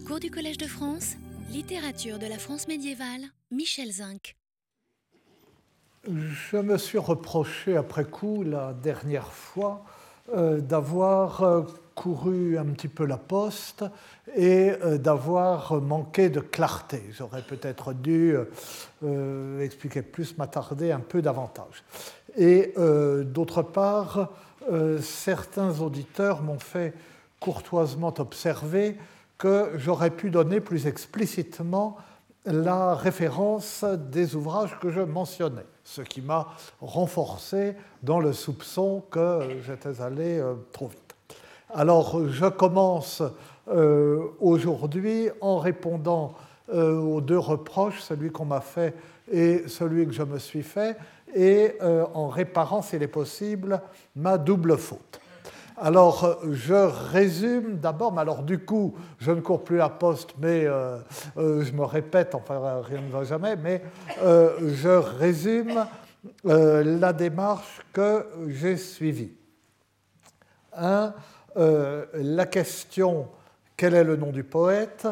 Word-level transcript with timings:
Cours 0.00 0.20
du 0.20 0.30
Collège 0.30 0.56
de 0.56 0.66
France, 0.66 1.16
littérature 1.50 2.18
de 2.18 2.26
la 2.26 2.38
France 2.38 2.66
médiévale, 2.66 3.24
Michel 3.50 3.92
Zinc. 3.92 4.36
Je 6.08 6.56
me 6.56 6.78
suis 6.78 6.96
reproché 6.98 7.76
après 7.76 8.04
coup 8.04 8.42
la 8.42 8.72
dernière 8.72 9.30
fois 9.30 9.84
euh, 10.34 10.60
d'avoir 10.60 11.42
euh, 11.42 11.62
couru 11.94 12.56
un 12.56 12.64
petit 12.66 12.88
peu 12.88 13.04
la 13.04 13.18
poste 13.18 13.84
et 14.34 14.70
euh, 14.70 14.96
d'avoir 14.96 15.74
manqué 15.82 16.30
de 16.30 16.40
clarté. 16.40 17.02
J'aurais 17.10 17.42
peut-être 17.42 17.92
dû 17.92 18.34
expliquer 19.60 20.00
plus, 20.00 20.38
m'attarder 20.38 20.90
un 20.90 21.00
peu 21.00 21.20
davantage. 21.20 21.84
Et 22.38 22.72
d'autre 23.24 23.62
part, 23.62 24.30
certains 25.00 25.80
auditeurs 25.80 26.40
m'ont 26.42 26.58
fait 26.58 26.94
courtoisement 27.40 28.14
observer 28.18 28.96
que 29.42 29.72
j'aurais 29.74 30.10
pu 30.10 30.30
donner 30.30 30.60
plus 30.60 30.86
explicitement 30.86 31.96
la 32.44 32.94
référence 32.94 33.82
des 33.82 34.36
ouvrages 34.36 34.78
que 34.78 34.88
je 34.88 35.00
mentionnais, 35.00 35.66
ce 35.82 36.00
qui 36.00 36.22
m'a 36.22 36.46
renforcé 36.80 37.74
dans 38.04 38.20
le 38.20 38.32
soupçon 38.32 39.02
que 39.10 39.40
j'étais 39.66 40.00
allé 40.00 40.38
euh, 40.38 40.54
trop 40.70 40.86
vite. 40.86 41.16
Alors 41.74 42.28
je 42.28 42.46
commence 42.46 43.20
euh, 43.66 44.28
aujourd'hui 44.38 45.28
en 45.40 45.58
répondant 45.58 46.34
euh, 46.72 47.00
aux 47.00 47.20
deux 47.20 47.38
reproches, 47.38 48.00
celui 48.00 48.30
qu'on 48.30 48.44
m'a 48.44 48.60
fait 48.60 48.94
et 49.28 49.64
celui 49.66 50.06
que 50.06 50.12
je 50.12 50.22
me 50.22 50.38
suis 50.38 50.62
fait, 50.62 50.96
et 51.34 51.78
en 51.80 52.28
réparant, 52.28 52.82
s'il 52.82 53.02
est 53.02 53.08
possible, 53.08 53.80
ma 54.14 54.36
double 54.36 54.76
faute. 54.76 55.21
Alors, 55.84 56.38
je 56.48 56.74
résume 57.10 57.78
d'abord, 57.78 58.12
mais 58.12 58.20
alors 58.20 58.44
du 58.44 58.60
coup, 58.60 58.94
je 59.18 59.32
ne 59.32 59.40
cours 59.40 59.64
plus 59.64 59.80
à 59.80 59.88
poste, 59.88 60.30
mais 60.38 60.64
euh, 60.64 60.98
euh, 61.38 61.64
je 61.64 61.72
me 61.72 61.82
répète, 61.82 62.36
enfin 62.36 62.80
rien 62.82 63.00
ne 63.00 63.10
va 63.10 63.24
jamais, 63.24 63.56
mais 63.56 63.82
euh, 64.22 64.52
je 64.60 64.88
résume 64.88 65.84
la 66.44 67.12
démarche 67.12 67.80
que 67.92 68.24
j'ai 68.46 68.76
suivie. 68.76 69.32
Un, 70.76 71.14
la 71.56 72.46
question 72.46 73.26
quel 73.76 73.94
est 73.94 74.04
le 74.04 74.14
nom 74.14 74.30
du 74.30 74.44
poète 74.44 75.08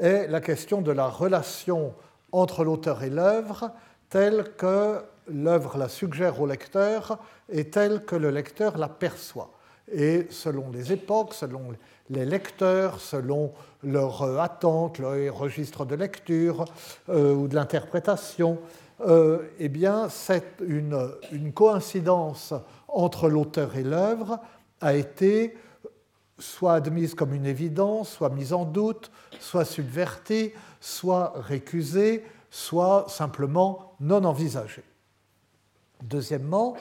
est 0.00 0.26
la 0.28 0.40
question 0.40 0.80
de 0.80 0.90
la 0.90 1.06
relation 1.06 1.92
entre 2.32 2.64
l'auteur 2.64 3.02
et 3.02 3.10
l'œuvre, 3.10 3.72
telle 4.08 4.54
que 4.56 5.02
l'œuvre 5.28 5.76
la 5.76 5.90
suggère 5.90 6.40
au 6.40 6.46
lecteur 6.46 7.18
et 7.50 7.68
telle 7.68 8.06
que 8.06 8.16
le 8.16 8.30
lecteur 8.30 8.78
la 8.78 8.88
perçoit 8.88 9.53
et 9.92 10.26
selon 10.30 10.70
les 10.70 10.92
époques, 10.92 11.34
selon 11.34 11.74
les 12.10 12.24
lecteurs, 12.24 13.00
selon 13.00 13.52
leur 13.82 14.22
euh, 14.22 14.38
attente, 14.38 14.98
leur 14.98 15.36
registre 15.36 15.84
de 15.84 15.94
lecture 15.94 16.64
euh, 17.08 17.34
ou 17.34 17.48
de 17.48 17.54
l'interprétation, 17.54 18.58
euh, 19.00 19.42
eh 19.58 19.68
bien, 19.68 20.08
une, 20.66 21.10
une, 21.32 21.52
coïncidence 21.52 22.54
entre 22.88 23.28
l'auteur 23.28 23.76
et 23.76 23.82
l'œuvre 23.82 24.38
a 24.80 24.94
été 24.94 25.56
soit 26.38 26.74
admise 26.74 27.14
comme 27.14 27.34
une 27.34 27.46
évidence, 27.46 28.10
soit 28.10 28.30
mise 28.30 28.52
en 28.52 28.64
doute, 28.64 29.10
soit 29.40 29.64
subvertie, 29.64 30.52
soit 30.80 31.32
récusée, 31.36 32.24
soit 32.50 33.06
simplement 33.08 33.94
non 34.00 34.24
envisagée. 34.24 34.84
Deuxièmement, 36.02 36.76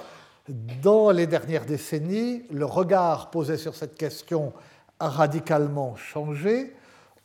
dans 0.49 1.11
les 1.11 1.27
dernières 1.27 1.65
décennies, 1.65 2.43
le 2.51 2.65
regard 2.65 3.31
posé 3.31 3.57
sur 3.57 3.75
cette 3.75 3.95
question 3.95 4.53
a 4.99 5.07
radicalement 5.07 5.95
changé. 5.95 6.73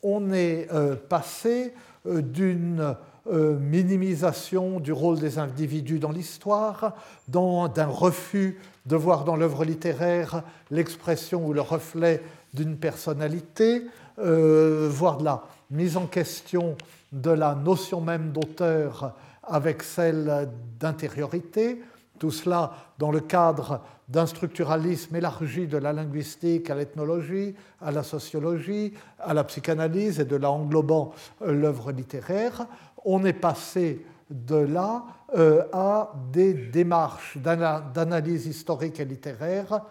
On 0.03 0.33
est 0.33 0.69
euh, 0.73 0.95
passé 0.95 1.75
euh, 2.07 2.23
d'une 2.23 2.95
euh, 3.27 3.59
minimisation 3.59 4.79
du 4.79 4.93
rôle 4.93 5.19
des 5.19 5.39
individus 5.39 5.99
dans 5.99 6.13
l'histoire, 6.13 6.95
d'un 7.27 7.87
refus 7.87 8.61
de 8.87 8.97
voir 8.97 9.25
dans 9.25 9.37
l'œuvre 9.37 9.65
littéraire 9.65 10.43
l'expression 10.71 11.45
ou 11.45 11.53
le 11.53 11.61
reflet 11.61 12.23
d'une 12.55 12.77
personnalité, 12.77 13.85
voire 14.17 15.19
de 15.19 15.25
la 15.25 15.45
mise 15.71 15.97
en 15.97 16.07
question 16.07 16.77
de 17.13 17.31
la 17.31 17.55
notion 17.55 18.01
même 18.01 18.33
d'auteur 18.33 19.15
avec 19.45 19.83
celle 19.83 20.49
d'intériorité, 20.81 21.83
tout 22.19 22.31
cela 22.31 22.73
dans 22.99 23.11
le 23.11 23.21
cadre 23.21 23.81
d'un 24.09 24.27
structuralisme 24.27 25.15
élargi 25.17 25.67
de 25.67 25.77
la 25.77 25.93
linguistique 25.93 26.71
à 26.71 26.75
l'ethnologie, 26.75 27.55
à 27.81 27.91
la 27.91 28.03
sociologie, 28.03 28.95
à 29.19 29.35
la 29.35 29.45
psychanalyse 29.45 30.19
et 30.21 30.25
de 30.25 30.37
là 30.37 30.51
englobant 30.51 31.13
euh, 31.43 31.53
l'œuvre 31.53 31.93
littéraire. 31.93 32.67
On 33.05 33.25
est 33.25 33.35
passé 33.35 34.05
de 34.31 34.57
là 34.57 35.05
euh, 35.37 35.65
à 35.73 36.13
des 36.33 36.55
démarches 36.55 37.39
d'analyse 37.39 38.47
historique 38.47 39.01
et 39.01 39.05
littéraire 39.05 39.83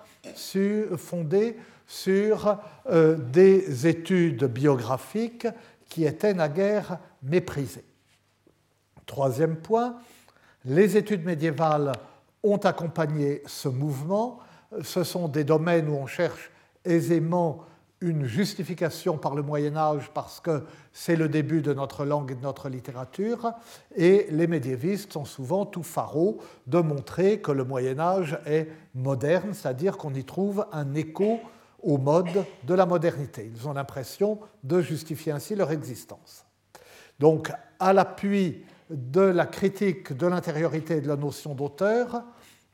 fondées 0.97 1.57
sur 1.87 2.57
euh, 2.89 3.15
des 3.15 3.87
études 3.87 4.45
biographiques 4.45 5.47
qui 5.87 6.05
étaient 6.05 6.33
naguère 6.33 6.99
méprisées. 7.23 7.85
Troisième 9.05 9.55
point, 9.55 9.95
les 10.65 10.97
études 10.97 11.23
médiévales 11.23 11.93
ont 12.43 12.57
accompagné 12.57 13.41
ce 13.45 13.67
mouvement. 13.67 14.39
Ce 14.83 15.03
sont 15.03 15.27
des 15.27 15.43
domaines 15.43 15.89
où 15.89 15.95
on 15.95 16.07
cherche 16.07 16.51
aisément 16.85 17.65
une 17.99 18.25
justification 18.25 19.17
par 19.17 19.33
le 19.33 19.41
Moyen 19.41 19.75
Âge 19.75 20.11
parce 20.13 20.39
que 20.39 20.63
c'est 20.93 21.15
le 21.15 21.29
début 21.29 21.61
de 21.61 21.73
notre 21.73 22.05
langue 22.05 22.31
et 22.31 22.35
de 22.35 22.41
notre 22.41 22.69
littérature, 22.69 23.53
et 23.95 24.27
les 24.29 24.45
médiévistes 24.45 25.13
sont 25.13 25.25
souvent 25.25 25.65
tout 25.65 25.83
faraud 25.83 26.37
de 26.67 26.79
montrer 26.79 27.41
que 27.41 27.51
le 27.51 27.63
Moyen 27.63 27.99
Âge 27.99 28.37
est 28.45 28.67
moderne, 28.93 29.53
c'est-à-dire 29.53 29.97
qu'on 29.97 30.13
y 30.13 30.23
trouve 30.23 30.67
un 30.71 30.93
écho 30.93 31.39
au 31.81 31.97
mode 31.97 32.45
de 32.63 32.73
la 32.73 32.85
modernité. 32.85 33.51
Ils 33.55 33.67
ont 33.67 33.73
l'impression 33.73 34.39
de 34.63 34.81
justifier 34.81 35.31
ainsi 35.31 35.55
leur 35.55 35.71
existence. 35.71 36.45
Donc, 37.19 37.51
à 37.79 37.93
l'appui 37.93 38.63
de 38.89 39.21
la 39.21 39.45
critique 39.45 40.13
de 40.13 40.27
l'intériorité 40.27 40.97
et 40.97 41.01
de 41.01 41.07
la 41.07 41.15
notion 41.15 41.55
d'auteur 41.55 42.23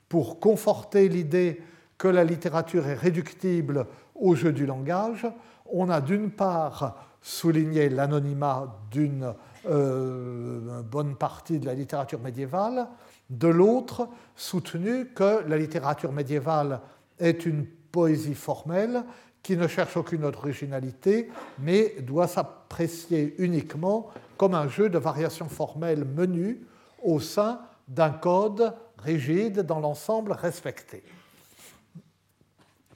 pour 0.09 0.39
conforter 0.39 1.09
l'idée 1.09 1.61
que 1.97 2.07
la 2.07 2.23
littérature 2.23 2.87
est 2.87 2.93
réductible 2.93 3.87
au 4.15 4.35
jeu 4.35 4.51
du 4.51 4.65
langage. 4.65 5.27
On 5.65 5.89
a 5.89 6.01
d'une 6.01 6.31
part 6.31 7.17
souligné 7.21 7.89
l'anonymat 7.89 8.79
d'une 8.91 9.33
euh, 9.65 10.81
bonne 10.83 11.15
partie 11.15 11.59
de 11.59 11.65
la 11.65 11.73
littérature 11.73 12.19
médiévale, 12.19 12.87
de 13.29 13.47
l'autre 13.47 14.09
soutenu 14.35 15.07
que 15.15 15.47
la 15.47 15.57
littérature 15.57 16.11
médiévale 16.11 16.81
est 17.19 17.45
une 17.45 17.65
poésie 17.65 18.35
formelle 18.35 19.03
qui 19.43 19.57
ne 19.57 19.67
cherche 19.67 19.97
aucune 19.97 20.23
originalité, 20.23 21.29
mais 21.59 21.95
doit 21.99 22.27
s'apprécier 22.27 23.35
uniquement 23.37 24.09
comme 24.37 24.55
un 24.55 24.69
jeu 24.69 24.89
de 24.89 24.97
variations 24.97 25.49
formelles 25.49 26.05
menues 26.05 26.65
au 27.03 27.19
sein 27.19 27.59
d'un 27.89 28.11
code 28.11 28.73
rigide 28.97 29.59
dans 29.59 29.81
l'ensemble 29.81 30.31
respecté. 30.31 31.03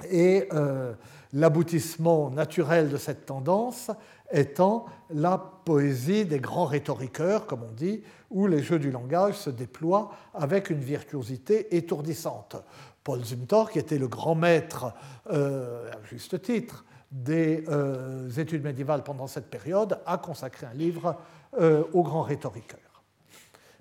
Et 0.10 0.48
euh, 0.54 0.94
l'aboutissement 1.34 2.30
naturel 2.30 2.90
de 2.90 2.98
cette 2.98 3.26
tendance 3.26 3.92
étant 4.32 4.86
la 5.10 5.38
poésie 5.38 6.26
des 6.26 6.40
grands 6.40 6.66
rhétoriqueurs, 6.66 7.46
comme 7.46 7.64
on 7.64 7.72
dit, 7.72 8.04
où 8.30 8.48
les 8.48 8.62
jeux 8.62 8.80
du 8.80 8.92
langage 8.92 9.36
se 9.36 9.50
déploient 9.50 10.12
avec 10.34 10.70
une 10.70 10.82
virtuosité 10.82 11.76
étourdissante. 11.76 12.58
Paul 13.08 13.24
Zumthor, 13.24 13.72
qui 13.72 13.80
était 13.80 13.98
le 13.98 14.10
grand 14.10 14.36
maître, 14.36 14.92
euh, 15.32 15.90
à 15.94 16.06
juste 16.10 16.42
titre, 16.42 16.84
des 17.10 17.64
euh, 17.70 18.30
études 18.32 18.66
médiévales 18.66 19.02
pendant 19.02 19.28
cette 19.28 19.50
période, 19.50 19.98
a 20.06 20.18
consacré 20.18 20.68
un 20.68 20.74
livre 20.74 21.16
euh, 21.58 21.86
aux 21.94 22.04
grands 22.04 22.24
rhétoriqueurs. 22.24 23.04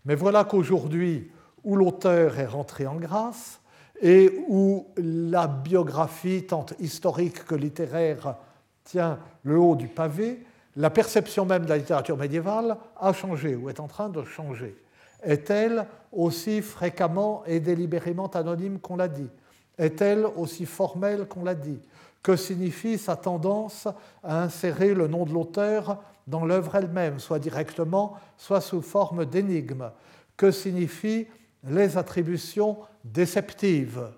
Mais 0.05 0.15
voilà 0.15 0.45
qu'aujourd'hui, 0.45 1.29
où 1.65 1.75
l'auteur 1.75 2.39
est 2.39 2.47
rentré 2.47 2.87
en 2.87 2.95
grâce 2.95 3.61
et 4.01 4.45
où 4.47 4.87
la 4.97 5.49
biographie, 5.49 6.47
tant 6.47 6.67
historique 6.79 7.47
que 7.47 7.57
littéraire, 7.57 8.37
tient 8.85 9.19
le 9.43 9.59
haut 9.59 9.75
du 9.75 9.89
pavé, 9.89 10.47
la 10.77 10.91
perception 10.91 11.47
même 11.47 11.65
de 11.65 11.71
la 11.71 11.79
littérature 11.79 12.17
médiévale 12.17 12.77
a 12.97 13.13
changé 13.13 13.57
ou 13.57 13.71
est 13.71 13.81
en 13.81 13.89
train 13.89 14.09
de 14.09 14.23
changer. 14.23 14.77
Est-elle 15.27 15.87
aussi 16.13 16.63
fréquemment 16.63 17.43
et 17.47 17.59
délibérément 17.59 18.29
anonyme 18.29 18.79
qu'on 18.79 18.97
l'a 18.97 19.09
dit? 19.09 19.29
Est-elle 19.77 20.25
aussi 20.25 20.65
formelle 20.65 21.27
qu'on 21.27 21.43
l'a 21.43 21.57
dit? 21.57 21.81
Que 22.23 22.37
signifie 22.37 22.97
sa 22.97 23.17
tendance 23.17 23.89
à 24.23 24.43
insérer 24.43 24.95
le 24.95 25.09
nom 25.09 25.27
de 25.27 25.33
l'auteur 25.33 25.99
dans 26.27 26.45
l'œuvre 26.45 26.77
elle-même, 26.77 27.19
soit 27.19 27.41
directement, 27.41 28.15
soit 28.37 28.61
sous 28.61 28.83
forme 28.83 29.27
d'énigme? 29.27 29.91
Que 30.37 30.53
signifient 30.53 31.27
les 31.69 31.99
attributions 31.99 32.79
déceptives 33.05 34.09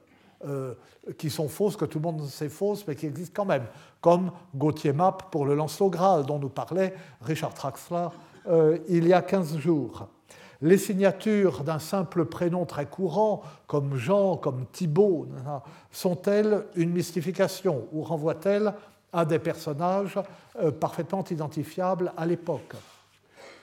qui 1.16 1.31
sont 1.31 1.49
fausses, 1.49 1.76
que 1.76 1.87
tout 1.87 1.99
le 1.99 2.05
monde 2.05 2.26
sait 2.26 2.50
fausses, 2.50 2.87
mais 2.87 2.94
qui 2.94 3.06
existent 3.06 3.43
quand 3.43 3.49
même, 3.49 3.64
comme 4.00 4.31
Gauthier 4.55 4.93
Map 4.93 5.16
pour 5.31 5.46
le 5.46 5.55
Lancelot 5.55 5.88
Graal, 5.88 6.26
dont 6.26 6.38
nous 6.38 6.50
parlait 6.50 6.94
Richard 7.22 7.55
Traxler 7.55 8.08
il 8.88 9.08
y 9.08 9.14
a 9.14 9.22
15 9.22 9.56
jours? 9.56 10.06
Les 10.60 10.78
signatures 10.78 11.62
d'un 11.62 11.78
simple 11.78 12.25
prénom 12.25 12.64
très 12.64 12.87
courant, 12.87 13.43
comme 13.69 13.96
Jean, 13.96 14.37
comme 14.37 14.66
Thibault, 14.72 15.28
sont-elles 15.93 16.64
une 16.75 16.90
mystification 16.90 17.87
ou 17.93 18.02
renvoient-elles 18.02 18.75
à 19.12 19.25
des 19.25 19.38
personnages 19.38 20.19
euh, 20.60 20.70
parfaitement 20.72 21.25
identifiables 21.25 22.12
à 22.16 22.26
l'époque? 22.26 22.75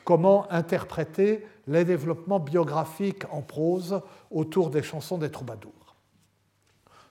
Comment 0.05 0.49
interpréter 0.51 1.45
les 1.67 1.83
développements 1.83 2.39
biographiques 2.39 3.23
en 3.31 3.41
prose 3.41 3.99
autour 4.31 4.69
des 4.69 4.83
chansons 4.83 5.17
des 5.17 5.31
troubadours? 5.31 5.95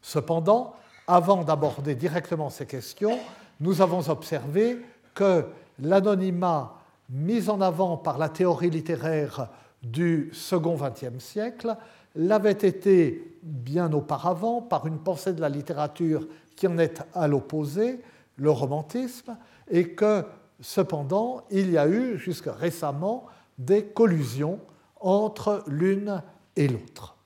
Cependant, 0.00 0.74
avant 1.06 1.44
d'aborder 1.44 1.94
directement 1.94 2.50
ces 2.50 2.66
questions, 2.66 3.18
nous 3.60 3.82
avons 3.82 4.08
observé 4.08 4.78
que 5.14 5.44
l'anonymat 5.78 6.74
mis 7.10 7.50
en 7.50 7.60
avant 7.60 7.96
par 7.96 8.16
la 8.16 8.28
théorie 8.28 8.70
littéraire 8.70 9.48
du 9.84 10.30
second 10.32 10.76
XXe 10.76 11.22
siècle 11.22 11.76
l'avait 12.16 12.52
été 12.52 13.38
bien 13.42 13.92
auparavant 13.92 14.62
par 14.62 14.86
une 14.86 14.98
pensée 14.98 15.32
de 15.32 15.40
la 15.40 15.48
littérature 15.48 16.26
qui 16.56 16.66
en 16.66 16.78
est 16.78 17.02
à 17.14 17.28
l'opposé, 17.28 18.00
le 18.36 18.50
romantisme, 18.50 19.36
et 19.70 19.90
que 19.90 20.24
cependant 20.60 21.42
il 21.50 21.70
y 21.70 21.78
a 21.78 21.88
eu 21.88 22.16
jusque 22.18 22.48
récemment 22.48 23.26
des 23.58 23.84
collusions 23.84 24.60
entre 25.00 25.62
l'une 25.66 26.22
et 26.56 26.68
l'autre. 26.68 27.16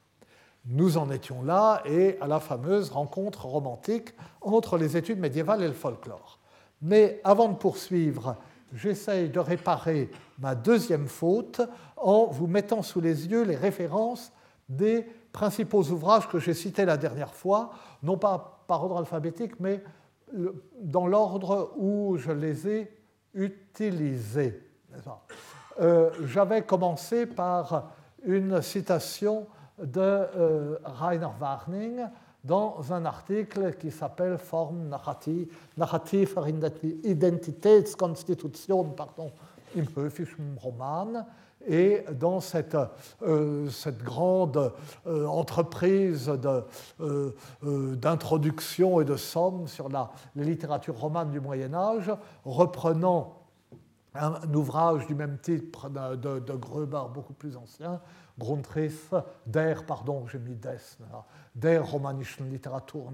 Nous 0.67 0.99
en 0.99 1.11
étions 1.11 1.43
là 1.43 1.83
et 1.87 2.19
à 2.21 2.27
la 2.27 2.41
fameuse 2.41 2.91
rencontre 2.91 3.47
romantique 3.47 4.11
entre 4.41 4.77
les 4.77 4.97
études 4.97 5.19
médiévales 5.19 5.63
et 5.63 5.69
le 5.69 5.73
folklore. 5.73 6.39
Mais 6.83 7.21
avant 7.25 7.49
de 7.49 7.57
poursuivre 7.57 8.37
j'essaye 8.73 9.29
de 9.29 9.41
réparer 9.41 10.11
ma 10.39 10.55
deuxième 10.55 11.09
faute 11.09 11.61
en 11.97 12.27
vous 12.27 12.47
mettant 12.47 12.83
sous 12.83 13.01
les 13.01 13.27
yeux 13.27 13.43
les 13.43 13.57
références 13.57 14.33
des 14.69 15.07
principaux 15.33 15.83
ouvrages 15.85 16.29
que 16.29 16.39
j'ai 16.39 16.55
cités 16.55 16.85
la 16.85 16.97
dernière 16.97 17.35
fois, 17.35 17.71
non 18.03 18.19
pas 18.19 18.65
par 18.67 18.85
ordre 18.85 18.99
alphabétique, 18.99 19.59
mais 19.61 19.83
dans 20.81 21.07
l'ordre 21.07 21.73
où 21.77 22.17
je 22.19 22.33
les 22.33 22.69
ai 22.69 22.93
utilisés. 23.35 24.63
Euh, 25.81 26.11
j'avais 26.25 26.63
commencé 26.63 27.27
par 27.27 27.93
une 28.25 28.61
citation 28.63 29.47
de 29.79 30.01
euh, 30.01 30.79
Rainer 30.85 31.29
Warning 31.41 32.05
dans 32.49 32.93
un 32.93 33.05
article 33.05 33.75
qui 33.75 33.91
s'appelle 33.91 34.39
Form 34.39 34.89
narrative, 34.89 35.55
narrativer 35.77 36.27
Identitätskonstitution 37.05 38.85
pardon, 38.97 39.31
im 39.77 39.85
höfischen 39.95 40.57
Roman. 40.57 41.27
Et 41.67 42.05
dans 42.19 42.41
cette, 42.41 42.77
euh, 43.23 43.69
grande 44.03 44.73
euh, 45.07 45.27
entreprise 45.27 46.33
euh, 47.01 47.33
d'introduction 47.97 49.01
et 49.01 49.05
de 49.05 49.17
somme 49.17 49.67
sur 49.67 49.91
la, 49.91 50.11
littérature 50.35 50.99
romane 50.99 51.31
du 51.31 51.41
Moyen 51.41 51.75
Âge, 51.75 52.11
reprenant 52.45 53.43
un, 54.15 54.55
ouvrage 54.55 55.07
du 55.07 55.15
même 55.15 55.39
titre 55.43 55.91
de, 55.91 56.39
de, 56.39 56.53
beaucoup 56.55 57.35
plus 57.35 57.57
ancien, 57.57 58.01
Grundriss, 58.39 59.11
der, 59.47 59.85
pardon, 59.85 60.27
j'ai 60.27 60.39
mis 60.39 60.55
des, 60.55 60.79
der 61.55 61.83
romanischen 61.83 62.51
Literatur 62.51 63.11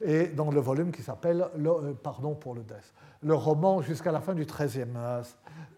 et 0.00 0.26
dans 0.28 0.50
le 0.50 0.60
volume 0.60 0.92
qui 0.92 1.02
s'appelle 1.02 1.46
euh, 1.58 1.94
Pardon 1.94 2.34
pour 2.34 2.54
le 2.54 2.62
Des, 2.62 2.74
le 3.22 3.34
roman 3.34 3.80
jusqu'à 3.80 4.12
la 4.12 4.20
fin 4.20 4.34
du 4.34 4.44
XIIIe 4.44 4.86
euh, 4.96 5.22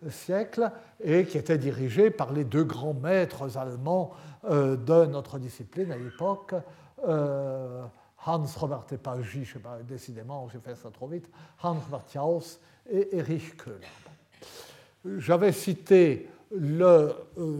siècle 0.08 0.70
et 1.02 1.26
qui 1.26 1.38
était 1.38 1.58
dirigé 1.58 2.10
par 2.10 2.32
les 2.32 2.44
deux 2.44 2.64
grands 2.64 2.94
maîtres 2.94 3.56
allemands 3.56 4.10
euh, 4.44 4.76
de 4.76 5.06
notre 5.06 5.38
discipline 5.38 5.92
à 5.92 5.96
l'époque, 5.96 6.54
Hans 8.26 8.46
Robert 8.56 8.86
Epagi, 8.90 9.44
je 9.44 9.52
sais 9.52 9.58
pas, 9.60 9.78
décidément, 9.86 10.48
j'ai 10.48 10.58
fait 10.58 10.74
ça 10.74 10.90
trop 10.90 11.06
vite, 11.06 11.30
Hans 11.62 11.76
Martiaus 11.88 12.58
et 12.90 13.16
Erich 13.16 13.56
Köhler. 13.56 13.86
J'avais 15.18 15.52
cité 15.52 16.28
euh, 16.56 17.12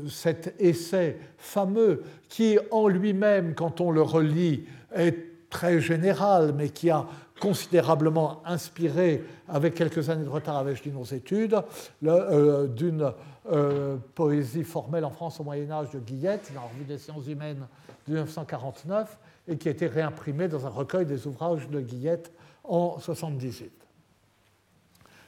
cet 0.08 0.54
essai 0.58 1.19
fameux 1.38 2.02
qui 2.28 2.58
en 2.70 2.88
lui-même, 2.88 3.54
quand 3.54 3.81
on 3.81 3.90
le 3.90 4.02
relit, 4.02 4.64
est 4.94 5.16
très 5.50 5.81
général, 5.81 6.54
mais 6.56 6.70
qui 6.70 6.90
a 6.90 7.06
considérablement 7.40 8.43
inspiré, 8.46 9.22
avec 9.48 9.75
quelques 9.75 10.08
années 10.08 10.25
de 10.25 10.31
retard 10.31 10.56
avec 10.56 10.84
nos 10.87 11.04
études, 11.04 11.60
euh, 12.04 12.66
d'une 12.66 13.12
euh, 13.52 13.96
poésie 14.14 14.64
formelle 14.64 15.04
en 15.04 15.10
France 15.10 15.38
au 15.40 15.44
Moyen 15.44 15.70
Âge 15.70 15.90
de 15.90 15.98
Guillette, 15.98 16.50
dans 16.54 16.62
la 16.62 16.66
Revue 16.69 16.84
des 16.84 16.98
sciences 16.98 17.26
humaines 17.26 17.66
de 18.06 18.14
1949, 18.14 19.19
et 19.48 19.56
qui 19.56 19.69
a 19.69 19.70
été 19.70 19.87
réimprimé 19.87 20.48
dans 20.48 20.66
un 20.66 20.70
recueil 20.70 21.04
des 21.04 21.26
ouvrages 21.26 21.69
de 21.69 21.81
Guillette 21.81 22.32
en 22.64 22.96
1978. 22.96 23.70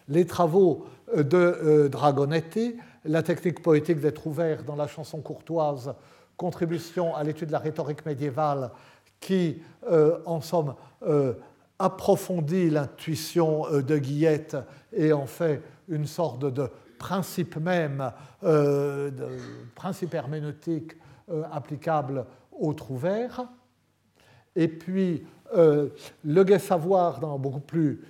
Les 0.08 0.24
travaux 0.24 0.86
de 1.14 1.88
Dragonetti 1.92 2.76
la 3.08 3.22
technique 3.22 3.62
poétique 3.62 4.00
d'être 4.00 4.26
ouvert 4.26 4.62
dans 4.62 4.76
la 4.76 4.86
chanson 4.86 5.20
courtoise, 5.20 5.94
contribution 6.36 7.16
à 7.16 7.24
l'étude 7.24 7.48
de 7.48 7.52
la 7.52 7.58
rhétorique 7.58 8.04
médiévale 8.04 8.70
qui, 9.18 9.60
euh, 9.90 10.18
en 10.26 10.40
somme, 10.40 10.74
euh, 11.02 11.34
approfondit 11.78 12.70
l'intuition 12.70 13.66
euh, 13.66 13.82
de 13.82 13.98
Guillette 13.98 14.56
et 14.92 15.12
en 15.12 15.26
fait 15.26 15.62
une 15.88 16.06
sorte 16.06 16.44
de 16.44 16.68
principe 16.98 17.56
même, 17.56 18.10
de 18.42 19.12
principe 19.76 20.12
herméneutique 20.14 20.96
applicable 21.52 22.26
au 22.50 22.74
trouvère. 22.74 23.46
Et 24.56 24.66
puis, 24.66 25.24
le 25.54 26.42
gai 26.42 26.58
savoir, 26.58 27.20
dans 27.20 27.38
beaucoup 27.38 27.60
plus 27.60 28.04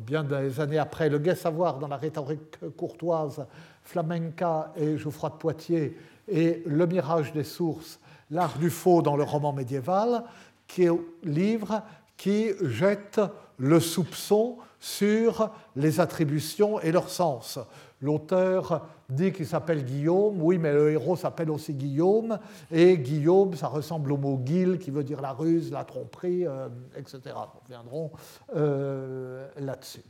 bien 0.00 0.24
des 0.24 0.60
années 0.60 0.78
après, 0.78 1.08
le 1.08 1.18
gai 1.18 1.34
savoir 1.34 1.78
dans 1.78 1.88
la 1.88 1.96
rhétorique 1.96 2.58
courtoise, 2.76 3.46
Flamenca 3.82 4.72
et 4.76 4.98
Geoffroy 4.98 5.30
de 5.30 5.34
Poitiers, 5.36 5.96
et 6.30 6.62
Le 6.66 6.86
mirage 6.86 7.32
des 7.32 7.44
sources, 7.44 7.98
l'art 8.30 8.58
du 8.58 8.68
faux 8.68 9.00
dans 9.00 9.16
le 9.16 9.22
roman 9.22 9.52
médiéval, 9.52 10.24
qui 10.66 10.84
est 10.84 10.90
livre 11.22 11.82
qui 12.18 12.50
jette 12.62 13.20
le 13.56 13.80
soupçon 13.80 14.58
sur 14.78 15.50
les 15.76 16.00
attributions 16.00 16.80
et 16.80 16.92
leur 16.92 17.08
sens. 17.08 17.58
L'auteur 18.00 18.86
dit 19.08 19.32
qu'il 19.32 19.46
s'appelle 19.46 19.84
Guillaume, 19.84 20.40
oui, 20.40 20.58
mais 20.58 20.72
le 20.72 20.92
héros 20.92 21.16
s'appelle 21.16 21.50
aussi 21.50 21.74
Guillaume, 21.74 22.38
et 22.70 22.96
Guillaume, 22.98 23.54
ça 23.54 23.66
ressemble 23.66 24.12
au 24.12 24.16
mot 24.16 24.36
guil, 24.36 24.78
qui 24.78 24.90
veut 24.90 25.02
dire 25.02 25.20
la 25.20 25.32
ruse, 25.32 25.72
la 25.72 25.84
tromperie, 25.84 26.46
euh, 26.46 26.68
etc. 26.96 27.20
Nous 27.26 27.60
reviendrons 27.64 28.12
euh, 28.54 29.48
là-dessus. 29.58 30.04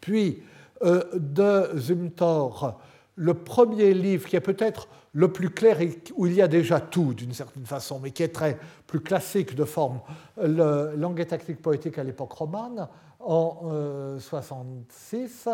Puis, 0.00 0.42
euh, 0.82 1.04
de 1.14 1.78
Zumthor, 1.78 2.78
le 3.16 3.34
premier 3.34 3.94
livre 3.94 4.28
qui 4.28 4.36
est 4.36 4.40
peut-être 4.40 4.88
le 5.12 5.32
plus 5.32 5.50
clair 5.50 5.80
et 5.80 5.98
où 6.14 6.26
il 6.26 6.34
y 6.34 6.42
a 6.42 6.48
déjà 6.48 6.80
tout 6.80 7.14
d'une 7.14 7.32
certaine 7.32 7.66
façon, 7.66 8.00
mais 8.00 8.10
qui 8.10 8.22
est 8.22 8.28
très 8.28 8.58
plus 8.86 9.00
classique 9.00 9.54
de 9.54 9.64
forme, 9.64 10.00
Langue 10.36 11.20
et 11.20 11.26
tactique 11.26 11.60
poétique 11.60 11.98
à 11.98 12.04
l'époque 12.04 12.32
romane, 12.32 12.88
en 13.20 14.18
66, 14.18 15.48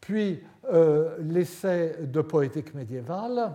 puis 0.00 0.42
euh, 0.72 1.16
l'essai 1.20 1.96
de 2.00 2.20
poétique 2.20 2.74
médiévale, 2.74 3.52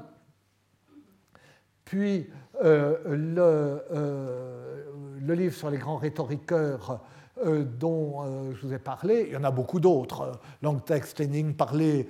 puis 1.84 2.30
euh, 2.64 2.98
le, 3.06 3.84
euh, 3.94 4.86
le, 5.20 5.34
livre 5.34 5.56
sur 5.56 5.70
les 5.70 5.78
grands 5.78 5.98
rhétoriqueurs 5.98 7.04
dont 7.46 8.54
je 8.54 8.66
vous 8.66 8.74
ai 8.74 8.80
parlé. 8.80 9.26
Il 9.28 9.34
y 9.34 9.36
en 9.36 9.44
a 9.44 9.52
beaucoup 9.52 9.82
d'autres. 9.82 10.40
Langtext, 10.62 11.20
Henning 11.20 11.54
parlait 11.54 12.08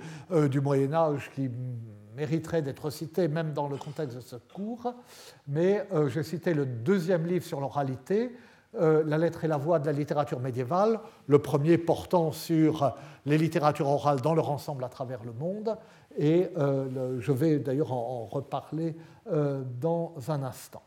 du 0.48 0.60
Moyen 0.60 0.92
Âge 0.94 1.32
qui 1.34 1.50
mériterait 2.14 2.62
d'être 2.62 2.90
cité 2.90 3.26
même 3.26 3.52
dans 3.52 3.66
le 3.66 3.76
contexte 3.76 4.14
de 4.14 4.20
ce 4.20 4.36
cours. 4.36 4.94
Mais 5.48 5.84
j'ai 6.06 6.22
cité 6.22 6.54
le 6.54 6.64
deuxième 6.64 7.26
livre 7.26 7.44
sur 7.44 7.60
l'oralité, 7.60 8.36
euh, 8.78 9.02
la 9.06 9.16
lettre 9.16 9.44
et 9.44 9.48
la 9.48 9.56
voix 9.56 9.78
de 9.78 9.86
la 9.86 9.92
littérature 9.92 10.40
médiévale, 10.40 11.00
le 11.26 11.38
premier 11.38 11.78
portant 11.78 12.30
sur 12.30 12.94
les 13.24 13.38
littératures 13.38 13.88
orales 13.88 14.20
dans 14.20 14.34
leur 14.34 14.50
ensemble 14.50 14.84
à 14.84 14.88
travers 14.88 15.24
le 15.24 15.32
monde, 15.32 15.76
et 16.18 16.48
euh, 16.58 17.16
je 17.20 17.32
vais 17.32 17.58
d'ailleurs 17.58 17.92
en, 17.92 18.26
reparler 18.26 18.94
euh, 19.32 19.62
dans 19.80 20.14
un 20.28 20.42
instant. 20.42 20.82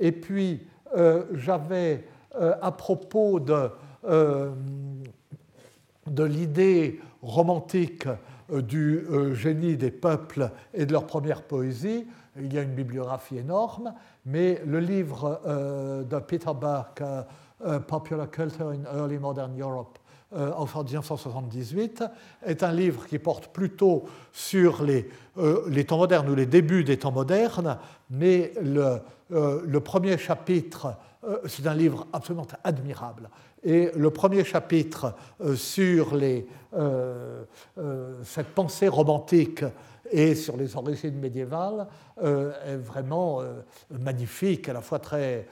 Et 0.00 0.12
puis, 0.12 0.66
j'avais, 1.34 2.06
à 2.40 2.72
propos 2.72 3.40
de, 3.40 3.70
de 6.06 6.24
l'idée 6.24 6.98
romantique 7.20 8.08
du 8.50 9.04
génie 9.34 9.76
des 9.76 9.90
peuples 9.90 10.50
et 10.72 10.86
de 10.86 10.92
leur 10.92 11.06
première 11.06 11.42
poésie. 11.42 12.06
Il 12.38 12.54
y 12.54 12.58
a 12.58 12.62
une 12.62 12.74
bibliographie 12.74 13.36
énorme, 13.36 13.92
mais 14.28 14.62
le 14.66 14.78
livre 14.78 15.40
de 16.08 16.18
Peter 16.20 16.50
Burke, 16.58 17.02
Popular 17.86 18.30
Culture 18.30 18.68
in 18.68 18.84
Early 18.94 19.18
Modern 19.18 19.58
Europe, 19.58 19.98
euh, 20.36 20.52
en 20.52 20.66
1978, 20.66 22.04
est 22.44 22.62
un 22.62 22.72
livre 22.72 23.06
qui 23.06 23.18
porte 23.18 23.48
plutôt 23.48 24.04
sur 24.30 24.82
les, 24.82 25.08
euh, 25.38 25.82
temps 25.84 25.96
modernes 25.96 26.28
ou 26.28 26.34
les 26.34 26.44
débuts 26.44 26.84
des 26.84 26.98
temps 26.98 27.12
modernes, 27.12 27.78
mais 28.10 28.52
le, 28.60 28.98
euh, 29.32 29.80
premier 29.80 30.18
chapitre, 30.18 30.96
c'est 31.46 31.66
un 31.66 31.72
livre 31.72 32.06
absolument 32.12 32.46
admirable. 32.62 33.30
Et 33.64 33.90
le 33.96 34.10
premier 34.10 34.44
chapitre 34.44 35.14
sur 35.56 36.12
cette 38.22 38.54
pensée 38.54 38.88
romantique 38.88 39.64
et 40.10 40.34
sur 40.34 40.56
les 40.56 40.76
origines 40.76 41.18
médiévales 41.18 41.86
est 42.22 42.76
vraiment 42.76 43.42
magnifique, 43.90 44.68
à 44.68 44.72
la 44.72 44.80
fois 44.80 44.98
très 44.98 45.46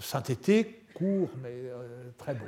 synthétique, 0.00 0.92
court, 0.94 1.28
mais 1.42 1.70
très 2.16 2.34
beau. 2.34 2.46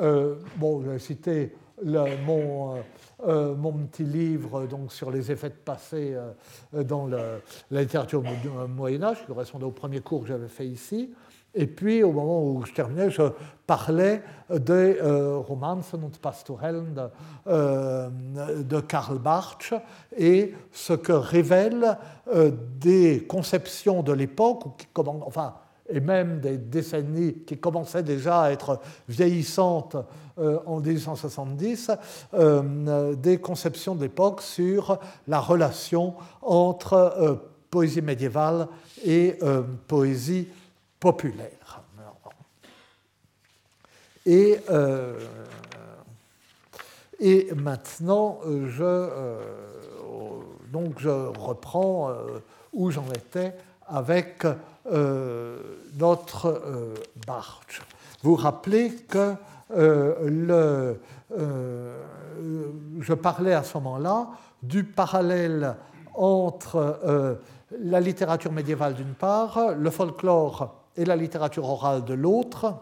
Euh, 0.00 0.36
bon, 0.56 0.82
j'ai 0.84 0.98
cité 0.98 1.52
mon, 1.82 2.76
euh, 2.76 2.80
euh, 3.26 3.72
petit 3.90 4.04
livre 4.04 4.66
donc, 4.66 4.92
sur 4.92 5.10
les 5.10 5.30
effets 5.30 5.50
de 5.50 5.54
passé 5.54 6.16
dans 6.72 7.06
la 7.06 7.80
littérature 7.82 8.22
du 8.22 8.48
Moyen-Âge, 8.68 9.20
qui 9.20 9.26
correspondait 9.26 9.64
au 9.64 9.70
premier 9.70 10.00
cours 10.00 10.22
que 10.22 10.28
j'avais 10.28 10.48
fait 10.48 10.66
ici. 10.66 11.14
Et 11.54 11.66
puis, 11.66 12.02
au 12.02 12.12
moment 12.12 12.42
où 12.44 12.64
je 12.64 12.72
terminais, 12.72 13.10
je 13.10 13.22
parlais 13.66 14.22
des 14.50 14.98
Romanzen 15.00 16.04
und 16.04 16.16
Pastorellen 16.18 16.94
de, 16.94 18.62
de, 18.62 18.80
Karl 18.80 19.18
Bartsch 19.18 19.74
et 20.16 20.54
ce 20.72 20.92
que 20.92 21.12
révèlent 21.12 21.98
des 22.78 23.26
conceptions 23.26 24.02
de 24.02 24.12
l'époque, 24.12 24.64
enfin, 25.26 25.54
et 25.88 26.00
même 26.00 26.40
des 26.40 26.58
décennies 26.58 27.34
qui 27.46 27.58
commençaient 27.58 28.02
déjà 28.02 28.42
à 28.42 28.50
être 28.50 28.80
vieillissantes 29.08 29.96
euh, 30.38 30.58
en 30.66 30.80
1870, 30.80 31.90
euh, 32.34 33.14
des 33.14 33.38
conceptions 33.38 33.94
d'époque 33.94 34.42
sur 34.42 34.98
la 35.26 35.40
relation 35.40 36.14
entre 36.42 36.92
euh, 36.92 37.34
poésie 37.70 38.02
médiévale 38.02 38.68
et 39.04 39.38
poésie 39.86 40.48
populaire. 41.00 41.82
Et, 44.26 44.58
et 47.18 47.48
maintenant, 47.54 48.40
je, 48.44 49.08
donc 50.70 50.98
je 50.98 51.08
reprends 51.08 52.12
où 52.74 52.90
j'en 52.90 53.06
étais 53.10 53.54
avec 53.86 54.44
euh, 54.90 55.58
notre 55.98 56.46
euh, 56.46 56.94
Barthes. 57.26 57.80
Vous 58.22 58.34
rappelez 58.36 58.94
que 58.94 59.34
euh, 59.76 60.14
le, 60.28 61.00
je 63.00 63.12
parlais 63.14 63.52
à 63.52 63.62
ce 63.62 63.76
moment-là 63.78 64.28
du 64.62 64.84
parallèle 64.84 65.76
entre 66.14 67.38
la 67.78 68.00
littérature 68.00 68.50
médiévale 68.50 68.94
d'une 68.94 69.14
part, 69.14 69.72
le 69.76 69.90
folklore 69.90 70.77
et 70.98 71.06
la 71.06 71.16
littérature 71.16 71.64
orale 71.64 72.04
de 72.04 72.12
l'autre, 72.12 72.74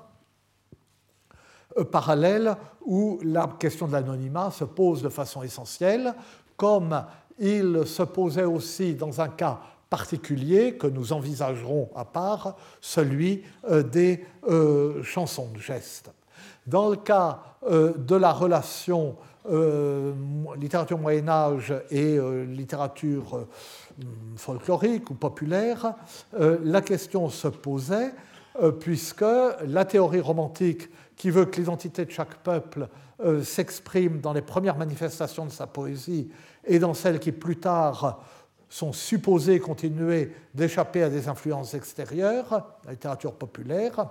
parallèle 1.93 2.57
où 2.85 3.19
la 3.23 3.47
question 3.59 3.87
de 3.87 3.93
l'anonymat 3.93 4.51
se 4.51 4.65
pose 4.65 5.03
de 5.03 5.09
façon 5.09 5.43
essentielle, 5.43 6.15
comme 6.57 7.05
il 7.39 7.87
se 7.87 8.03
posait 8.03 8.45
aussi 8.45 8.95
dans 8.95 9.21
un 9.21 9.29
cas 9.29 9.61
particulier 9.91 10.77
que 10.77 10.87
nous 10.87 11.13
envisagerons 11.13 11.91
à 11.95 12.05
part, 12.05 12.57
celui 12.81 13.45
euh, 13.71 13.83
des 13.83 14.25
euh, 14.49 15.03
chansons 15.03 15.49
de 15.55 15.59
geste. 15.59 16.11
Dans 16.67 16.91
le 16.91 16.97
cas 16.97 17.41
euh, 17.69 17.93
de 17.97 18.17
la 18.17 18.33
relation 18.33 19.17
littérature 20.57 20.99
Moyen 20.99 21.29
Âge 21.29 21.73
et 21.93 22.19
littérature 22.49 23.47
folklorique 24.37 25.11
ou 25.11 25.15
populaire, 25.15 25.95
la 26.39 26.83
question 26.83 27.29
se 27.29 27.49
posait 27.49 28.13
puisque 28.81 29.25
la 29.67 29.85
théorie 29.85 30.21
romantique 30.21 30.89
qui 31.17 31.31
veut 31.31 31.47
que 31.47 31.57
l'identité 31.57 32.05
de 32.05 32.11
chaque 32.11 32.37
peuple 32.37 32.89
s'exprime 33.43 34.21
dans 34.21 34.33
les 34.33 34.43
premières 34.43 34.77
manifestations 34.77 35.47
de 35.47 35.51
sa 35.51 35.67
poésie 35.67 36.31
et 36.65 36.79
dans 36.79 36.95
celles 36.95 37.21
qui 37.21 37.33
plus 37.33 37.57
tard 37.57 38.23
sont 38.69 38.93
supposés 38.93 39.61
continuer 39.61 40.33
d'échapper 40.55 41.03
à 41.03 41.09
des 41.09 41.29
influences 41.29 41.75
extérieures, 41.75 42.79
la 42.85 42.93
littérature 42.93 43.35
populaire, 43.35 44.09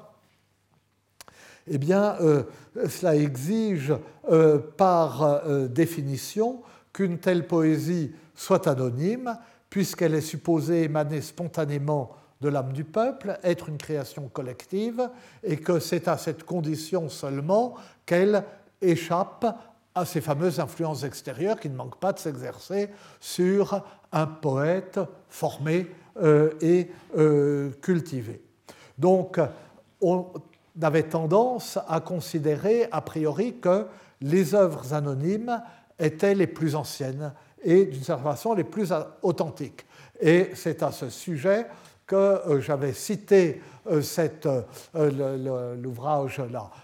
eh 1.68 1.78
bien, 1.78 2.16
euh, 2.22 2.44
cela 2.88 3.16
exige 3.16 3.94
euh, 4.30 4.60
par 4.78 5.24
euh, 5.24 5.68
définition 5.68 6.62
qu'une 6.94 7.18
telle 7.18 7.48
poésie 7.48 8.14
soit 8.36 8.68
anonyme, 8.68 9.38
puisqu'elle 9.70 10.14
est 10.14 10.22
supposée 10.22 10.84
émaner 10.84 11.22
spontanément 11.22 12.12
de 12.42 12.50
l'âme 12.50 12.74
du 12.74 12.84
peuple, 12.84 13.40
être 13.44 13.70
une 13.70 13.78
création 13.78 14.28
collective, 14.28 15.10
et 15.44 15.58
que 15.58 15.80
c'est 15.80 16.08
à 16.08 16.18
cette 16.18 16.44
condition 16.44 17.10
seulement 17.10 17.76
qu'elle 18.06 18.44
échappe 18.82 19.46
à 19.96 20.06
ces 20.06 20.22
fameuses 20.22 20.60
influences 20.60 21.04
extérieures 21.04 21.60
qui 21.60 21.70
ne 21.70 21.76
manquent 21.76 22.00
pas 22.00 22.12
de 22.12 22.20
s'exercer 22.20 22.90
sur 23.22 23.82
un 24.12 24.28
poète 24.28 25.00
formé 25.30 25.88
euh, 26.22 26.52
et 26.62 26.92
euh, 27.18 27.72
cultivé. 27.82 28.42
Donc, 28.98 29.40
on 30.02 30.28
avait 30.82 31.04
tendance 31.04 31.80
à 31.88 32.02
considérer 32.02 32.88
a 32.92 33.02
priori 33.02 33.60
que 33.60 33.88
les 34.22 34.54
œuvres 34.54 34.94
anonymes 34.94 35.62
étaient 36.00 36.36
les 36.36 36.48
plus 36.48 36.76
anciennes 36.76 37.34
et 37.64 37.86
d'une 37.86 38.04
certaine 38.04 38.26
façon 38.26 38.54
les 38.54 38.64
plus 38.64 38.94
authentiques. 39.22 39.86
Et 40.20 40.52
c'est 40.54 40.82
à 40.84 40.92
ce 40.92 41.10
sujet 41.10 41.66
que 42.06 42.16
euh, 42.16 42.62
j'avais 42.62 42.94
cité 42.94 43.62
euh, 43.88 44.02
euh, 44.96 45.76
l'ouvrage, 45.76 46.42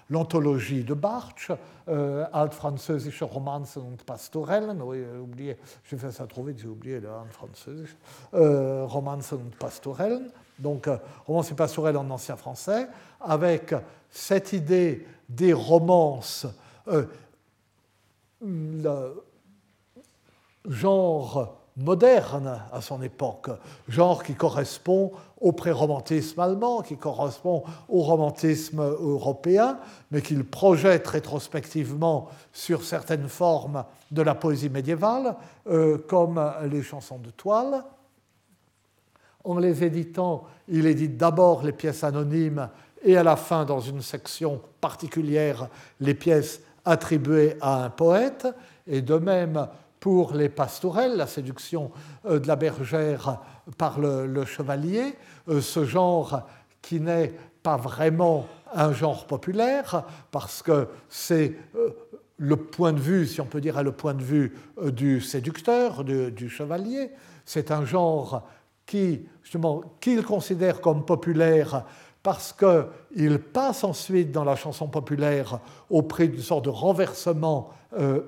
l'anthologie 0.09 0.83
de 0.83 0.93
Bartsch, 0.93 1.51
Altfranzösische 1.87 3.23
Romanzen 3.23 3.83
und 3.83 4.03
Pastorellen, 4.05 4.81
oui, 4.81 5.03
oublié, 5.21 5.57
j'ai 5.83 5.97
fait 5.97 6.11
ça 6.11 6.25
trop 6.25 6.43
vite, 6.43 6.59
j'ai 6.59 6.67
oublié 6.67 6.99
le 6.99 7.09
Altfranzösisch, 7.09 7.97
Romanzen 8.31 9.39
und 9.39 9.55
Pastorellen, 9.57 10.31
donc 10.57 10.87
romances 11.25 11.51
et 11.51 11.55
pastorelles 11.55 11.97
en 11.97 12.09
ancien 12.09 12.37
français, 12.37 12.87
avec 13.19 13.73
cette 14.09 14.53
idée 14.53 15.05
des 15.27 15.51
romances, 15.53 16.45
le 18.41 19.23
genre 20.67 21.57
moderne 21.77 22.61
à 22.71 22.81
son 22.81 23.01
époque, 23.01 23.49
genre 23.87 24.23
qui 24.23 24.35
correspond 24.35 25.11
au 25.39 25.51
pré-romantisme 25.51 26.39
allemand, 26.39 26.81
qui 26.81 26.97
correspond 26.97 27.63
au 27.89 28.01
romantisme 28.01 28.81
européen, 28.81 29.79
mais 30.11 30.21
qu'il 30.21 30.43
projette 30.43 31.07
rétrospectivement 31.07 32.29
sur 32.51 32.83
certaines 32.83 33.29
formes 33.29 33.85
de 34.11 34.21
la 34.21 34.35
poésie 34.35 34.69
médiévale, 34.69 35.35
euh, 35.67 35.97
comme 35.97 36.53
les 36.69 36.83
chansons 36.83 37.19
de 37.19 37.31
toile. 37.31 37.83
En 39.43 39.57
les 39.57 39.83
éditant, 39.83 40.43
il 40.67 40.85
édite 40.85 41.17
d'abord 41.17 41.63
les 41.63 41.71
pièces 41.71 42.03
anonymes 42.03 42.69
et 43.03 43.17
à 43.17 43.23
la 43.23 43.35
fin, 43.35 43.65
dans 43.65 43.79
une 43.79 44.01
section 44.01 44.61
particulière, 44.79 45.67
les 45.99 46.13
pièces 46.13 46.61
attribuées 46.85 47.55
à 47.61 47.85
un 47.85 47.89
poète, 47.89 48.47
et 48.87 49.01
de 49.01 49.15
même 49.15 49.67
pour 50.01 50.33
les 50.33 50.49
pastourelles, 50.49 51.15
la 51.15 51.27
séduction 51.27 51.91
euh, 52.25 52.39
de 52.39 52.47
la 52.47 52.57
bergère 52.57 53.39
par 53.77 53.99
le, 53.99 54.43
chevalier, 54.45 55.15
euh, 55.47 55.61
ce 55.61 55.85
genre 55.85 56.41
qui 56.81 56.99
n'est 56.99 57.31
pas 57.61 57.77
vraiment 57.77 58.47
un 58.73 58.91
genre 58.91 59.27
populaire, 59.27 60.03
parce 60.31 60.63
que 60.63 60.87
c'est 61.07 61.53
euh, 61.75 61.91
le 62.37 62.57
point 62.57 62.93
de 62.93 62.99
vue, 62.99 63.27
si 63.27 63.39
on 63.41 63.45
peut 63.45 63.61
dire, 63.61 63.81
le 63.83 63.91
point 63.91 64.15
de 64.15 64.23
vue 64.23 64.57
du 64.87 65.21
séducteur, 65.21 66.03
du, 66.03 66.49
chevalier. 66.49 67.11
C'est 67.45 67.69
un 67.69 67.85
genre 67.85 68.47
qui, 68.87 69.27
justement, 69.43 69.83
qu'il 70.01 70.23
considère 70.23 70.81
comme 70.81 71.05
populaire 71.05 71.85
parce 72.23 72.51
qu'il 72.51 73.39
passe 73.39 73.83
ensuite 73.83 74.31
dans 74.31 74.43
la 74.43 74.55
chanson 74.55 74.87
populaire 74.87 75.59
au 75.91 76.01
prix 76.01 76.29
d'une 76.29 76.41
sorte 76.41 76.65
de 76.65 76.69
renversement 76.69 77.69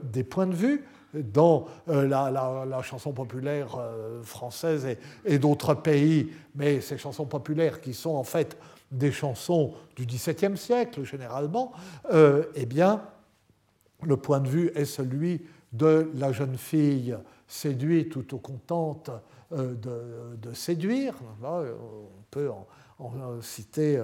des 0.03 0.23
points 0.23 0.47
de 0.47 0.53
vue, 0.53 0.83
dans 1.13 1.67
euh, 1.89 2.07
la, 2.07 2.81
chanson 2.81 3.13
populaire 3.13 3.77
euh, 3.77 4.21
française 4.23 4.87
et, 5.25 5.39
d'autres 5.39 5.73
pays, 5.75 6.31
mais 6.55 6.81
ces 6.81 6.97
chansons 6.97 7.25
populaires 7.25 7.81
qui 7.81 7.93
sont 7.93 8.15
en 8.15 8.23
fait 8.23 8.57
des 8.91 9.11
chansons 9.11 9.73
du 9.95 10.05
XVIIe 10.05 10.57
siècle 10.57 11.03
généralement, 11.03 11.71
euh, 12.11 12.45
eh 12.55 12.65
bien, 12.65 13.01
le 14.01 14.17
point 14.17 14.39
de 14.39 14.47
vue 14.47 14.71
est 14.75 14.85
celui 14.85 15.41
de 15.71 16.11
la 16.15 16.31
jeune 16.31 16.57
fille 16.57 17.15
séduite 17.47 18.15
ou 18.15 18.23
contente 18.37 19.09
de, 19.51 20.53
séduire. 20.53 21.15
On 21.43 21.63
peut 22.29 22.49
en, 22.99 23.41
citer 23.41 24.01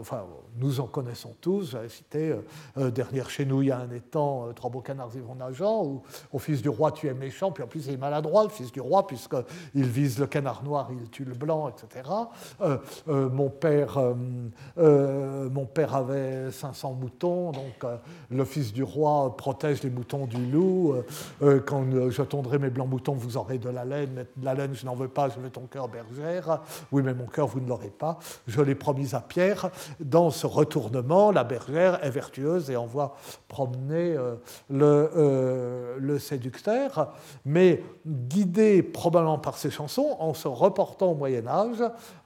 enfin, 0.00 0.24
nous 0.56 0.80
en 0.80 0.86
connaissons 0.86 1.34
tous. 1.40 1.70
J'avais 1.70 1.88
cité 1.88 2.30
euh, 2.30 2.40
euh, 2.78 2.90
Derrière 2.90 3.30
chez 3.30 3.44
nous, 3.44 3.62
il 3.62 3.68
y 3.68 3.70
a 3.70 3.78
un 3.78 3.90
étang, 3.90 4.48
Trois 4.54 4.70
beaux 4.70 4.80
canards 4.80 5.14
y 5.14 5.20
vont 5.20 5.34
nageant, 5.34 5.84
ou 5.84 6.02
Au 6.32 6.38
fils 6.38 6.62
du 6.62 6.68
roi, 6.68 6.92
tu 6.92 7.06
es 7.06 7.14
méchant, 7.14 7.52
puis 7.52 7.62
en 7.62 7.66
plus 7.66 7.86
il 7.86 7.94
est 7.94 7.98
maladroit, 7.98 8.42
le 8.42 8.48
fils 8.48 8.72
du 8.72 8.80
roi, 8.80 9.06
puisqu'il 9.06 9.84
vise 9.84 10.18
le 10.18 10.26
canard 10.26 10.62
noir, 10.64 10.88
il 10.90 11.08
tue 11.10 11.24
le 11.24 11.34
blanc, 11.34 11.68
etc. 11.68 12.08
mon, 13.06 13.50
père, 13.50 13.98
mon 14.76 15.66
père 15.66 15.94
avait 15.94 16.50
500 16.50 16.94
moutons, 16.94 17.52
donc 17.52 17.84
le 18.30 18.44
fils 18.44 18.72
du 18.72 18.82
roi 18.82 19.36
protège 19.36 19.82
les 19.82 19.90
moutons 19.90 20.26
du 20.26 20.44
loup. 20.46 20.94
quand 21.40 22.10
je 22.10 22.22
tondrai 22.22 22.58
mes 22.58 22.70
blancs 22.70 22.88
moutons, 22.88 23.14
vous 23.14 23.36
aurez 23.36 23.58
de 23.58 23.68
la 23.68 23.84
laine, 23.84 24.10
mais 24.14 24.26
de 24.36 24.44
la 24.44 24.54
laine, 24.54 24.74
je 24.74 24.86
n'en 24.86 24.94
veux 24.94 25.08
pas, 25.08 25.28
je 25.28 25.38
veux 25.38 25.50
ton 25.50 25.66
cœur 25.66 25.88
bergère. 25.88 26.60
Oui, 26.92 27.02
mais 27.02 27.14
mon 27.14 27.26
cœur, 27.26 27.46
vous 27.46 27.60
ne 27.60 27.68
l'aurez 27.68 27.90
pas. 27.90 28.18
Je 28.46 28.60
l'ai 28.60 28.74
promis 28.74 29.14
à 29.14 29.20
Pierre 29.20 29.67
dans 30.00 30.30
ce 30.30 30.46
retournement, 30.46 31.30
la 31.30 31.44
bergère 31.44 32.04
est 32.04 32.10
vertueuse 32.10 32.70
et 32.70 32.76
envoie 32.76 33.16
promener 33.48 34.16
euh, 34.16 34.34
le, 34.70 35.10
euh, 35.16 35.96
le, 35.98 36.18
séducteur, 36.18 37.14
mais 37.44 37.82
guidé 38.06 38.82
probablement 38.82 39.38
par 39.38 39.58
ses 39.58 39.70
chansons, 39.70 40.16
en 40.18 40.34
se 40.34 40.48
reportant 40.48 41.12
au 41.12 41.14
Moyen 41.14 41.46
Âge, 41.46 41.82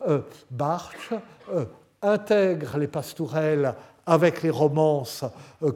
euh, 0.09 0.21
Barthes 0.51 1.15
intègre 2.03 2.79
les 2.79 2.89
pastourelles 2.89 3.75
avec 4.07 4.43
les 4.43 4.51
romances 4.51 5.25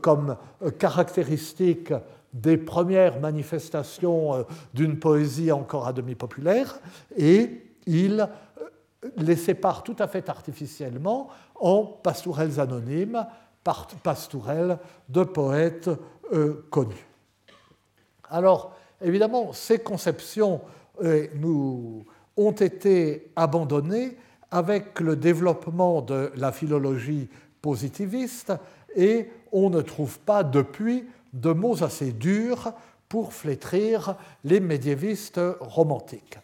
comme 0.02 0.36
caractéristique 0.78 1.92
des 2.32 2.56
premières 2.56 3.20
manifestations 3.20 4.44
d'une 4.74 4.98
poésie 4.98 5.52
encore 5.52 5.86
à 5.86 5.92
demi 5.92 6.14
populaire, 6.14 6.80
et 7.16 7.62
il 7.86 8.28
les 9.16 9.36
sépare 9.36 9.82
tout 9.82 9.96
à 9.98 10.08
fait 10.08 10.28
artificiellement 10.28 11.28
en 11.54 11.84
pastourelles 11.84 12.60
anonymes, 12.60 13.26
pastourelles 14.02 14.78
de 15.08 15.24
poètes 15.24 15.90
euh, 16.32 16.66
connus. 16.70 17.06
Alors, 18.30 18.76
évidemment, 19.00 19.52
ces 19.52 19.78
conceptions 19.78 20.60
euh, 21.02 21.26
nous 21.34 22.04
ont 22.36 22.52
été 22.52 23.32
abandonnées 23.36 24.16
avec 24.50 25.00
le 25.00 25.16
développement 25.16 26.02
de 26.02 26.32
la 26.36 26.52
philologie 26.52 27.28
positiviste 27.62 28.52
et 28.94 29.30
on 29.52 29.70
ne 29.70 29.80
trouve 29.80 30.18
pas 30.20 30.44
depuis 30.44 31.04
de 31.32 31.52
mots 31.52 31.82
assez 31.82 32.12
durs 32.12 32.72
pour 33.08 33.32
flétrir 33.32 34.16
les 34.44 34.60
médiévistes 34.60 35.40
romantiques. 35.60 36.38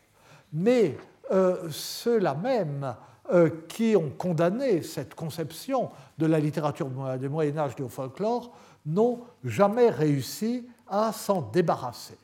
Mais 0.53 0.97
ceux-là 1.31 2.35
même 2.35 2.95
euh, 3.33 3.49
qui 3.69 3.95
ont 3.95 4.11
condamné 4.11 4.83
cette 4.83 5.15
conception 5.15 5.91
de 6.19 6.27
la 6.27 6.41
littérature 6.41 6.91
du 7.19 7.29
Moyen 7.29 7.57
Âge 7.57 7.77
du 7.77 7.89
folklore 7.89 8.51
n'ont 8.85 9.21
jamais 9.45 9.91
réussi 9.91 10.67
à 10.89 11.13
s'en 11.13 11.41
débarrasser, 11.41 12.19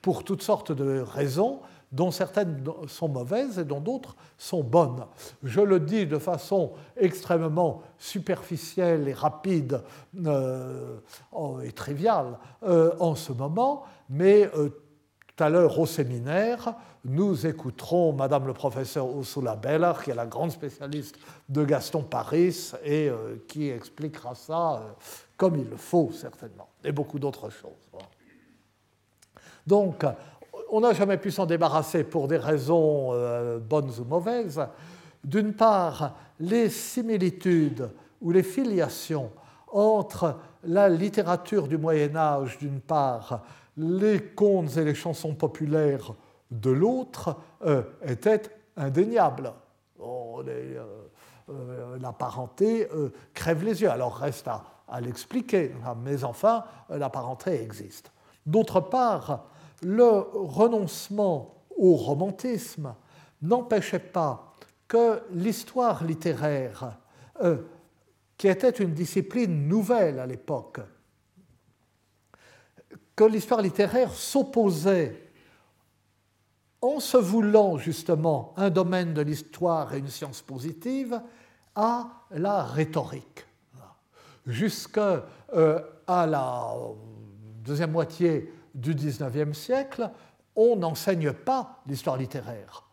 pour 0.00 0.22
toutes 0.22 0.42
sortes 0.42 0.70
de 0.70 1.00
raisons, 1.00 1.58
dont 1.90 2.12
certaines 2.12 2.64
sont 2.86 3.08
mauvaises 3.08 3.58
et 3.58 3.64
dont 3.64 3.80
d'autres 3.80 4.14
sont 4.38 4.62
bonnes. 4.62 5.04
Je 5.42 5.60
le 5.60 5.80
dis 5.80 6.06
de 6.06 6.18
façon 6.18 6.70
extrêmement 6.96 7.82
superficielle 7.98 9.08
et 9.08 9.12
rapide 9.12 9.82
euh, 10.24 11.00
et 11.64 11.72
triviale 11.72 12.38
euh, 12.62 12.92
en 13.00 13.16
ce 13.16 13.32
moment, 13.32 13.82
mais 14.08 14.48
tout 14.52 15.42
à 15.44 15.50
l'heure 15.50 15.80
au 15.80 15.86
séminaire, 15.86 16.76
nous 17.04 17.46
écouterons 17.46 18.12
Madame 18.12 18.46
le 18.46 18.54
professeur 18.54 19.06
Ursula 19.06 19.56
Beller, 19.56 19.92
qui 20.02 20.10
est 20.10 20.14
la 20.14 20.26
grande 20.26 20.50
spécialiste 20.50 21.16
de 21.48 21.64
Gaston 21.64 22.02
Paris 22.02 22.72
et 22.82 23.08
euh, 23.08 23.36
qui 23.46 23.68
expliquera 23.68 24.34
ça 24.34 24.74
euh, 24.74 24.78
comme 25.36 25.56
il 25.56 25.68
le 25.68 25.76
faut 25.76 26.10
certainement, 26.12 26.68
et 26.82 26.92
beaucoup 26.92 27.18
d'autres 27.18 27.50
choses. 27.50 27.72
Donc, 29.66 30.04
on 30.70 30.80
n'a 30.80 30.92
jamais 30.92 31.18
pu 31.18 31.30
s'en 31.30 31.46
débarrasser 31.46 32.04
pour 32.04 32.26
des 32.28 32.38
raisons 32.38 33.10
euh, 33.12 33.58
bonnes 33.58 33.90
ou 33.98 34.04
mauvaises. 34.04 34.60
D'une 35.22 35.52
part, 35.52 36.16
les 36.40 36.68
similitudes 36.68 37.90
ou 38.20 38.30
les 38.30 38.42
filiations 38.42 39.30
entre 39.72 40.36
la 40.64 40.88
littérature 40.88 41.68
du 41.68 41.76
Moyen 41.76 42.14
Âge, 42.16 42.58
d'une 42.58 42.80
part, 42.80 43.42
les 43.76 44.20
contes 44.20 44.76
et 44.76 44.84
les 44.84 44.94
chansons 44.94 45.34
populaires 45.34 46.14
de 46.60 46.70
l'autre 46.70 47.36
euh, 47.64 47.82
étaient 48.06 48.42
indéniables. 48.76 49.52
Euh, 50.00 50.84
euh, 51.50 51.98
la 52.00 52.12
parenté 52.12 52.88
crève 53.34 53.64
les 53.64 53.82
yeux. 53.82 53.90
Alors 53.90 54.16
reste 54.16 54.48
à, 54.48 55.00
l'expliquer, 55.00 55.74
mais 56.02 56.24
enfin, 56.24 56.64
la 56.88 57.10
parenté 57.10 57.62
existe. 57.62 58.12
D'autre 58.46 58.80
part, 58.80 59.46
le 59.82 60.10
renoncement 60.34 61.64
au 61.76 61.96
romantisme 61.96 62.94
n'empêchait 63.42 63.98
pas 63.98 64.52
que 64.86 65.22
l'histoire 65.32 66.04
littéraire, 66.04 66.98
qui 68.36 68.48
était 68.48 68.70
une 68.70 68.92
discipline 68.92 69.66
nouvelle 69.66 70.18
à 70.20 70.26
l'époque, 70.26 70.80
que 73.16 73.24
l'histoire 73.24 73.62
littéraire 73.62 74.12
s'opposait, 74.12 75.23
en 76.84 77.00
se 77.00 77.16
voulant 77.16 77.78
justement 77.78 78.52
un 78.58 78.68
domaine 78.68 79.14
de 79.14 79.22
l'histoire 79.22 79.94
et 79.94 79.98
une 79.98 80.08
science 80.08 80.42
positive, 80.42 81.18
à 81.74 82.10
la 82.30 82.62
rhétorique. 82.62 83.46
Jusqu'à 84.46 85.24
euh, 85.54 85.80
la 86.06 86.74
deuxième 87.64 87.92
moitié 87.92 88.52
du 88.74 88.94
XIXe 88.94 89.56
siècle, 89.56 90.10
on 90.54 90.76
n'enseigne 90.76 91.32
pas 91.32 91.80
l'histoire 91.86 92.18
littéraire, 92.18 92.84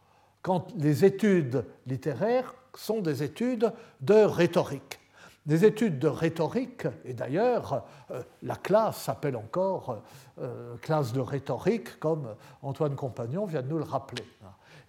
quand 0.41 0.67
les 0.77 1.03
études 1.03 1.65
littéraires 1.85 2.55
sont 2.73 3.01
des 3.01 3.23
études 3.23 3.73
de 3.99 4.23
rhétorique. 4.23 5.00
Des 5.45 5.65
études 5.65 5.97
de 5.97 6.07
rhétorique, 6.07 6.85
et 7.03 7.15
d'ailleurs, 7.15 7.85
euh, 8.11 8.21
la 8.43 8.55
classe 8.55 9.01
s'appelle 9.01 9.35
encore 9.35 10.03
euh, 10.39 10.77
classe 10.77 11.13
de 11.13 11.19
rhétorique, 11.19 11.99
comme 11.99 12.35
Antoine 12.61 12.95
Compagnon 12.95 13.45
vient 13.45 13.63
de 13.63 13.67
nous 13.67 13.79
le 13.79 13.83
rappeler. 13.83 14.23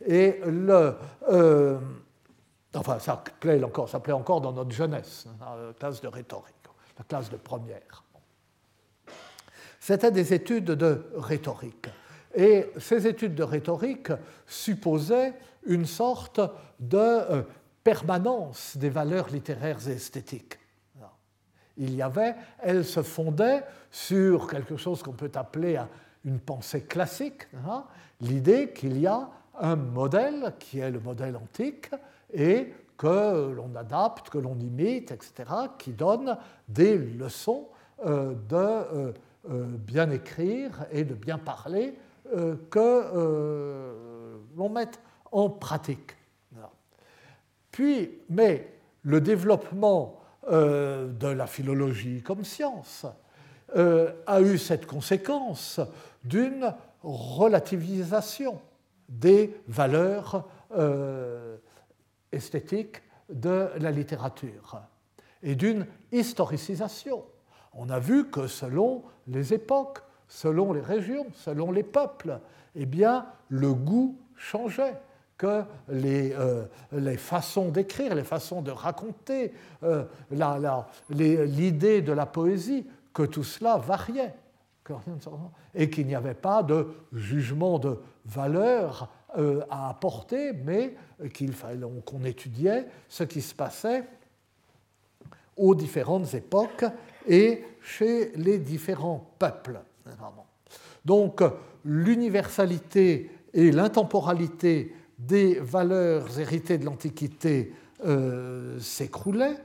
Et 0.05 0.41
le. 0.45 0.95
Euh, 1.31 1.79
enfin, 2.75 2.99
ça 2.99 3.23
s'appelait 3.25 3.65
encore, 3.65 3.89
encore 4.11 4.41
dans 4.43 4.53
notre 4.53 4.73
jeunesse, 4.73 5.27
hein, 5.41 5.57
la 5.69 5.73
classe 5.73 6.03
de 6.03 6.09
rhétorique, 6.09 6.55
la 6.99 7.05
classe 7.05 7.31
de 7.31 7.39
première. 7.39 8.05
C'était 9.81 10.11
des 10.11 10.35
études 10.35 10.67
de 10.67 11.07
rhétorique. 11.17 11.89
Et 12.35 12.71
ces 12.79 13.07
études 13.07 13.35
de 13.35 13.43
rhétorique 13.43 14.13
supposaient 14.47 15.35
une 15.65 15.87
sorte 15.87 16.41
de 16.79 17.45
permanence 17.85 18.77
des 18.77 18.91
valeurs 18.91 19.29
littéraires 19.29 19.89
et 19.89 19.93
esthétiques. 19.93 20.59
Il 21.77 21.95
y 21.95 22.03
avait, 22.03 22.35
elle 22.59 22.85
se 22.85 23.03
fondait 23.03 23.65
sur 23.91 24.47
quelque 24.47 24.77
chose 24.77 25.03
qu'on 25.03 25.13
peut 25.13 25.33
appeler 25.35 25.81
une 26.25 26.39
pensée 26.39 26.83
classique, 26.83 27.49
hein, 27.67 27.85
l'idée 28.21 28.73
qu'il 28.73 28.99
y 28.99 29.07
a 29.07 29.29
un 29.59 29.77
modèle 29.77 30.55
qui 30.59 30.79
est 30.79 30.91
le 30.91 31.01
modèle 31.01 31.37
antique 31.37 31.91
et 32.33 32.73
que 32.97 33.53
l'on 33.53 33.75
adapte, 33.75 34.31
que 34.31 34.39
l'on 34.39 34.59
imite, 34.61 35.11
etc., 35.11 35.33
qui 35.79 35.93
donne 35.93 36.39
des 36.69 36.97
leçons 36.97 37.69
euh, 38.05 38.35
de 38.49 38.57
euh, 38.57 39.13
euh, 39.51 39.67
bien 39.77 40.11
écrire 40.11 40.87
et 40.91 41.05
de 41.05 41.15
bien 41.15 41.39
parler 41.39 41.97
que 42.71 43.93
l'on 44.57 44.69
mette 44.71 44.99
en 45.31 45.51
pratique. 45.51 46.17
Puis, 47.73 48.11
mais 48.29 48.69
le 49.03 49.21
développement 49.21 50.21
euh, 50.51 51.09
de 51.09 51.29
la 51.29 51.47
philologie 51.47 52.23
comme 52.23 52.45
science 52.45 53.07
euh, 53.75 54.13
a 54.27 54.41
eu 54.41 54.59
cette 54.59 54.87
conséquence 54.87 55.81
d'une 56.23 56.75
relativisation 57.03 58.61
des 59.09 59.57
valeurs 59.67 60.49
euh, 60.77 61.57
esthétiques 62.31 63.03
de 63.31 63.71
la 63.79 63.91
littérature 63.91 64.83
et 65.43 65.55
d'une 65.55 65.87
historicisation. 66.13 67.25
On 67.73 67.89
a 67.89 67.99
vu 67.99 68.29
que 68.29 68.47
selon 68.47 69.03
les 69.27 69.55
époques, 69.55 70.01
selon 70.29 70.73
les 70.75 70.83
régions, 70.83 71.27
selon 71.35 71.73
les 71.73 71.83
peuples, 71.83 72.39
eh 72.75 72.87
bien, 72.87 73.27
le 73.49 73.73
goût 73.73 74.19
changeait 74.37 75.01
que 75.43 75.65
les, 75.89 76.33
euh, 76.35 76.65
les 76.93 77.17
façons 77.17 77.71
d'écrire, 77.71 78.15
les 78.15 78.23
façons 78.23 78.63
de 78.63 78.71
raconter, 78.71 79.53
euh, 79.83 80.05
l'idée 81.11 82.01
de 82.01 82.13
la 82.13 82.27
poésie, 82.27 82.87
que 83.13 83.25
tout 83.25 83.43
cela 83.43 83.77
variait. 83.77 84.35
et 85.75 85.91
qu'il 85.91 86.07
n'y 86.07 86.15
avait 86.15 86.35
pas 86.35 86.63
de 86.63 86.89
jugement 87.13 87.79
de 87.79 87.99
valeur 88.25 89.09
euh, 89.37 89.63
à 89.71 89.89
apporter, 89.91 90.53
mais 90.53 90.95
qu'il 91.33 91.53
fallait 91.53 91.87
qu'on 92.05 92.25
étudiait 92.25 92.87
ce 93.09 93.25
qui 93.25 93.41
se 93.41 93.55
passait 93.55 94.05
aux 95.57 95.75
différentes 95.75 96.35
époques 96.35 96.85
et 97.27 97.65
chez 97.81 98.33
les 98.37 98.59
différents 98.59 99.35
peuples. 99.39 99.81
Donc 101.05 101.43
l'universalité 101.85 103.31
et 103.55 103.71
l'intemporalité 103.71 104.95
des 105.27 105.55
valeurs 105.61 106.39
héritées 106.39 106.79
de 106.79 106.85
l'Antiquité 106.85 107.75
euh, 108.05 108.79
s'écroulaient 108.81 109.59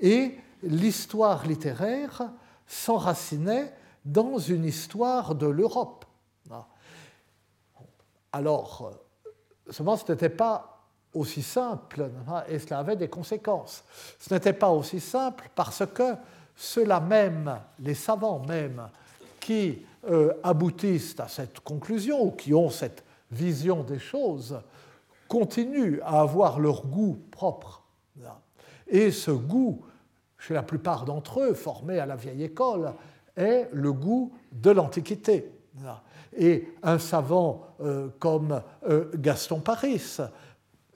et 0.00 0.36
l'histoire 0.62 1.46
littéraire 1.46 2.30
s'enracinait 2.66 3.72
dans 4.04 4.38
une 4.38 4.64
histoire 4.64 5.34
de 5.34 5.46
l'Europe. 5.46 6.04
Alors, 8.32 8.92
seulement 9.70 9.96
ce 9.96 10.10
n'était 10.10 10.28
pas 10.28 10.82
aussi 11.14 11.42
simple 11.42 12.10
et 12.48 12.58
cela 12.58 12.80
avait 12.80 12.96
des 12.96 13.08
conséquences. 13.08 13.84
Ce 14.18 14.34
n'était 14.34 14.52
pas 14.52 14.70
aussi 14.70 14.98
simple 14.98 15.48
parce 15.54 15.84
que 15.94 16.14
ceux-là 16.56 16.98
même, 16.98 17.60
les 17.78 17.94
savants 17.94 18.42
même, 18.46 18.88
qui 19.38 19.84
euh, 20.10 20.32
aboutissent 20.42 21.18
à 21.20 21.28
cette 21.28 21.60
conclusion 21.60 22.24
ou 22.24 22.30
qui 22.32 22.52
ont 22.52 22.70
cette 22.70 23.04
vision 23.30 23.84
des 23.84 23.98
choses, 23.98 24.58
continuent 25.34 25.98
à 26.04 26.20
avoir 26.20 26.60
leur 26.60 26.86
goût 26.86 27.18
propre. 27.32 27.82
Et 28.86 29.10
ce 29.10 29.32
goût, 29.32 29.84
chez 30.38 30.54
la 30.54 30.62
plupart 30.62 31.04
d'entre 31.04 31.40
eux, 31.40 31.54
formé 31.54 31.98
à 31.98 32.06
la 32.06 32.14
vieille 32.14 32.44
école, 32.44 32.92
est 33.36 33.68
le 33.72 33.92
goût 33.92 34.32
de 34.52 34.70
l'Antiquité. 34.70 35.50
Et 36.36 36.68
un 36.84 37.00
savant 37.00 37.66
euh, 37.80 38.10
comme 38.20 38.62
euh, 38.88 39.10
Gaston 39.16 39.58
Paris, 39.58 40.18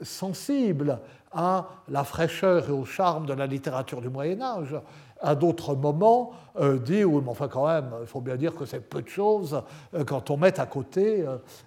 sensible 0.03 1.01
à 1.33 1.69
la 1.89 2.05
fraîcheur 2.05 2.69
et 2.69 2.73
au 2.73 2.85
charme 2.85 3.27
de 3.27 3.33
la 3.33 3.47
littérature 3.49 4.01
du 4.01 4.09
Moyen 4.09 4.41
Âge, 4.41 4.77
à 5.21 5.35
d'autres 5.35 5.75
moments 5.75 6.33
euh, 6.57 6.79
dit 6.79 7.05
oui, 7.05 7.21
mais 7.23 7.31
enfin 7.31 7.49
quand 7.49 7.67
même, 7.67 7.91
il 8.01 8.07
faut 8.07 8.21
bien 8.21 8.37
dire 8.37 8.55
que 8.55 8.65
c'est 8.65 8.81
peu 8.81 9.03
de 9.03 9.09
choses 9.09 9.63
quand 10.07 10.31
on 10.31 10.37
met 10.37 10.59
à 10.61 10.67
côté 10.67 11.25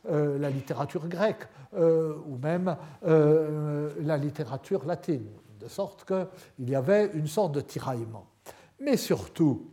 la 0.09 0.49
littérature 0.49 1.07
grecque 1.07 1.47
ou 1.73 2.37
même 2.41 2.75
la 3.03 4.17
littérature 4.17 4.85
latine, 4.85 5.27
de 5.59 5.67
sorte 5.67 6.05
qu'il 6.05 6.69
y 6.69 6.75
avait 6.75 7.11
une 7.13 7.27
sorte 7.27 7.53
de 7.53 7.61
tiraillement. 7.61 8.25
Mais 8.79 8.97
surtout, 8.97 9.67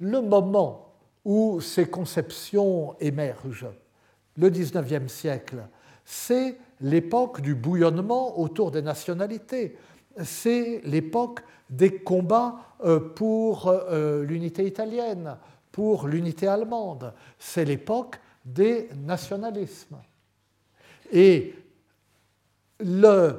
le 0.00 0.20
moment 0.20 0.92
où 1.24 1.60
ces 1.60 1.86
conceptions 1.86 2.94
émergent, 3.00 3.72
le 4.36 4.50
XIXe 4.50 5.12
siècle, 5.12 5.66
c'est 6.04 6.56
l'époque 6.80 7.40
du 7.40 7.54
bouillonnement 7.54 8.38
autour 8.38 8.70
des 8.70 8.82
nationalités, 8.82 9.76
c'est 10.22 10.80
l'époque 10.84 11.40
des 11.68 11.98
combats 11.98 12.56
euh, 12.84 13.00
pour 13.00 13.68
euh, 13.68 14.24
l'unité 14.24 14.66
italienne, 14.66 15.36
pour 15.72 16.06
l'unité 16.06 16.46
allemande, 16.46 17.12
c'est 17.38 17.64
l'époque 17.64 18.18
des 18.44 18.88
nationalismes. 18.94 19.96
Et 21.12 21.54
euh, 22.82 23.32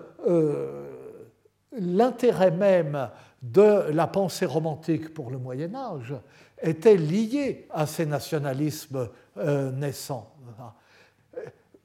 l'intérêt 1.71 2.51
même 2.51 3.09
de 3.41 3.91
la 3.91 4.07
pensée 4.07 4.45
romantique 4.45 5.13
pour 5.13 5.29
le 5.29 5.37
Moyen 5.37 5.73
Âge 5.75 6.15
était 6.61 6.97
lié 6.97 7.67
à 7.69 7.85
ces 7.85 8.05
nationalismes 8.05 9.09
euh, 9.37 9.71
naissants. 9.71 10.33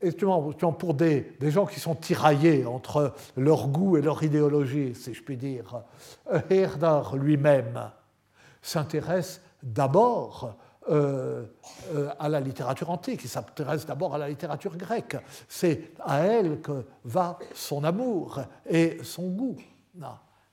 Et 0.03 0.11
pour 0.12 0.95
des, 0.95 1.37
gens 1.41 1.67
qui 1.67 1.81
sont 1.81 1.95
tiraillés 1.95 2.67
entre 2.67 3.15
leur 3.37 3.69
goût 3.69 3.97
et 3.97 4.03
leur 4.03 4.23
idéologie, 4.23 4.95
si 4.95 5.15
je 5.15 5.23
puis 5.23 5.37
dire, 5.37 5.83
Herder 6.51 7.03
lui-même 7.15 7.91
s'intéresse 8.61 9.41
d'abord 9.62 10.57
euh, 10.91 11.45
euh, 11.95 12.11
à 12.19 12.29
la 12.29 12.41
littérature 12.41 12.91
antique, 12.91 13.21
il 13.23 13.29
s'intéresse 13.29 13.87
d'abord 13.87 14.17
à 14.17 14.19
la 14.19 14.29
littérature 14.29 14.77
grecque. 14.77 15.17
C'est 15.49 15.93
à 16.01 16.21
elle 16.25 16.61
que 16.61 16.85
va 17.05 17.38
son 17.55 17.85
amour 17.85 18.41
et 18.69 18.99
son 19.05 19.29
goût. 19.29 19.57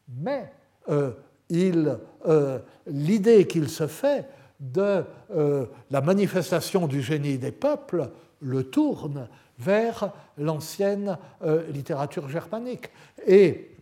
Mais 0.07 0.51
euh, 0.89 1.11
euh, 1.51 2.59
l'idée 2.85 3.47
qu'il 3.47 3.69
se 3.69 3.87
fait 3.87 4.27
de 4.59 5.03
euh, 5.35 5.65
la 5.89 6.01
manifestation 6.01 6.85
du 6.87 7.01
génie 7.01 7.37
des 7.37 7.51
peuples 7.51 8.11
le 8.41 8.63
tourne 8.63 9.27
vers 9.57 10.11
l'ancienne 10.37 11.17
littérature 11.69 12.29
germanique. 12.29 12.89
Et 13.25 13.75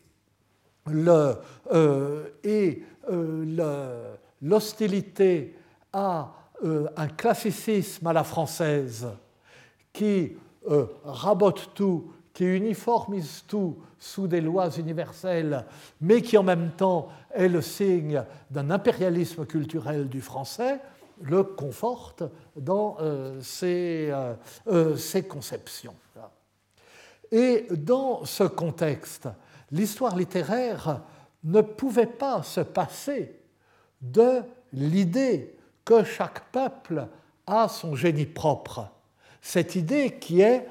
l'hostilité 4.41 5.55
à 5.93 6.33
un 6.63 7.07
classicisme 7.07 8.07
à 8.07 8.13
la 8.13 8.23
française 8.23 9.07
qui 9.93 10.37
rabote 11.03 11.71
tout, 11.75 12.11
qui 12.33 12.45
uniformise 12.45 13.43
tout 13.47 13.77
sous 13.99 14.27
des 14.27 14.41
lois 14.41 14.69
universelles, 14.69 15.65
mais 16.01 16.21
qui 16.21 16.37
en 16.37 16.43
même 16.43 16.71
temps 16.77 17.09
est 17.33 17.47
le 17.47 17.61
signe 17.61 18.23
d'un 18.51 18.69
impérialisme 18.69 19.45
culturel 19.45 20.07
du 20.07 20.21
français, 20.21 20.79
le 21.21 21.43
conforte 21.43 22.23
dans 22.55 22.97
euh, 22.99 23.39
euh, 23.63 24.35
euh, 24.67 24.95
ses, 24.95 25.23
conceptions. 25.23 25.95
Et 27.31 27.67
dans 27.71 28.23
ce 28.25 28.43
contexte, 28.43 29.27
l'histoire 29.71 30.15
littéraire 30.15 31.01
ne 31.43 31.61
pouvait 31.61 32.05
pas 32.05 32.43
se 32.43 32.61
passer 32.61 33.39
de 34.01 34.41
l'idée 34.73 35.57
que 35.83 36.03
chaque 36.03 36.51
peuple 36.51 37.07
a 37.45 37.67
son 37.67 37.95
génie 37.95 38.25
propre. 38.25 38.87
Cette 39.41 39.75
idée 39.75 40.17
qui 40.19 40.41
est 40.41 40.67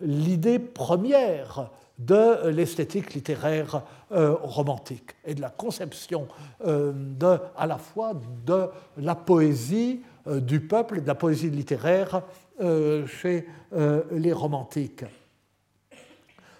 l'idée 0.00 0.58
première 0.58 1.70
de 1.98 2.48
l'esthétique 2.48 3.14
littéraire 3.14 3.82
euh, 4.12 4.34
romantique 4.34 5.16
et 5.24 5.34
de 5.34 5.40
la 5.40 5.50
conception 5.50 6.28
euh, 6.64 6.92
de, 6.94 7.38
à 7.56 7.66
la 7.66 7.76
fois 7.76 8.14
de 8.46 8.68
la 8.96 9.16
poésie 9.16 10.02
euh, 10.26 10.40
du 10.40 10.60
peuple 10.60 10.98
et 10.98 11.00
de 11.00 11.06
la 11.06 11.16
poésie 11.16 11.50
littéraire 11.50 12.22
chez 13.06 13.46
les 14.10 14.32
romantiques. 14.32 15.04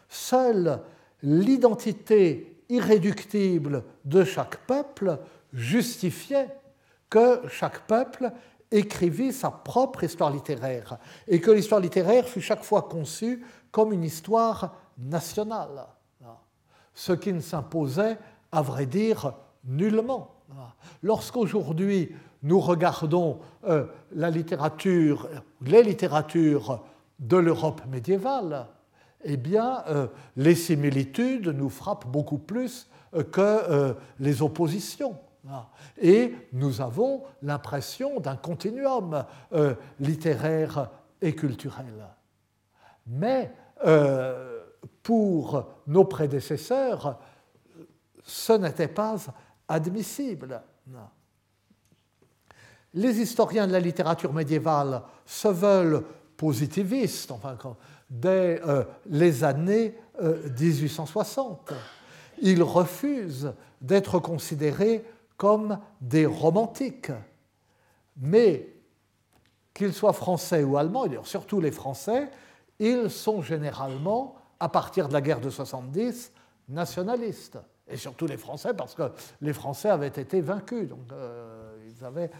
Seule 0.08 0.78
l'identité 1.24 2.62
irréductible 2.68 3.82
de 4.04 4.22
chaque 4.22 4.58
peuple 4.58 5.18
justifiait 5.52 6.50
que 7.10 7.40
chaque 7.48 7.80
peuple 7.88 8.30
écrivit 8.70 9.32
sa 9.32 9.50
propre 9.50 10.04
histoire 10.04 10.30
littéraire 10.30 10.98
et 11.26 11.40
que 11.40 11.50
l'histoire 11.50 11.80
littéraire 11.80 12.28
fut 12.28 12.40
chaque 12.40 12.62
fois 12.62 12.82
conçue 12.82 13.44
comme 13.72 13.92
une 13.92 14.04
histoire 14.04 14.76
nationale, 14.98 15.86
ce 16.94 17.12
qui 17.12 17.32
ne 17.32 17.40
s'imposait, 17.40 18.18
à 18.50 18.62
vrai 18.62 18.86
dire, 18.86 19.32
nullement. 19.64 20.34
Lorsqu'aujourd'hui 21.02 22.10
nous 22.42 22.60
regardons 22.60 23.40
euh, 23.66 23.86
la 24.12 24.30
littérature, 24.30 25.28
les 25.62 25.82
littératures 25.82 26.84
de 27.18 27.36
l'Europe 27.36 27.82
médiévale, 27.90 28.66
eh 29.24 29.36
bien, 29.36 29.82
euh, 29.88 30.06
les 30.36 30.54
similitudes 30.54 31.48
nous 31.48 31.68
frappent 31.68 32.06
beaucoup 32.06 32.38
plus 32.38 32.88
euh, 33.14 33.24
que 33.24 33.96
les 34.18 34.42
oppositions. 34.42 35.16
Et 35.96 36.34
nous 36.52 36.82
avons 36.82 37.22
l'impression 37.40 38.20
d'un 38.20 38.36
continuum 38.36 39.24
littéraire 39.98 40.90
et 41.22 41.34
culturel. 41.34 42.06
Mais 43.06 43.50
pour 45.08 45.64
nos 45.86 46.04
prédécesseurs, 46.04 47.18
ce 48.22 48.52
n'était 48.52 48.88
pas 48.88 49.16
admissible. 49.66 50.60
Les 52.92 53.18
historiens 53.18 53.66
de 53.66 53.72
la 53.72 53.80
littérature 53.80 54.34
médiévale 54.34 55.00
se 55.24 55.48
veulent 55.48 56.04
positivistes 56.36 57.32
dès 58.10 58.60
euh, 58.66 58.84
les 59.06 59.44
années 59.44 59.98
1860. 60.20 61.72
Euh, 61.72 61.74
Ils 62.42 62.62
refusent 62.62 63.54
d'être 63.80 64.18
considérés 64.18 65.06
comme 65.38 65.78
des 66.02 66.26
romantiques. 66.26 67.12
Mais 68.18 68.74
qu'ils 69.72 69.94
soient 69.94 70.12
français 70.12 70.64
ou 70.64 70.76
allemands, 70.76 71.06
et 71.06 71.18
surtout 71.22 71.62
les 71.62 71.72
Français, 71.72 72.30
ils 72.78 73.08
sont 73.08 73.40
généralement 73.40 74.37
à 74.60 74.68
partir 74.68 75.08
de 75.08 75.12
la 75.12 75.20
guerre 75.20 75.40
de 75.40 75.50
70, 75.50 76.32
nationalistes. 76.68 77.58
Et 77.88 77.96
surtout 77.96 78.26
les 78.26 78.36
Français, 78.36 78.74
parce 78.74 78.94
que 78.94 79.10
les 79.40 79.52
Français 79.52 79.88
avaient 79.88 80.08
été 80.08 80.40
vaincus. 80.40 80.88
Donc 80.88 81.10
euh, 81.12 81.76
il 81.88 82.04
avaient 82.04 82.30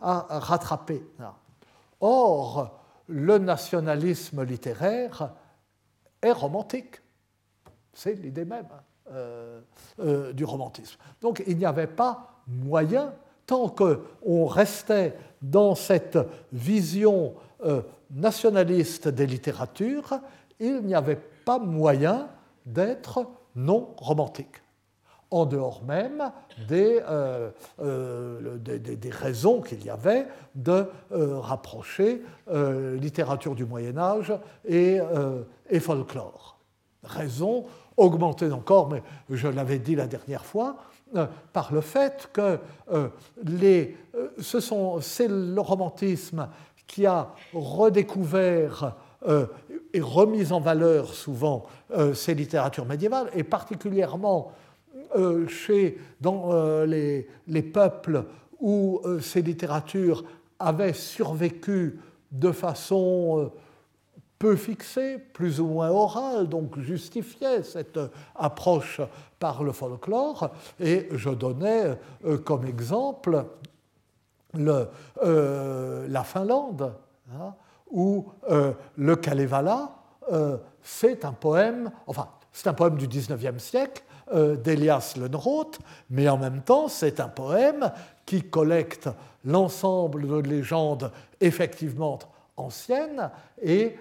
à 0.00 0.38
rattraper. 0.38 1.02
Or, 2.00 2.78
le 3.08 3.38
nationalisme 3.38 4.44
littéraire 4.44 5.32
est 6.22 6.32
romantique. 6.32 7.00
C'est 7.92 8.14
l'idée 8.14 8.44
même 8.44 8.68
du 10.32 10.44
romantisme. 10.44 10.98
Donc 11.20 11.42
il 11.46 11.56
n'y 11.56 11.64
avait 11.64 11.86
pas 11.86 12.42
moyen, 12.46 13.12
tant 13.46 13.68
qu'on 13.68 14.46
restait 14.46 15.16
dans 15.42 15.74
cette 15.74 16.18
vision 16.52 17.34
nationaliste 18.10 19.08
des 19.08 19.26
littératures, 19.26 20.20
il 20.58 20.82
n'y 20.82 20.94
avait 20.94 21.20
pas 21.46 21.58
moyen 21.60 22.28
d'être 22.66 23.24
non 23.54 23.94
romantique, 23.96 24.60
en 25.30 25.46
dehors 25.46 25.82
même 25.84 26.30
des, 26.68 27.00
euh, 27.08 27.50
euh, 27.80 28.58
des, 28.58 29.10
raisons 29.10 29.62
qu'il 29.62 29.82
y 29.84 29.88
avait 29.88 30.26
de 30.54 30.90
euh, 31.12 31.38
rapprocher 31.38 32.20
littérature 32.48 33.54
du 33.54 33.64
Moyen 33.64 33.96
Âge 33.96 34.32
et, 34.68 34.98
et 35.70 35.80
folklore. 35.80 36.58
Raison 37.02 37.64
augmentée 37.96 38.50
encore, 38.50 38.90
mais 38.90 39.02
je 39.30 39.48
l'avais 39.48 39.78
dit 39.78 39.94
la 39.94 40.06
dernière 40.06 40.44
fois, 40.44 40.76
par 41.52 41.72
le 41.72 41.80
fait 41.80 42.28
que 42.32 42.58
les, 43.44 43.96
ce 44.40 44.58
sont, 44.58 45.00
c'est 45.00 45.28
le 45.28 45.60
romantisme 45.60 46.48
qui 46.86 47.06
a 47.06 47.32
redécouvert 47.52 48.96
et 49.92 50.00
remis 50.00 50.52
en 50.52 50.60
valeur 50.60 51.14
souvent 51.14 51.66
euh, 51.92 52.14
ces 52.14 52.34
littératures 52.34 52.86
médiévales, 52.86 53.30
et 53.34 53.44
particulièrement 53.44 54.52
euh, 55.16 55.46
chez, 55.48 55.98
dans 56.20 56.84
les, 56.84 57.28
les, 57.46 57.62
peuples 57.62 58.24
où 58.60 59.00
ces 59.20 59.42
littératures 59.42 60.24
avaient 60.58 60.92
survécu 60.92 61.98
de 62.32 62.52
façon 62.52 63.50
peu 64.38 64.56
fixée, 64.56 65.18
plus 65.18 65.60
ou 65.60 65.66
moins 65.66 65.90
orale, 65.90 66.48
donc 66.48 66.78
justifiait 66.78 67.62
cette 67.62 67.98
approche 68.34 69.00
par 69.38 69.62
le 69.62 69.72
folklore. 69.72 70.50
Et 70.80 71.08
je 71.12 71.30
donnais 71.30 71.98
comme 72.44 72.66
exemple 72.66 73.44
le, 74.54 74.88
la 76.08 76.24
Finlande. 76.24 76.92
Hein, 77.32 77.54
où 77.90 78.26
euh, 78.50 78.72
le 78.96 79.16
Kalevala, 79.16 79.90
euh, 80.32 80.58
c'est 80.82 81.24
un 81.24 81.32
poème, 81.32 81.90
enfin, 82.06 82.28
c'est 82.52 82.68
un 82.68 82.74
poème 82.74 82.96
du 82.96 83.06
XIXe 83.06 83.62
siècle 83.62 84.02
euh, 84.32 84.56
d'Elias 84.56 85.14
Lenroth, 85.18 85.78
mais 86.10 86.28
en 86.28 86.38
même 86.38 86.62
temps, 86.62 86.88
c'est 86.88 87.20
un 87.20 87.28
poème 87.28 87.92
qui 88.24 88.42
collecte 88.42 89.08
l'ensemble 89.44 90.26
de 90.26 90.48
légendes 90.48 91.12
effectivement 91.40 92.18
anciennes 92.56 93.30
et 93.62 93.96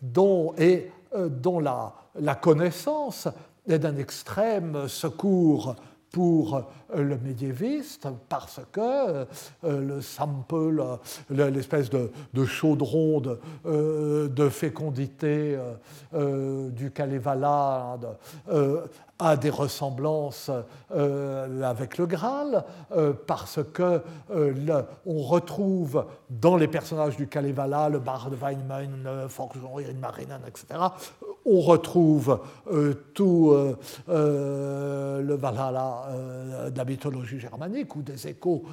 dont, 0.00 0.54
et, 0.56 0.90
dont 1.14 1.58
la, 1.58 1.92
la, 2.18 2.36
connaissance 2.36 3.28
est 3.68 3.80
d'un 3.80 3.96
extrême 3.96 4.88
secours 4.88 5.74
pour 6.10 6.56
euh, 6.56 7.02
le 7.02 7.18
médiéviste 7.18 8.08
parce 8.28 8.60
que 8.72 8.80
euh, 8.80 9.24
le 9.62 10.00
sample, 10.00 10.82
l'espèce 11.30 11.90
de, 11.90 12.10
chaudron 12.44 13.20
de, 13.20 13.38
euh, 13.66 14.50
fécondité 14.50 15.56
du 16.12 16.90
Kalevala 16.90 17.98
a 19.18 19.36
des 19.36 19.50
ressemblances 19.50 20.50
avec 20.90 21.98
le 21.98 22.06
Graal, 22.06 22.64
parce 23.26 23.60
que 23.72 24.02
on 25.06 25.22
retrouve 25.22 26.06
dans 26.28 26.56
les 26.56 26.66
personnages 26.68 27.16
du 27.16 27.28
Kalevala, 27.28 27.88
le 27.88 27.98
Bard 28.00 28.30
de 28.30 28.36
Weinmann, 28.36 29.28
Forgeron, 29.28 29.80
Marinen, 30.00 30.40
etc., 30.46 30.80
on 31.44 31.60
retrouve 31.60 32.40
euh, 32.70 32.94
tout 33.14 33.50
euh, 33.52 33.76
euh, 34.08 35.20
le 35.20 35.34
Valhalla 35.34 36.08
de 36.70 36.76
la 36.76 36.84
mythologie 36.84 37.40
germanique 37.40 37.94
ou 37.96 38.02
des 38.02 38.28
échos 38.28 38.64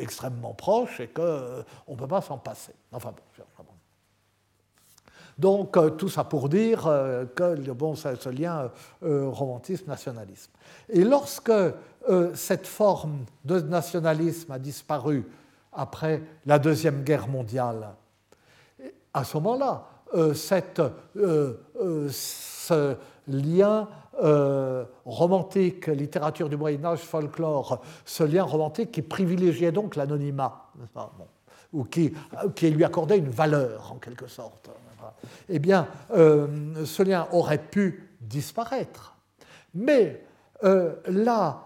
extrêmement 0.00 0.54
proches 0.54 1.00
et 1.00 1.08
qu'on 1.08 1.62
ne 1.88 1.96
peut 1.96 2.06
pas 2.06 2.20
s'en 2.20 2.38
passer. 2.38 2.72
Enfin 2.92 3.12
Donc 5.38 5.76
tout 5.96 6.08
ça 6.08 6.24
pour 6.24 6.48
dire 6.48 6.82
que 7.34 7.70
bon, 7.72 7.94
ce 7.94 8.28
lien 8.28 8.70
romantisme-nationalisme. 9.02 10.52
Et 10.88 11.04
lorsque 11.04 11.52
cette 12.34 12.66
forme 12.66 13.24
de 13.44 13.60
nationalisme 13.60 14.52
a 14.52 14.58
disparu 14.58 15.24
après 15.72 16.22
la 16.46 16.58
Deuxième 16.58 17.02
Guerre 17.04 17.28
mondiale, 17.28 17.94
à 19.12 19.24
ce 19.24 19.36
moment-là, 19.36 19.86
cette, 20.34 20.80
euh, 21.16 21.54
euh, 21.80 22.08
ce 22.10 22.96
lien 23.26 23.88
romantique, 25.04 25.86
littérature 25.86 26.48
du 26.48 26.56
Moyen 26.56 26.84
Âge, 26.84 26.98
folklore, 26.98 27.82
ce 28.04 28.24
lien 28.24 28.42
romantique 28.42 28.90
qui 28.90 29.02
privilégiait 29.02 29.70
donc 29.70 29.94
l'anonymat, 29.94 30.72
ou 31.72 31.84
qui, 31.84 32.12
lui 32.62 32.82
accordait 32.82 33.18
une 33.18 33.30
valeur 33.30 33.92
en 33.92 33.98
quelque 33.98 34.26
sorte. 34.26 34.70
Eh 35.48 35.60
bien, 35.60 35.86
ce 36.10 37.02
lien 37.04 37.28
aurait 37.30 37.62
pu 37.62 38.10
disparaître. 38.20 39.14
Mais 39.72 40.24
la 40.64 41.62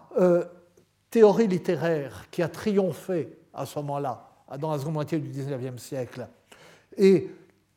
théorie 1.08 1.46
littéraire 1.46 2.26
qui 2.30 2.42
a 2.42 2.48
triomphé 2.48 3.38
à 3.54 3.64
ce 3.64 3.78
moment-là, 3.78 4.28
dans 4.58 4.72
la 4.72 4.78
seconde 4.78 4.94
moitié 4.94 5.18
du 5.18 5.30
XIXe 5.30 5.82
siècle, 5.82 6.28
et 6.98 7.30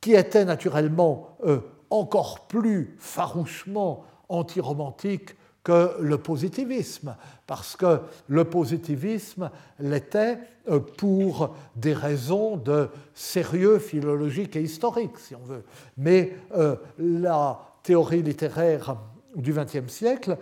qui 0.05 0.13
était 0.13 0.45
naturellement 0.45 1.35
euh, 1.45 1.61
encore 1.89 2.41
plus 2.41 2.95
farouchement 2.99 4.05
anti-romantique 4.29 5.31
que 5.63 5.99
le 5.99 6.19
positivisme, 6.19 7.15
parce 7.47 7.75
que 7.75 8.01
le 8.27 8.43
positivisme 8.43 9.49
l'était 9.79 10.37
euh, 10.69 10.79
pour 10.79 11.55
des 11.75 11.93
raisons 11.93 12.55
de 12.55 12.89
sérieux 13.15 13.79
philologique 13.79 14.55
et 14.55 14.61
historique, 14.61 15.17
si 15.17 15.33
on 15.33 15.43
veut. 15.43 15.63
Mais 15.97 16.37
euh, 16.55 16.75
la 16.99 17.59
théorie 17.81 18.21
littéraire 18.21 18.97
du 19.35 19.53
XXe 19.53 19.91
siècle 19.91 20.37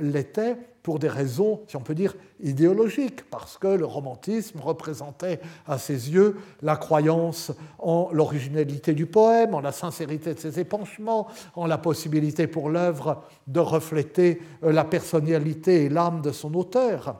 l'était 0.00 0.56
pour 0.88 0.98
des 0.98 1.08
raisons, 1.08 1.60
si 1.66 1.76
on 1.76 1.82
peut 1.82 1.94
dire, 1.94 2.14
idéologiques, 2.40 3.28
parce 3.28 3.58
que 3.58 3.66
le 3.66 3.84
romantisme 3.84 4.58
représentait 4.58 5.38
à 5.66 5.76
ses 5.76 6.10
yeux 6.10 6.36
la 6.62 6.76
croyance 6.76 7.52
en 7.78 8.08
l'originalité 8.10 8.94
du 8.94 9.04
poème, 9.04 9.54
en 9.54 9.60
la 9.60 9.72
sincérité 9.72 10.32
de 10.32 10.38
ses 10.38 10.58
épanchements, 10.58 11.26
en 11.56 11.66
la 11.66 11.76
possibilité 11.76 12.46
pour 12.46 12.70
l'œuvre 12.70 13.22
de 13.48 13.60
refléter 13.60 14.40
euh, 14.64 14.72
la 14.72 14.84
personnalité 14.84 15.84
et 15.84 15.88
l'âme 15.90 16.22
de 16.22 16.32
son 16.32 16.54
auteur. 16.54 17.16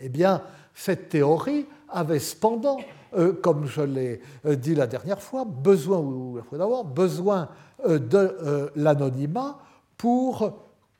Eh 0.00 0.08
bien, 0.08 0.42
cette 0.74 1.10
théorie 1.10 1.66
avait 1.90 2.18
cependant, 2.18 2.78
euh, 3.14 3.34
comme 3.34 3.66
je 3.66 3.82
l'ai 3.82 4.22
euh, 4.46 4.56
dit 4.56 4.74
la 4.74 4.86
dernière 4.86 5.20
fois, 5.20 5.44
besoin, 5.44 5.98
ou 5.98 6.40
d'abord, 6.52 6.86
besoin 6.86 7.50
de 7.86 8.70
l'anonymat 8.76 9.58
pour 10.00 10.54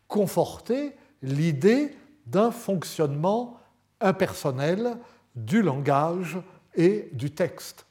conforter 0.09 0.95
l'idée 1.23 1.97
d'un 2.27 2.51
fonctionnement 2.51 3.57
impersonnel 3.99 4.99
du 5.35 5.63
langage 5.63 6.37
et 6.75 7.09
du 7.15 7.31
texte. 7.31 7.87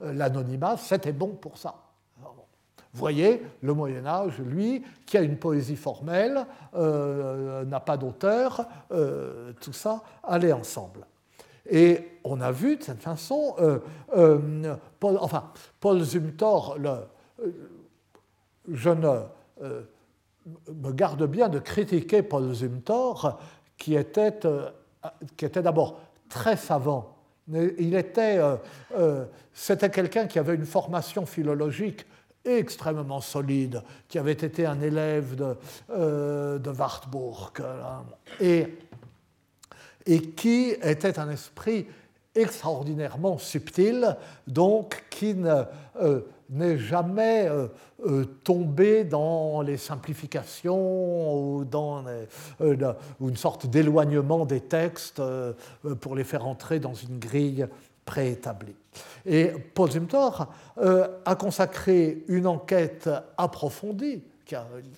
L'anonymat, 0.00 0.76
c'était 0.76 1.10
bon 1.10 1.30
pour 1.30 1.58
ça. 1.58 1.74
Vous 2.22 3.00
voyez, 3.00 3.42
le 3.60 3.74
Moyen 3.74 4.06
Âge, 4.06 4.38
lui, 4.38 4.84
qui 5.04 5.18
a 5.18 5.22
une 5.22 5.38
poésie 5.38 5.74
formelle, 5.74 6.46
euh, 6.76 7.64
n'a 7.64 7.80
pas 7.80 7.96
d'auteur, 7.96 8.64
euh, 8.92 9.52
tout 9.60 9.72
ça 9.72 10.04
allait 10.22 10.52
ensemble. 10.52 11.00
Et 11.68 12.20
on 12.22 12.40
a 12.40 12.52
vu 12.52 12.76
de 12.76 12.84
cette 12.84 13.02
façon, 13.02 13.56
euh, 13.58 14.76
enfin, 15.02 15.50
Paul 15.80 16.00
Zumthor, 16.04 16.78
le, 16.78 16.98
je 18.68 18.90
ne 18.90 19.22
me 19.60 20.92
garde 20.92 21.26
bien 21.26 21.48
de 21.48 21.58
critiquer 21.58 22.22
Paul 22.22 22.52
Zumthor, 22.54 23.38
qui 23.76 23.94
était, 23.94 24.44
euh, 24.44 24.68
était 25.40 25.62
d'abord 25.62 26.00
très 26.28 26.56
savant. 26.56 27.16
Il 27.50 27.94
était, 27.94 28.38
euh, 28.38 28.56
euh, 28.96 29.24
c'était 29.54 29.88
quelqu'un 29.88 30.26
qui 30.26 30.38
avait 30.38 30.54
une 30.54 30.66
formation 30.66 31.24
philologique 31.24 32.04
extrêmement 32.44 33.20
solide, 33.20 33.82
qui 34.08 34.18
avait 34.18 34.32
été 34.32 34.66
un 34.66 34.80
élève 34.80 35.34
de, 35.34 35.56
de 36.58 36.70
Wartburg, 36.70 37.52
et, 38.40 38.66
et 40.06 40.20
qui 40.20 40.70
était 40.82 41.18
un 41.18 41.30
esprit 41.30 41.86
extraordinairement 42.34 43.38
subtil, 43.38 44.16
donc 44.46 45.04
qui 45.10 45.34
n'est 46.50 46.78
jamais 46.78 47.48
tombé 48.44 49.04
dans 49.04 49.60
les 49.62 49.76
simplifications 49.76 51.34
ou 51.34 51.64
dans 51.64 52.04
une 52.60 53.36
sorte 53.36 53.66
d'éloignement 53.66 54.46
des 54.46 54.60
textes 54.60 55.20
pour 56.00 56.14
les 56.14 56.24
faire 56.24 56.46
entrer 56.46 56.80
dans 56.80 56.94
une 56.94 57.18
grille 57.18 57.66
préétablie. 58.04 58.76
Et 59.26 59.48
Paul 59.74 59.90
Zumthor 59.90 60.46
a 60.76 61.34
consacré 61.36 62.24
une 62.28 62.46
enquête 62.46 63.10
approfondie 63.36 64.22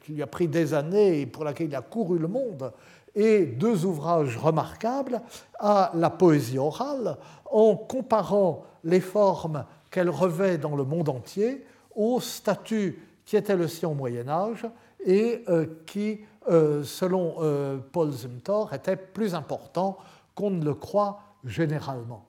qui, 0.05 0.13
lui 0.13 0.23
a 0.23 0.27
pris 0.27 0.49
des 0.49 0.75
années 0.75 1.23
et 1.23 1.27
pour 1.27 1.45
laquelle 1.45 1.69
il 1.69 1.75
a 1.75 1.83
couru 1.83 2.19
le 2.19 2.29
monde, 2.29 2.73
et 3.15 3.45
deux 3.45 3.85
ouvrages 3.85 4.37
remarquables 4.37 5.21
à 5.59 5.91
la 5.95 6.11
poésie 6.11 6.59
orale 6.59 7.17
en 7.51 7.75
comparant 7.75 8.65
les 8.85 9.01
formes 9.01 9.65
qu'elle 9.91 10.11
revêt 10.11 10.59
dans 10.59 10.77
le 10.77 10.85
monde 10.85 11.09
entier 11.09 11.65
au 11.95 12.21
statut 12.21 13.03
qui 13.25 13.37
était 13.37 13.57
le 13.57 13.69
sien 13.69 13.89
au 13.89 13.95
Moyen 13.95 14.29
Âge 14.29 14.67
et 15.05 15.45
euh, 15.49 15.67
qui, 15.87 16.21
euh, 16.49 16.83
selon 16.83 17.37
euh, 17.39 17.79
Paul 17.93 18.11
Zumthor, 18.11 18.75
était 18.75 18.97
plus 18.97 19.35
important 19.35 19.99
qu'on 20.35 20.51
ne 20.51 20.65
le 20.65 20.75
croit 20.75 21.21
généralement. 21.45 22.27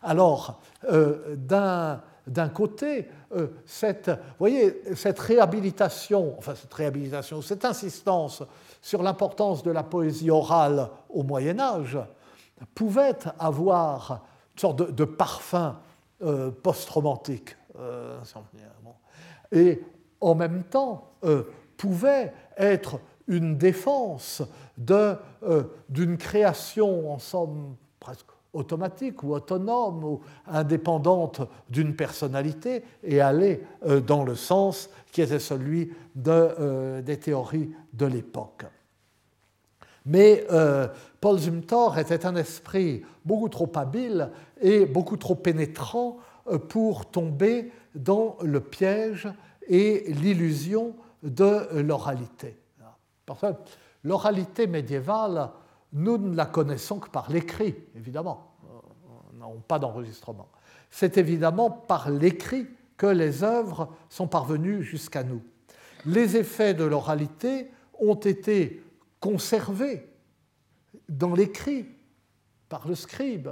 Alors, 0.00 0.60
d'un 0.88 2.48
côté, 2.54 3.08
cette 3.66 4.10
réhabilitation, 5.18 6.36
enfin 6.38 6.54
cette 6.54 6.72
réhabilitation, 6.72 7.42
cette 7.42 7.64
insistance 7.64 8.44
sur 8.80 9.02
l'importance 9.02 9.64
de 9.64 9.72
la 9.72 9.82
poésie 9.82 10.30
orale 10.30 10.88
au 11.10 11.24
Moyen 11.24 11.58
Âge 11.58 11.98
pouvait 12.76 13.18
avoir 13.40 14.24
une 14.54 14.60
sorte 14.60 14.92
de, 14.92 15.04
parfum 15.04 15.76
euh, 16.22 16.50
post-romantique. 16.50 17.56
Euh, 17.78 18.18
et 19.52 19.82
en 20.20 20.34
même 20.34 20.64
temps, 20.64 21.12
pouvait 21.76 22.32
être 22.56 22.98
une 23.28 23.56
défense 23.56 24.42
d'une 24.76 26.16
création, 26.18 27.12
en 27.12 27.18
somme, 27.18 27.76
presque 28.00 28.26
automatique 28.52 29.22
ou 29.22 29.34
autonome 29.34 30.04
ou 30.04 30.20
indépendante 30.46 31.42
d'une 31.68 31.94
personnalité 31.94 32.82
et 33.02 33.20
aller 33.20 33.62
euh, 33.86 34.00
dans 34.00 34.24
le 34.24 34.34
sens 34.34 34.90
qui 35.12 35.22
était 35.22 35.38
celui 35.38 35.92
de, 36.14 36.30
euh, 36.30 37.02
des 37.02 37.18
théories 37.18 37.70
de 37.92 38.06
l'époque. 38.06 38.64
Mais 40.08 40.44
euh, 40.50 40.88
Paul 41.20 41.38
Zumthor 41.38 41.98
était 41.98 42.26
un 42.26 42.34
esprit 42.34 43.04
beaucoup 43.24 43.48
trop 43.48 43.70
habile 43.76 44.30
et 44.60 44.84
beaucoup 44.84 45.16
trop 45.16 45.36
pénétrant 45.36 46.18
pour 46.68 47.06
tomber 47.10 47.70
dans 47.94 48.36
le 48.42 48.60
piège 48.60 49.28
et 49.68 50.04
l'illusion 50.12 50.96
de 51.22 51.68
l'oralité. 51.80 52.58
L'oralité 54.02 54.66
médiévale, 54.66 55.50
nous 55.92 56.16
ne 56.16 56.34
la 56.34 56.46
connaissons 56.46 56.98
que 56.98 57.10
par 57.10 57.30
l'écrit, 57.30 57.74
évidemment 57.94 58.48
pas 59.66 59.78
d'enregistrement. 59.78 60.48
C'est 60.90 61.18
évidemment 61.18 61.70
par 61.70 62.10
l'écrit 62.10 62.66
que 62.96 63.06
les 63.06 63.44
œuvres 63.44 63.88
sont 64.08 64.26
parvenues 64.26 64.82
jusqu'à 64.82 65.22
nous. 65.22 65.42
Les 66.04 66.36
effets 66.36 66.74
de 66.74 66.84
l'oralité 66.84 67.70
ont 68.00 68.14
été 68.14 68.82
conservés 69.20 70.08
dans 71.08 71.34
l'écrit 71.34 71.86
par 72.68 72.86
le 72.86 72.94
scribe, 72.94 73.48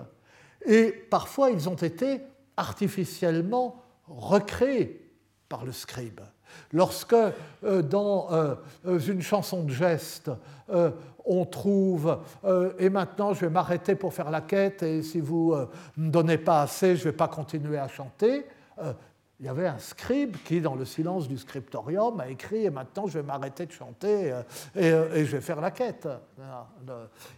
et 0.64 0.92
parfois 0.92 1.50
ils 1.50 1.68
ont 1.68 1.76
été 1.76 2.20
artificiellement 2.56 3.82
recréés 4.08 5.10
par 5.48 5.64
le 5.64 5.72
scribe. 5.72 6.20
Lorsque 6.72 7.14
euh, 7.14 7.82
dans 7.82 8.32
euh, 8.32 8.54
une 8.84 9.22
chanson 9.22 9.64
de 9.64 9.70
geste, 9.70 10.30
euh, 10.70 10.90
on 11.24 11.44
trouve 11.44 12.20
et 12.78 12.88
maintenant 12.88 13.34
je 13.34 13.40
vais 13.40 13.50
m'arrêter 13.50 13.96
pour 13.96 14.14
faire 14.14 14.30
la 14.30 14.40
quête 14.40 14.84
et 14.84 15.02
si 15.02 15.18
vous 15.18 15.56
ne 15.96 16.04
me 16.04 16.08
donnez 16.08 16.38
pas 16.38 16.62
assez, 16.62 16.94
je 16.94 17.00
ne 17.00 17.10
vais 17.10 17.16
pas 17.16 17.26
continuer 17.26 17.78
à 17.78 17.88
chanter. 17.88 18.46
Il 19.38 19.46
y 19.46 19.48
avait 19.48 19.66
un 19.66 19.78
scribe 19.78 20.36
qui, 20.44 20.60
dans 20.60 20.74
le 20.74 20.84
silence 20.84 21.28
du 21.28 21.36
scriptorium, 21.36 22.20
a 22.20 22.28
écrit 22.28 22.64
et 22.64 22.70
maintenant 22.70 23.06
je 23.06 23.18
vais 23.18 23.24
m'arrêter 23.24 23.66
de 23.66 23.72
chanter 23.72 24.34
et, 24.74 24.90
je 25.14 25.36
vais 25.36 25.40
faire 25.42 25.60
la 25.60 25.70
quête. 25.70 26.08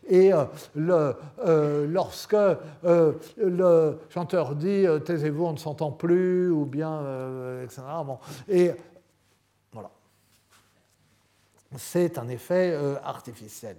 Et 0.09 0.31
lorsque 0.77 2.37
le 2.85 3.99
chanteur 4.11 4.55
dit 4.55 4.87
taisez-vous, 5.05 5.45
on 5.45 5.53
ne 5.53 5.59
s'entend 5.59 5.91
plus, 5.91 6.51
ou 6.51 6.67
bien, 6.67 7.03
etc. 7.65 7.83
et 8.49 8.75
c'est 11.77 12.19
un 12.19 12.29
effet 12.29 12.73
euh, 12.73 12.97
artificiel. 13.03 13.77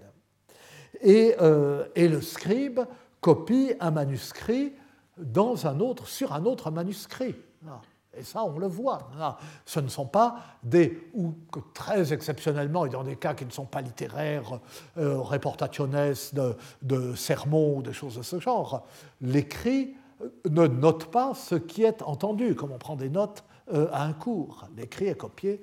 Euh, 1.05 1.86
et, 1.95 2.08
le 2.08 2.21
scribe 2.21 2.82
copie 3.21 3.73
un 3.79 3.91
manuscrit 3.91 4.73
dans 5.17 5.67
un 5.67 5.79
autre, 5.79 6.08
sur 6.08 6.34
un 6.34 6.45
autre 6.45 6.71
manuscrit. 6.71 7.36
Et 8.17 8.24
ça, 8.24 8.43
on 8.43 8.58
le 8.58 8.67
voit. 8.67 9.10
Ah, 9.19 9.38
ce 9.65 9.80
ne 9.80 9.88
sont 9.88 10.06
pas 10.06 10.38
des, 10.63 11.10
ou 11.13 11.34
très 11.74 12.12
exceptionnellement, 12.12 12.86
et 12.86 12.89
dans 12.89 13.04
des 13.04 13.15
cas 13.15 13.34
qui 13.34 13.45
ne 13.45 13.52
sont 13.52 13.65
pas 13.65 13.82
littéraires, 13.82 14.60
euh, 14.98 15.24
de, 15.24 16.56
de, 16.82 17.15
sermons 17.15 17.78
ou 17.78 17.82
des 17.82 17.93
choses 17.93 18.17
de 18.17 18.24
ce 18.24 18.39
genre, 18.39 18.86
l'écrit 19.22 19.95
ne 20.50 20.67
note 20.67 21.06
pas 21.06 21.34
ce 21.34 21.56
qui 21.56 21.84
est 21.84 22.02
entendu, 22.02 22.56
comme 22.56 22.72
on 22.72 22.78
prend 22.78 22.95
des 22.95 23.10
notes 23.10 23.43
à 23.72 24.04
un 24.04 24.13
cours. 24.13 24.67
L'écrit 24.76 25.06
est 25.06 25.15
copié 25.15 25.62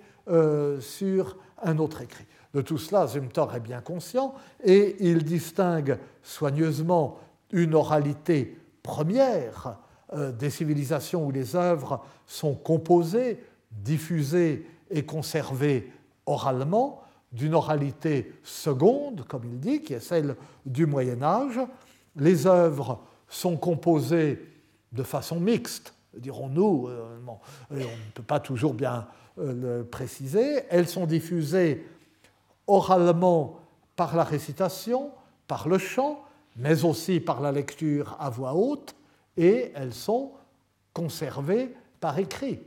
sur 0.81 1.37
un 1.63 1.79
autre 1.79 2.03
écrit. 2.03 2.25
De 2.55 2.63
tout 2.63 2.79
cela, 2.79 3.07
Zumthor 3.07 3.55
est 3.55 3.61
bien 3.61 3.83
conscient 3.83 4.35
et 4.65 4.97
il 5.01 5.25
distingue 5.25 5.99
soigneusement 6.23 7.19
une 7.53 7.75
oralité 7.75 8.59
première 8.83 9.67
euh, 9.67 9.73
des 10.15 10.51
civilisations 10.51 11.27
où 11.27 11.31
les 11.33 11.57
œuvres 11.57 12.05
sont 12.27 12.55
composées, 12.55 13.43
diffusées 13.73 14.67
et 14.91 15.05
conservées 15.05 15.93
oralement, 16.27 17.03
d'une 17.33 17.55
oralité 17.55 18.33
seconde, 18.43 19.25
comme 19.29 19.45
il 19.45 19.61
dit, 19.61 19.83
qui 19.83 19.95
est 19.95 20.01
celle 20.01 20.37
du 20.65 20.87
Moyen 20.87 21.23
Âge. 21.23 21.61
Les 22.17 22.47
œuvres 22.47 23.01
sont 23.29 23.57
composées 23.57 24.43
de 24.93 25.03
façon 25.03 25.41
mixte, 25.41 25.95
dirons-nous, 26.17 26.89
euh, 26.89 27.19
on 27.71 27.75
ne 27.75 28.13
peut 28.15 28.23
pas 28.23 28.41
toujours 28.41 28.75
bien 28.75 29.07
euh, 29.39 29.79
le 29.81 29.85
préciser. 29.85 30.63
Elles 30.71 30.89
sont 30.89 31.07
diffusées 31.07 31.87
oralement 32.67 33.61
par 33.97 34.17
la 34.17 34.25
récitation, 34.25 35.11
par 35.47 35.69
le 35.69 35.79
chant, 35.79 36.25
mais 36.57 36.85
aussi 36.85 37.21
par 37.21 37.41
la 37.41 37.53
lecture 37.53 38.17
à 38.19 38.31
voix 38.31 38.55
haute, 38.55 38.95
et 39.37 39.73
elles 39.75 39.95
sont 39.95 40.33
conservées 40.93 41.75
par 42.01 42.19
écrit 42.19 42.61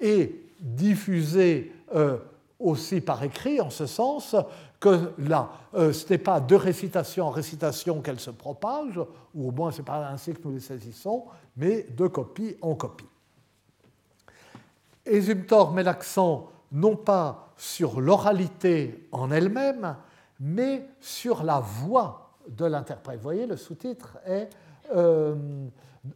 et 0.00 0.44
diffusées 0.60 1.72
euh, 1.94 2.18
aussi 2.58 3.00
par 3.00 3.22
écrit, 3.22 3.60
en 3.60 3.70
ce 3.70 3.86
sens 3.86 4.36
que 4.78 5.12
là, 5.18 5.50
euh, 5.74 5.92
ce 5.92 6.12
n'est 6.12 6.18
pas 6.18 6.40
de 6.40 6.54
récitation 6.54 7.26
en 7.26 7.30
récitation 7.30 8.00
qu'elles 8.00 8.20
se 8.20 8.30
propagent, 8.30 9.00
ou 9.34 9.48
au 9.48 9.50
moins 9.50 9.70
ce 9.70 9.78
n'est 9.78 9.84
pas 9.84 10.08
ainsi 10.08 10.32
que 10.34 10.40
nous 10.44 10.54
les 10.54 10.60
saisissons, 10.60 11.24
mais 11.56 11.86
de 11.96 12.06
copie 12.06 12.56
en 12.60 12.74
copie. 12.74 13.06
Zumthor 15.08 15.72
met 15.72 15.82
l'accent 15.82 16.50
non 16.70 16.96
pas 16.96 17.52
sur 17.56 18.00
l'oralité 18.00 19.06
en 19.12 19.30
elle-même, 19.30 19.96
mais 20.40 20.88
sur 21.00 21.42
la 21.42 21.60
voix 21.60 22.30
de 22.48 22.64
l'interprète. 22.64 23.18
Vous 23.18 23.22
voyez, 23.22 23.46
le 23.46 23.56
sous-titre 23.56 24.18
est 24.26 24.48
euh, 24.94 25.34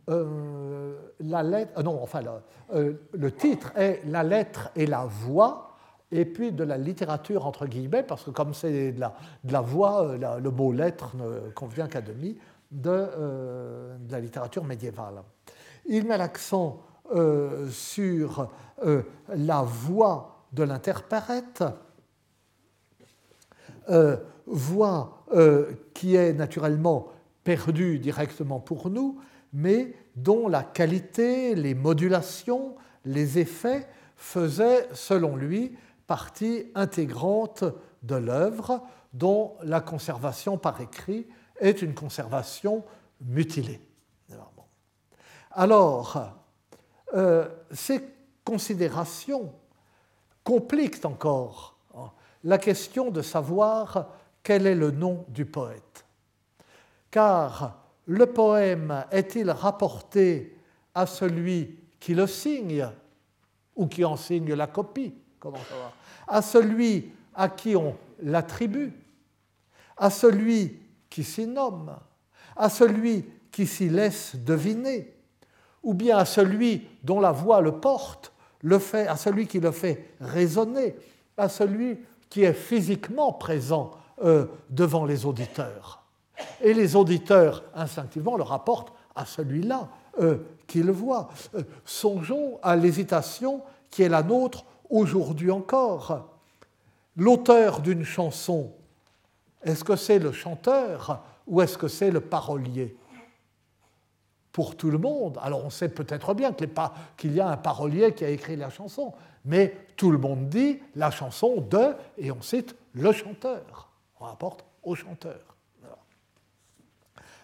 euh, 0.09 0.95
la 1.21 1.43
lettre. 1.43 1.73
Euh, 1.79 1.83
non, 1.83 2.03
enfin, 2.03 2.21
le, 2.73 3.33
titre 3.33 3.73
est 3.77 4.03
La 4.07 4.23
lettre 4.23 4.71
et 4.75 4.87
la 4.87 5.05
voix, 5.05 5.77
et 6.11 6.25
puis 6.25 6.53
de 6.53 6.65
la 6.65 6.79
littérature 6.79 7.47
entre 7.47 7.67
guillemets, 7.67 8.03
parce 8.03 8.25
que 8.25 8.31
comme 8.31 8.55
c'est 8.55 8.93
de 8.93 9.01
la, 9.01 9.61
voix, 9.61 10.17
le 10.17 10.51
mot 10.51 10.73
lettre 10.73 11.17
ne 11.17 11.51
convient 11.51 11.89
qu'à 11.89 12.01
demi, 12.01 12.37
de, 12.71 13.09
la 14.11 14.21
littérature 14.21 14.65
médiévale. 14.65 15.23
Il 15.87 16.07
met 16.07 16.19
l'accent 16.19 16.81
sur 17.71 18.51
la 19.29 19.63
voix 19.63 20.37
de 20.53 20.65
l'interprète, 20.65 21.63
euh, 23.89 24.17
voix 24.47 25.25
euh, 25.33 25.73
qui 25.95 26.15
est 26.15 26.33
naturellement 26.33 27.09
perdue 27.45 27.99
directement 27.99 28.61
pour 28.61 28.91
nous, 28.91 29.19
mais 29.57 29.95
dont 30.17 30.49
la 30.49 30.63
qualité, 30.63 31.55
les 31.55 31.75
modulations, 31.75 32.77
les 33.07 33.39
effets 33.39 33.89
faisaient, 34.15 34.87
selon 34.93 35.35
lui, 35.35 35.75
partie 36.07 36.71
intégrante 36.75 37.65
de 38.03 38.17
l'œuvre, 38.17 38.83
dont 39.15 39.57
la 39.63 39.81
conservation 39.81 40.59
par 40.59 40.83
écrit 40.83 41.27
est 41.59 41.81
une 41.81 41.95
conservation 41.95 42.85
mutilée. 43.23 43.81
Alors, 45.53 46.35
ces 47.73 48.03
considérations 48.45 49.55
compliquent 50.45 51.07
encore 51.07 51.79
hein, 51.95 52.11
la 52.45 52.59
question 52.59 53.11
de 53.11 53.23
savoir 53.23 54.11
quel 54.43 54.67
est 54.67 54.75
le 54.75 54.91
nom 54.91 55.25
du 55.29 55.47
poète. 55.47 56.05
Car 57.11 57.86
le 58.07 58.27
poème 58.27 59.05
est-il 59.11 59.51
rapporté 59.51 60.57
à 60.95 61.07
celui 61.07 61.79
qui 61.99 62.15
le 62.15 62.27
signe 62.27 62.89
ou 63.75 63.87
qui 63.87 64.05
en 64.05 64.17
signe 64.17 64.55
la 64.55 64.69
copie 64.69 65.15
Comment 65.39 65.59
À 66.27 66.41
celui 66.41 67.13
à 67.35 67.49
qui 67.49 67.77
on 67.77 67.97
l'attribue 68.23 68.93
À 69.97 70.09
celui 70.11 70.79
qui 71.11 71.25
s'y 71.25 71.47
nomme 71.47 71.97
À 72.55 72.71
celui 72.71 73.25
qui 73.51 73.67
s'y 73.67 73.89
laisse 73.89 74.37
deviner 74.37 75.15
Ou 75.83 75.93
bien 75.93 76.19
à 76.19 76.25
celui 76.25 76.87
dont 77.03 77.21
la 77.21 77.33
voix 77.33 77.61
le 77.61 77.73
porte, 77.73 78.33
le 78.63 78.79
fait, 78.79 79.09
à 79.09 79.17
celui 79.17 79.47
qui 79.47 79.59
le 79.61 79.73
fait 79.73 80.15
résonner, 80.21 80.95
à 81.37 81.49
celui 81.49 81.99
qui 82.31 82.45
est 82.45 82.55
physiquement 82.55 83.33
présent 83.33 83.91
euh, 84.23 84.47
devant 84.71 85.05
les 85.05 85.27
auditeurs 85.27 86.06
et 86.61 86.75
les 86.75 86.97
auditeurs, 86.97 87.65
instinctivement, 87.75 88.37
le 88.37 88.43
rapportent 88.43 88.93
à 89.15 89.25
celui-là 89.25 89.89
euh, 90.21 90.39
qu'ils 90.67 90.91
voient. 90.91 91.29
Euh, 91.55 91.63
songeons 91.85 92.59
à 92.63 92.77
l'hésitation 92.77 93.63
qui 93.91 94.03
est 94.03 94.09
la 94.09 94.23
nôtre 94.23 94.65
aujourd'hui 94.91 95.51
encore. 95.51 96.29
L'auteur 97.17 97.81
d'une 97.81 98.05
chanson, 98.05 98.73
est-ce 99.63 99.85
que 99.85 99.97
c'est 99.97 100.19
le 100.19 100.33
chanteur 100.33 101.23
ou 101.47 101.61
est-ce 101.61 101.79
que 101.79 101.89
c'est 101.89 102.11
le 102.11 102.21
parolier? 102.21 102.97
Pour 104.53 104.77
tout 104.77 104.91
le 104.91 104.99
monde, 104.99 105.39
alors 105.43 105.65
on 105.65 105.71
sait 105.71 105.89
peut-être 105.91 106.33
bien 106.33 106.55
qu'il 107.17 107.35
y 107.35 107.41
a 107.41 107.49
un 107.49 107.57
parolier 107.57 108.15
qui 108.15 108.25
a 108.25 108.31
écrit 108.31 108.57
la 108.57 108.71
chanson, 108.71 109.13
mais 109.45 109.77
tout 109.97 110.11
le 110.11 110.19
monde 110.19 110.49
dit 110.49 110.81
la 110.95 111.11
chanson 111.11 111.61
de, 111.61 111.95
et 112.17 112.31
on 112.31 112.41
cite 112.41 112.75
le 112.93 113.13
chanteur. 113.13 113.91
On 114.19 114.25
rapporte 114.25 114.65
au 114.83 114.95
chanteur. 114.95 115.56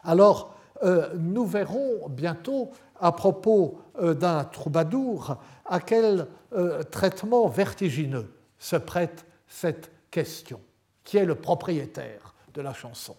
Alors, 0.04 0.54
euh, 0.82 1.10
nous 1.16 1.46
verrons 1.46 2.08
bientôt, 2.08 2.70
à 3.00 3.12
propos 3.12 3.80
euh, 4.00 4.14
d'un 4.14 4.44
troubadour, 4.44 5.36
à 5.64 5.80
quel 5.80 6.26
euh, 6.52 6.82
traitement 6.82 7.48
vertigineux 7.48 8.32
se 8.58 8.76
prête 8.76 9.24
cette 9.46 9.90
question. 10.10 10.60
Qui 11.04 11.18
est 11.18 11.24
le 11.24 11.34
propriétaire 11.34 12.34
de 12.54 12.60
la 12.60 12.74
chanson? 12.74 13.16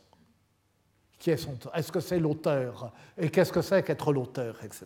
Est-ce 1.25 1.91
que 1.91 2.01
c'est 2.01 2.19
l'auteur? 2.19 2.91
Et 3.17 3.29
qu'est-ce 3.29 3.53
que 3.53 3.61
c'est 3.61 3.81
qu'être 3.83 4.11
l'auteur 4.11 4.57
Etc. 4.63 4.85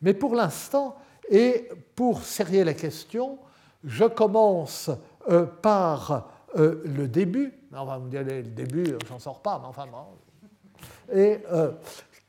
Mais 0.00 0.14
pour 0.14 0.34
l'instant, 0.34 0.96
et 1.28 1.68
pour 1.94 2.22
serrer 2.22 2.64
les 2.64 2.74
questions, 2.74 3.38
je 3.84 4.06
commence 4.06 4.90
par 5.60 6.30
le 6.54 7.06
début. 7.06 7.52
On 7.70 7.84
va 7.84 7.98
me 7.98 8.08
dire 8.08 8.24
le 8.24 8.42
début, 8.42 8.96
j'en 9.06 9.18
sors 9.18 9.42
pas, 9.42 9.58
mais 9.58 9.68
enfin, 9.68 9.86
et 11.10 11.38
euh, 11.50 11.72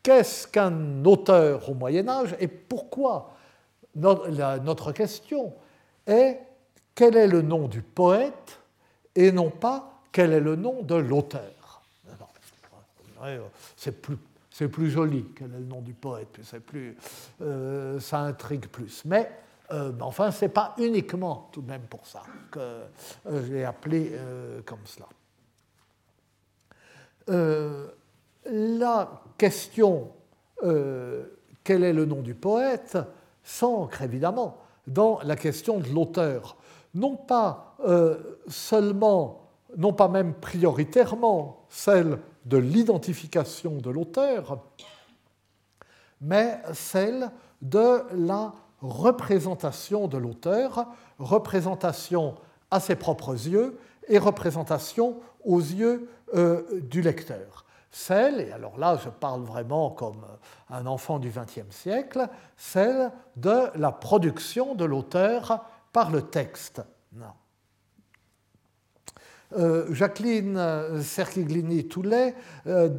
qu'est-ce 0.01 0.47
qu'un 0.47 1.03
auteur 1.05 1.69
au 1.69 1.73
Moyen 1.73 2.07
Âge 2.07 2.35
et 2.39 2.47
pourquoi 2.47 3.33
notre, 3.95 4.91
question 4.91 5.53
est 6.07 6.39
quel 6.95 7.15
est 7.15 7.27
le 7.27 7.41
nom 7.41 7.67
du 7.67 7.81
poète 7.81 8.59
et 9.15 9.31
non 9.31 9.49
pas 9.49 10.01
quel 10.11 10.33
est 10.33 10.39
le 10.39 10.55
nom 10.55 10.81
de 10.81 10.95
l'auteur? 10.95 11.81
C'est 13.75 14.67
plus, 14.67 14.89
joli, 14.89 15.25
quel 15.35 15.53
est 15.53 15.59
le 15.59 15.65
nom 15.65 15.81
du 15.81 15.93
poète, 15.93 16.39
c'est 16.43 16.59
plus, 16.59 16.97
euh, 17.41 17.99
ça 17.99 18.19
intrigue 18.19 18.67
plus. 18.67 19.03
Mais 19.05 19.31
euh, 19.71 19.93
enfin, 20.01 20.29
ce 20.29 20.45
n'est 20.45 20.51
pas 20.51 20.75
uniquement 20.77 21.49
tout 21.53 21.61
de 21.61 21.69
même 21.69 21.83
pour 21.83 22.05
ça 22.05 22.23
que 22.51 22.81
j'ai 23.47 23.63
appelé 23.63 24.11
comme 24.65 24.85
cela 24.85 25.07
la 28.45 29.21
question 29.37 30.11
euh, 30.63 31.25
quel 31.63 31.83
est 31.83 31.93
le 31.93 32.05
nom 32.05 32.21
du 32.21 32.35
poète 32.35 32.97
s'ancre 33.43 34.01
évidemment 34.01 34.57
dans 34.87 35.19
la 35.23 35.35
question 35.35 35.79
de 35.79 35.87
l'auteur, 35.89 36.57
non 36.93 37.15
pas 37.15 37.77
euh, 37.85 38.37
seulement, 38.47 39.49
non 39.77 39.93
pas 39.93 40.09
même 40.09 40.33
prioritairement 40.33 41.65
celle 41.69 42.19
de 42.45 42.57
l'identification 42.57 43.77
de 43.77 43.89
l'auteur, 43.89 44.59
mais 46.19 46.59
celle 46.73 47.31
de 47.61 48.01
la 48.13 48.53
représentation 48.81 50.07
de 50.07 50.17
l'auteur, 50.17 50.87
représentation 51.17 52.35
à 52.71 52.81
ses 52.81 52.95
propres 52.95 53.33
yeux 53.33 53.77
et 54.09 54.17
représentation 54.17 55.17
aux 55.45 55.59
yeux 55.59 56.09
euh, 56.33 56.81
du 56.81 57.01
lecteur 57.01 57.63
celle, 57.93 58.41
et 58.41 58.51
alors 58.51 58.77
là 58.79 58.97
je 59.01 59.09
parle 59.09 59.43
vraiment 59.43 59.91
comme 59.91 60.25
un 60.69 60.85
enfant 60.87 61.19
du 61.19 61.29
XXe 61.29 61.69
siècle, 61.69 62.27
celle 62.57 63.11
de 63.35 63.69
la 63.75 63.91
production 63.91 64.73
de 64.73 64.83
l'auteur 64.83 65.63
par 65.93 66.09
le 66.09 66.23
texte. 66.23 66.81
Euh, 69.55 69.93
Jacqueline 69.93 70.59
Serkiglini-Toulet, 71.01 72.33
euh, 72.65 72.89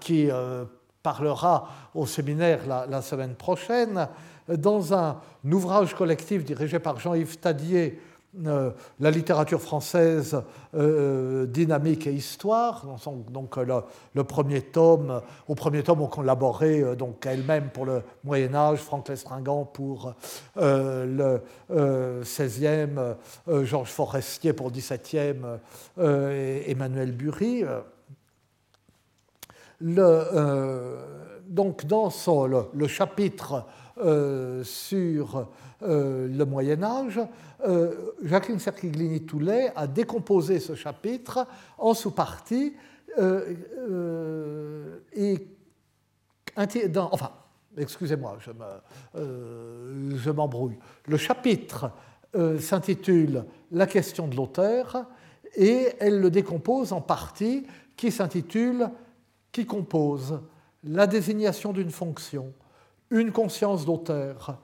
qui 0.00 0.30
euh, 0.30 0.64
parlera 1.02 1.68
au 1.94 2.06
séminaire 2.06 2.60
la, 2.66 3.02
semaine 3.02 3.34
prochaine, 3.34 4.08
dans 4.48 4.94
un 4.94 5.20
ouvrage 5.44 5.94
collectif 5.94 6.42
dirigé 6.44 6.78
par 6.78 6.98
Jean-Yves 6.98 7.38
Tadier 7.38 8.00
la 8.42 9.10
littérature 9.10 9.60
française, 9.60 10.42
euh, 10.74 11.46
dynamique 11.46 12.06
et 12.06 12.12
histoire. 12.12 12.84
Donc 13.30 13.56
le, 13.56 14.24
premier 14.24 14.62
tome, 14.62 15.22
au 15.48 15.54
premier 15.54 15.82
tome, 15.82 16.02
on 16.02 16.06
collaboré 16.06 16.80
euh, 16.80 16.94
donc 16.94 17.24
elle-même 17.26 17.70
pour 17.70 17.86
le 17.86 18.02
Moyen 18.24 18.54
Âge, 18.54 18.78
Franck 18.78 19.08
Lestringant 19.08 19.64
pour 19.64 20.14
le 20.56 21.42
16e, 21.70 23.16
Georges 23.62 23.90
Forestier 23.90 24.52
pour 24.52 24.68
le 24.68 24.74
17e, 24.74 25.58
et 26.00 26.70
Emmanuel 26.70 27.12
Bury. 27.12 27.64
Donc 31.48 31.86
dans 31.86 32.10
le, 32.46 32.86
chapitre 32.88 33.64
sur 33.98 35.48
le 35.80 36.44
Moyen 36.44 36.82
Âge, 36.82 37.20
euh, 37.64 38.12
Jacqueline 38.22 38.58
Cerchiglini-Toulet 38.58 39.72
a 39.74 39.86
décomposé 39.86 40.58
ce 40.60 40.74
chapitre 40.74 41.46
en 41.78 41.94
sous-parties 41.94 42.74
euh, 43.18 43.54
euh, 43.88 44.98
et 45.14 45.46
enfin, 46.96 47.30
excusez-moi, 47.76 48.38
je 49.14 50.30
m'embrouille. 50.30 50.78
le 51.06 51.16
chapitre 51.16 51.90
s'intitule 52.58 53.44
La 53.72 53.86
question 53.86 54.28
de 54.28 54.36
l'auteur 54.36 55.06
et 55.54 55.88
elle 56.00 56.20
le 56.20 56.30
décompose 56.30 56.92
en 56.92 57.00
parties 57.00 57.66
qui 57.96 58.10
s'intitule 58.10 58.90
Qui 59.52 59.64
compose? 59.64 60.40
La 60.84 61.06
désignation 61.06 61.72
d'une 61.72 61.90
fonction, 61.90 62.52
une 63.10 63.32
conscience 63.32 63.84
d'auteur, 63.84 64.58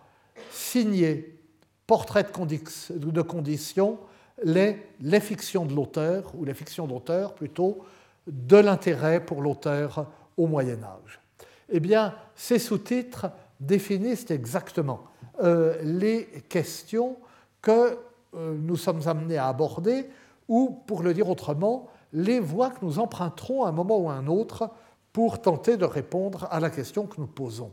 signé, 0.50 1.38
portrait 1.86 2.24
de 2.24 3.22
condition, 3.22 3.98
les, 4.44 5.20
fictions 5.20 5.66
de 5.66 5.74
l'auteur, 5.74 6.32
ou 6.36 6.44
les 6.44 6.54
fictions 6.54 6.86
d'auteur 6.86 7.34
plutôt, 7.34 7.78
de 8.26 8.56
l'intérêt 8.56 9.24
pour 9.24 9.42
l'auteur 9.42 10.06
au 10.36 10.46
Moyen 10.46 10.82
Âge. 10.82 11.20
Eh 11.68 11.80
bien, 11.80 12.14
ces 12.34 12.58
sous-titres 12.58 13.26
définissent 13.60 14.30
exactement 14.30 15.04
euh, 15.42 15.76
les 15.82 16.26
questions 16.48 17.16
que 17.60 17.98
euh, 18.34 18.56
nous 18.58 18.76
sommes 18.76 19.06
amenés 19.06 19.38
à 19.38 19.48
aborder, 19.48 20.08
ou, 20.48 20.70
pour 20.86 21.02
le 21.02 21.14
dire 21.14 21.28
autrement, 21.28 21.88
les 22.12 22.40
voies 22.40 22.70
que 22.70 22.84
nous 22.84 22.98
emprunterons 22.98 23.64
à 23.64 23.68
un 23.68 23.72
moment 23.72 23.98
ou 23.98 24.10
à 24.10 24.14
un 24.14 24.26
autre 24.26 24.70
pour 25.12 25.40
tenter 25.40 25.76
de 25.76 25.84
répondre 25.84 26.48
à 26.50 26.60
la 26.60 26.70
question 26.70 27.06
que 27.06 27.20
nous 27.20 27.26
posons. 27.26 27.70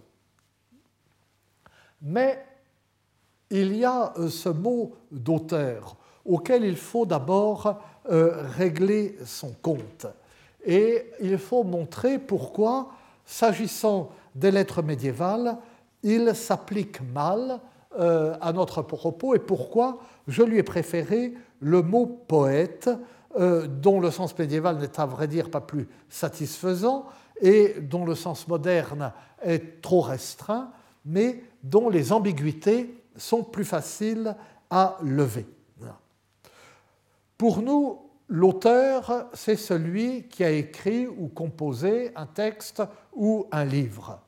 Mais 2.01 2.43
il 3.49 3.75
y 3.75 3.85
a 3.85 4.13
euh, 4.17 4.29
ce 4.29 4.49
mot 4.49 4.95
d'auteur 5.11 5.95
auquel 6.25 6.63
il 6.63 6.75
faut 6.77 7.05
d'abord 7.05 7.81
euh, 8.11 8.43
régler 8.57 9.17
son 9.25 9.51
compte. 9.61 10.05
Et 10.63 11.05
il 11.21 11.37
faut 11.37 11.63
montrer 11.63 12.19
pourquoi, 12.19 12.89
s'agissant 13.25 14.11
des 14.35 14.51
lettres 14.51 14.83
médiévales, 14.83 15.57
il 16.03 16.35
s'applique 16.35 17.01
mal 17.13 17.59
euh, 17.97 18.35
à 18.41 18.53
notre 18.53 18.81
propos 18.81 19.33
et 19.33 19.39
pourquoi 19.39 19.99
je 20.27 20.43
lui 20.43 20.59
ai 20.59 20.63
préféré 20.63 21.33
le 21.59 21.81
mot 21.81 22.05
poète, 22.05 22.89
dont 23.37 23.99
le 23.99 24.09
sens 24.09 24.37
médiéval 24.37 24.77
n'est 24.77 24.99
à 24.99 25.05
vrai 25.05 25.27
dire 25.27 25.51
pas 25.51 25.61
plus 25.61 25.87
satisfaisant, 26.09 27.05
et 27.41 27.75
dont 27.79 28.05
le 28.05 28.15
sens 28.15 28.47
moderne 28.47 29.11
est 29.43 29.81
trop 29.81 30.01
restreint, 30.01 30.71
mais 31.09 31.43
dont 31.63 31.89
les 31.89 32.13
ambiguïtés 32.13 32.95
sont 33.15 33.43
plus 33.43 33.65
faciles 33.65 34.35
à 34.69 34.97
lever. 35.01 35.47
Pour 37.37 37.61
nous, 37.61 37.99
l'auteur, 38.27 39.29
c'est 39.33 39.55
celui 39.55 40.27
qui 40.27 40.43
a 40.43 40.51
écrit 40.51 41.07
ou 41.07 41.29
composé 41.29 42.11
un 42.15 42.25
texte 42.25 42.83
ou 43.13 43.47
un 43.51 43.65
livre. 43.65 44.19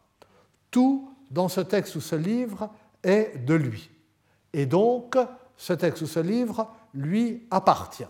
Tout 0.72 1.10
dans 1.30 1.50
ce 1.50 1.62
texte 1.62 1.96
ou 1.96 2.02
ce 2.02 2.16
livre 2.16 2.70
est 3.04 3.38
de 3.46 3.54
lui. 3.54 3.92
Et 4.54 4.66
donc, 4.66 5.18
ce 5.58 5.74
texte 5.74 6.02
ou 6.02 6.08
ce 6.08 6.20
livre 6.20 6.68
lui 6.94 7.46
appartient. 7.52 8.08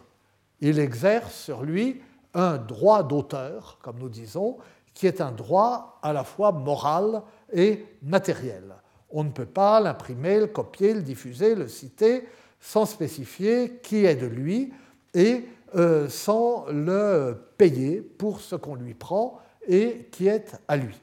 Il 0.60 0.80
exerce 0.80 1.34
sur 1.34 1.64
lui 1.64 2.02
un 2.34 2.58
droit 2.58 3.04
d'auteur, 3.04 3.80
comme 3.82 3.98
nous 3.98 4.10
disons, 4.10 4.58
qui 4.94 5.08
est 5.08 5.20
un 5.20 5.32
droit 5.32 6.00
à 6.04 6.14
la 6.14 6.24
fois 6.24 6.52
moral 6.52 7.24
et 7.54 7.86
matériel. 8.02 8.76
On 9.10 9.24
ne 9.24 9.32
peut 9.32 9.46
pas 9.46 9.80
l'imprimer, 9.80 10.40
le 10.40 10.48
copier, 10.48 10.94
le 10.94 11.02
diffuser, 11.02 11.56
le 11.56 11.68
citer 11.68 12.28
sans 12.60 12.86
spécifier 12.86 13.80
qui 13.84 14.06
est 14.06 14.16
de 14.16 14.28
lui 14.28 14.72
et 15.14 15.46
euh, 15.76 16.08
sans 16.10 16.66
le 16.70 17.38
payer 17.58 18.02
pour 18.02 18.40
ce 18.40 18.56
qu'on 18.56 18.76
lui 18.76 18.94
prend 18.94 19.40
et 19.68 20.08
qui 20.12 20.28
est 20.28 20.56
à 20.68 20.78
lui. 20.78 21.00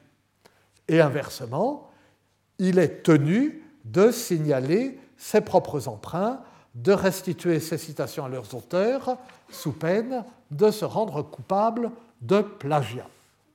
Et 0.87 1.01
inversement, 1.01 1.91
il 2.57 2.79
est 2.79 3.03
tenu 3.03 3.63
de 3.85 4.11
signaler 4.11 4.99
ses 5.17 5.41
propres 5.41 5.87
emprunts, 5.87 6.41
de 6.75 6.91
restituer 6.91 7.59
ses 7.59 7.77
citations 7.77 8.25
à 8.25 8.29
leurs 8.29 8.55
auteurs, 8.55 9.17
sous 9.49 9.73
peine 9.73 10.23
de 10.51 10.71
se 10.71 10.85
rendre 10.85 11.21
coupable 11.21 11.91
de 12.21 12.41
plagiat. 12.41 13.07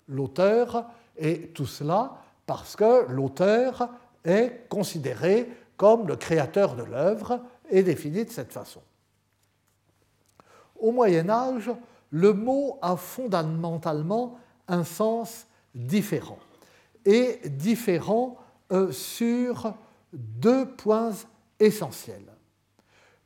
L'auteur 0.09 0.87
est 1.17 1.55
tout 1.55 1.67
cela 1.67 2.19
parce 2.47 2.77
que 2.77 3.07
l'auteur 3.11 3.89
est 4.25 4.69
considéré 4.69 5.49
comme 5.77 6.07
le 6.07 6.17
créateur 6.17 6.77
de 6.77 6.83
l'œuvre 6.83 7.41
et 7.71 7.83
défini 7.83 8.25
de 8.25 8.31
cette 8.31 8.53
façon. 8.53 8.81
Au 10.79 10.93
Moyen 10.93 11.29
Âge, 11.29 11.71
le 12.11 12.33
mot 12.33 12.79
a 12.83 12.97
fondamentalement 12.97 14.39
un 14.69 14.85
sens 14.85 15.47
différent, 15.75 16.39
et 17.05 17.41
différent 17.49 18.37
euh, 18.73 18.93
sur 18.93 19.75
deux 20.13 20.67
points 20.67 21.13
essentiels. 21.59 22.33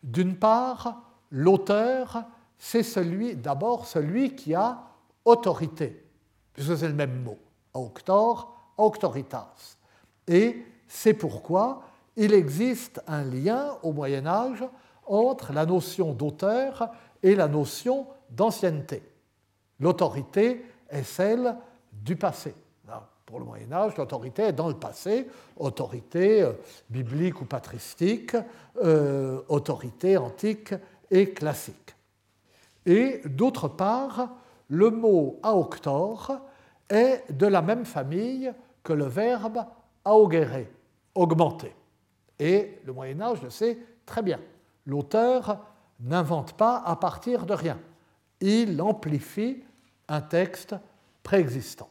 D'une 0.02 0.36
part, 0.36 1.02
l'auteur, 1.30 2.24
c'est 2.58 2.82
celui, 2.82 3.36
d'abord 3.36 3.86
celui 3.86 4.34
qui 4.34 4.54
a 4.54 4.84
autorité, 5.24 6.04
puisque 6.52 6.76
c'est 6.76 6.88
le 6.88 6.94
même 6.94 7.22
mot, 7.22 7.38
auctor, 7.74 8.57
auctoritas. 8.78 9.76
Et 10.26 10.64
c'est 10.86 11.14
pourquoi 11.14 11.82
il 12.16 12.32
existe 12.32 13.02
un 13.06 13.22
lien 13.22 13.76
au 13.82 13.92
Moyen 13.92 14.26
Âge 14.26 14.64
entre 15.06 15.52
la 15.52 15.66
notion 15.66 16.12
d'auteur 16.12 16.90
et 17.22 17.34
la 17.34 17.48
notion 17.48 18.06
d'ancienneté. 18.30 19.02
L'autorité 19.80 20.64
est 20.90 21.02
celle 21.02 21.56
du 21.92 22.16
passé. 22.16 22.54
Pour 23.26 23.40
le 23.40 23.44
Moyen 23.44 23.70
Âge, 23.72 23.94
l'autorité 23.98 24.44
est 24.44 24.52
dans 24.54 24.68
le 24.68 24.74
passé, 24.74 25.28
autorité 25.58 26.42
euh, 26.42 26.52
biblique 26.88 27.42
ou 27.42 27.44
patristique, 27.44 28.34
euh, 28.82 29.42
autorité 29.48 30.16
antique 30.16 30.72
et 31.10 31.28
classique. 31.34 31.94
Et 32.86 33.20
d'autre 33.26 33.68
part, 33.68 34.30
le 34.68 34.88
mot 34.88 35.38
aoctor 35.42 36.40
est 36.88 37.30
de 37.30 37.46
la 37.46 37.60
même 37.60 37.84
famille 37.84 38.50
que 38.88 38.94
le 38.94 39.04
verbe 39.04 39.66
augere, 40.06 40.66
augmenter. 41.14 41.74
Et 42.38 42.80
le 42.86 42.94
Moyen 42.94 43.20
Âge 43.20 43.42
le 43.42 43.50
sait 43.50 43.76
très 44.06 44.22
bien. 44.22 44.40
L'auteur 44.86 45.58
n'invente 46.00 46.54
pas 46.54 46.82
à 46.86 46.96
partir 46.96 47.44
de 47.44 47.52
rien. 47.52 47.78
Il 48.40 48.80
amplifie 48.80 49.62
un 50.08 50.22
texte 50.22 50.74
préexistant. 51.22 51.90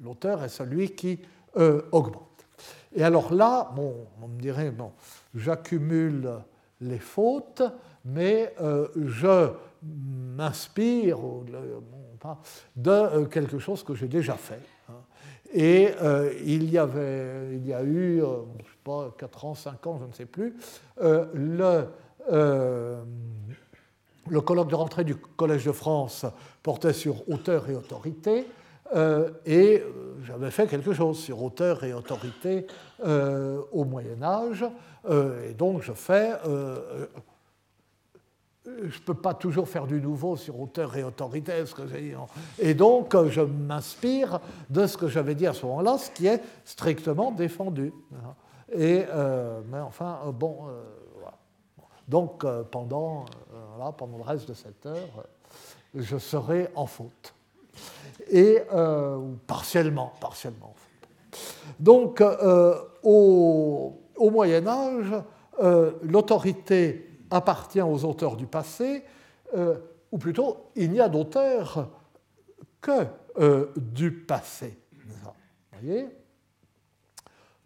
L'auteur 0.00 0.42
est 0.42 0.48
celui 0.48 0.96
qui 0.96 1.20
euh, 1.56 1.82
augmente. 1.92 2.44
Et 2.92 3.04
alors 3.04 3.32
là, 3.32 3.70
bon, 3.76 3.94
on 4.20 4.26
me 4.26 4.40
dirait, 4.40 4.72
bon, 4.72 4.90
j'accumule 5.36 6.40
les 6.80 6.98
fautes, 6.98 7.62
mais 8.04 8.52
euh, 8.60 8.88
je 8.96 9.52
m'inspire 9.84 11.18
de 12.74 12.90
euh, 12.90 13.24
quelque 13.26 13.60
chose 13.60 13.84
que 13.84 13.94
j'ai 13.94 14.08
déjà 14.08 14.34
fait. 14.34 14.73
Et 15.54 15.88
il, 16.44 16.68
y 16.70 16.78
avait, 16.78 17.50
il 17.52 17.66
y 17.66 17.72
a 17.72 17.82
eu, 17.84 18.18
je 18.18 18.64
sais 18.64 18.78
pas, 18.82 19.14
4 19.16 19.44
ans, 19.44 19.54
5 19.54 19.86
ans, 19.86 19.98
je 20.00 20.06
ne 20.06 20.12
sais 20.12 20.26
plus, 20.26 20.56
le 21.00 21.84
le 24.30 24.40
colloque 24.40 24.68
de 24.68 24.74
rentrée 24.74 25.04
du 25.04 25.16
Collège 25.16 25.64
de 25.64 25.72
France 25.72 26.26
portait 26.62 26.92
sur 26.92 27.28
auteur 27.28 27.68
et 27.68 27.74
autorité, 27.74 28.46
euh, 28.94 29.30
et 29.44 29.80
euh, 29.80 30.14
j'avais 30.24 30.50
fait 30.50 30.66
quelque 30.66 30.92
chose 30.92 31.18
sur 31.18 31.42
auteur 31.42 31.84
et 31.84 31.92
autorité 31.92 32.66
euh, 33.04 33.60
au 33.72 33.84
Moyen 33.84 34.22
Âge, 34.22 34.64
et 35.10 35.54
donc 35.54 35.82
je 35.82 35.92
fais... 35.92 36.32
je 38.78 38.98
ne 38.98 39.04
peux 39.04 39.14
pas 39.14 39.34
toujours 39.34 39.68
faire 39.68 39.86
du 39.86 40.00
nouveau 40.00 40.36
sur 40.36 40.60
auteur 40.60 40.96
et 40.96 41.04
autorité, 41.04 41.64
ce 41.66 41.74
que 41.74 41.86
j'ai 41.86 42.00
dit. 42.00 42.12
Et 42.58 42.74
donc, 42.74 43.16
je 43.28 43.40
m'inspire 43.40 44.40
de 44.70 44.86
ce 44.86 44.96
que 44.96 45.08
j'avais 45.08 45.34
dit 45.34 45.46
à 45.46 45.52
ce 45.52 45.64
moment-là, 45.66 45.98
ce 45.98 46.10
qui 46.10 46.26
est 46.26 46.40
strictement 46.64 47.30
défendu. 47.30 47.92
Et, 48.72 49.04
mais 49.70 49.80
enfin, 49.80 50.20
bon, 50.32 50.66
donc 52.08 52.44
euh, 52.44 52.62
pendant, 52.64 53.24
euh, 53.54 53.90
pendant 53.96 54.18
le 54.18 54.22
reste 54.22 54.48
de 54.48 54.54
cette 54.54 54.84
heure, 54.86 54.96
euh, 55.18 55.22
je 55.94 56.18
serai 56.18 56.68
en 56.74 56.86
faute. 56.86 57.34
Et 58.30 58.60
partiellement, 59.46 60.12
partiellement. 60.20 60.74
Donc 61.80 62.22
au, 63.02 63.92
au, 64.16 64.30
Moyen 64.30 64.66
Âge, 64.66 65.12
l'autorité 66.02 67.13
appartient 67.34 67.82
aux 67.82 68.04
auteurs 68.04 68.36
du 68.36 68.46
passé, 68.46 69.02
ou 70.12 70.18
plutôt 70.18 70.70
il 70.76 70.90
n'y 70.90 71.00
a 71.00 71.08
d'auteur 71.08 71.90
que 72.80 73.06
du 73.76 74.12
passé. 74.12 74.78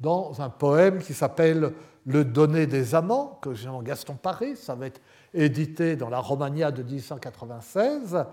Dans 0.00 0.40
un 0.40 0.48
poème 0.48 0.98
qui 0.98 1.14
s'appelle 1.14 1.72
le 2.06 2.24
Donné 2.24 2.66
des 2.66 2.94
amants, 2.94 3.38
que 3.42 3.52
Jean 3.52 3.82
Gaston 3.82 4.14
Paré, 4.14 4.56
ça 4.56 4.74
va 4.74 4.86
être 4.86 5.00
édité 5.34 5.94
dans 5.94 6.08
la 6.08 6.20
Romagna 6.20 6.70
de 6.70 6.82
1896. 6.82 8.24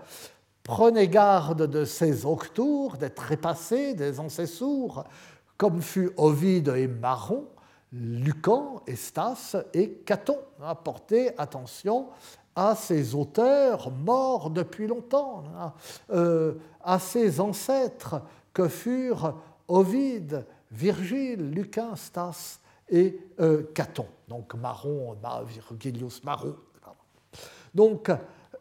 Prenez 0.62 1.08
garde 1.08 1.66
de 1.66 1.84
ces 1.84 2.24
octours, 2.24 2.96
des 2.96 3.10
trépassés, 3.10 3.94
des 3.94 4.18
ancessours, 4.18 5.04
comme 5.56 5.82
fut 5.82 6.10
Ovide 6.16 6.68
et 6.68 6.88
Maron, 6.88 7.46
Lucan, 7.92 8.82
Stas 8.94 9.56
et 9.72 9.90
Caton. 10.04 10.38
Portez 10.84 11.38
attention 11.38 12.08
à 12.54 12.74
ces 12.74 13.14
auteurs 13.14 13.90
morts 13.90 14.50
depuis 14.50 14.86
longtemps, 14.86 15.44
hein. 15.58 15.72
euh, 16.10 16.54
à 16.82 16.98
ces 16.98 17.38
ancêtres 17.38 18.22
que 18.54 18.66
furent 18.68 19.34
Ovide, 19.68 20.46
Virgile, 20.72 21.50
Lucan, 21.50 21.94
Stas 21.96 22.60
et 22.88 23.20
euh, 23.40 23.64
Caton, 23.74 24.06
donc 24.26 24.54
Marron, 24.54 25.16
Virgilius 25.46 26.24
Marron. 26.24 26.56
Donc, 27.74 28.10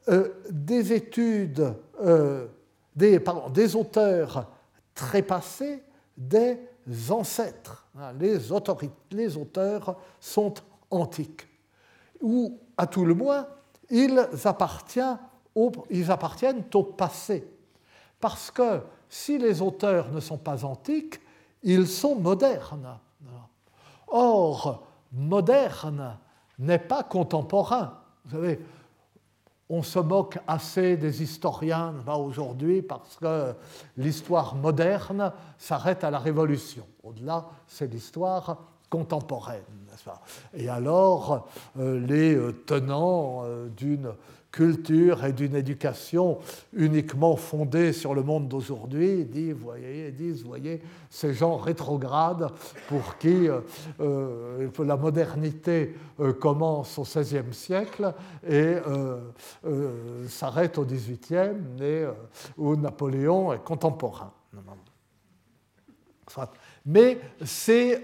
euh, 0.10 0.34
des 0.50 0.92
études, 0.92 1.74
des, 2.96 3.20
pardon, 3.22 3.50
des 3.50 3.76
auteurs 3.78 4.52
trépassés, 4.94 5.82
des 6.18 6.60
ancêtres. 7.10 7.86
Hein, 7.98 8.14
les, 8.20 8.52
auteurs 8.52 9.96
sont 10.20 10.54
antiques, 10.92 11.48
ou 12.22 12.60
à 12.78 12.88
tout 12.88 13.06
le 13.06 13.14
moins, 13.14 13.48
ils 13.90 14.20
appartiennent 14.44 15.20
au, 15.54 15.72
ils 15.90 16.12
appartiennent 16.12 16.64
au 16.74 16.84
passé. 16.84 17.48
Parce 18.20 18.52
que 18.52 18.82
si 19.10 19.38
les 19.38 19.62
auteurs 19.62 20.12
ne 20.12 20.20
sont 20.20 20.38
pas 20.38 20.66
antiques, 20.66 21.20
ils 21.64 21.88
sont 21.88 22.16
modernes. 22.16 22.98
Or, 24.08 24.88
moderne 25.12 26.18
n'est 26.60 26.80
pas 26.80 27.04
contemporain. 27.04 28.00
Vous 28.26 28.38
savez, 28.38 28.60
on 29.70 29.82
se 29.82 30.00
moque 30.00 30.38
assez 30.48 30.96
des 30.98 31.24
historiens 31.24 31.94
aujourd'hui 32.08 32.82
parce 32.82 33.18
que 33.18 33.54
l'histoire 33.98 34.56
moderne 34.56 35.32
s'arrête 35.58 36.04
à 36.04 36.12
la 36.12 36.20
Révolution. 36.20 36.86
Au-delà, 37.04 37.48
c'est 37.68 37.92
l'histoire 37.92 38.58
contemporaine. 38.90 39.64
Et 40.54 40.70
alors, 40.70 41.48
euh, 41.80 42.00
les 42.00 42.38
tenants 42.66 43.42
euh, 43.44 43.70
d'une 43.70 44.14
culture 44.56 45.26
et 45.26 45.34
d'une 45.34 45.54
éducation 45.54 46.40
uniquement 46.72 47.36
fondée 47.36 47.92
sur 47.92 48.16
le 48.16 48.24
monde 48.24 48.48
d'aujourd'hui. 48.48 49.20
Ils 49.20 49.30
disent, 49.30 49.56
voyez, 49.56 50.12
disent, 50.12 50.46
voyez, 50.46 50.82
ces 51.10 51.34
gens 51.34 51.58
rétrogrades 51.58 52.50
pour 52.88 53.18
qui 53.18 53.50
euh, 53.50 53.60
euh, 54.00 54.70
la 54.80 54.96
modernité 54.96 55.94
euh, 56.22 56.32
commence 56.32 56.98
au 56.98 57.04
XVIe 57.04 57.54
siècle 57.54 58.14
et 58.48 58.76
s'arrête 60.30 60.78
au 60.78 60.86
XVIIIe, 60.86 62.08
où 62.58 62.78
Napoléon 62.78 63.52
est 63.52 63.64
contemporain. 63.64 64.32
Mais 66.86 67.20
c'est, 67.44 68.02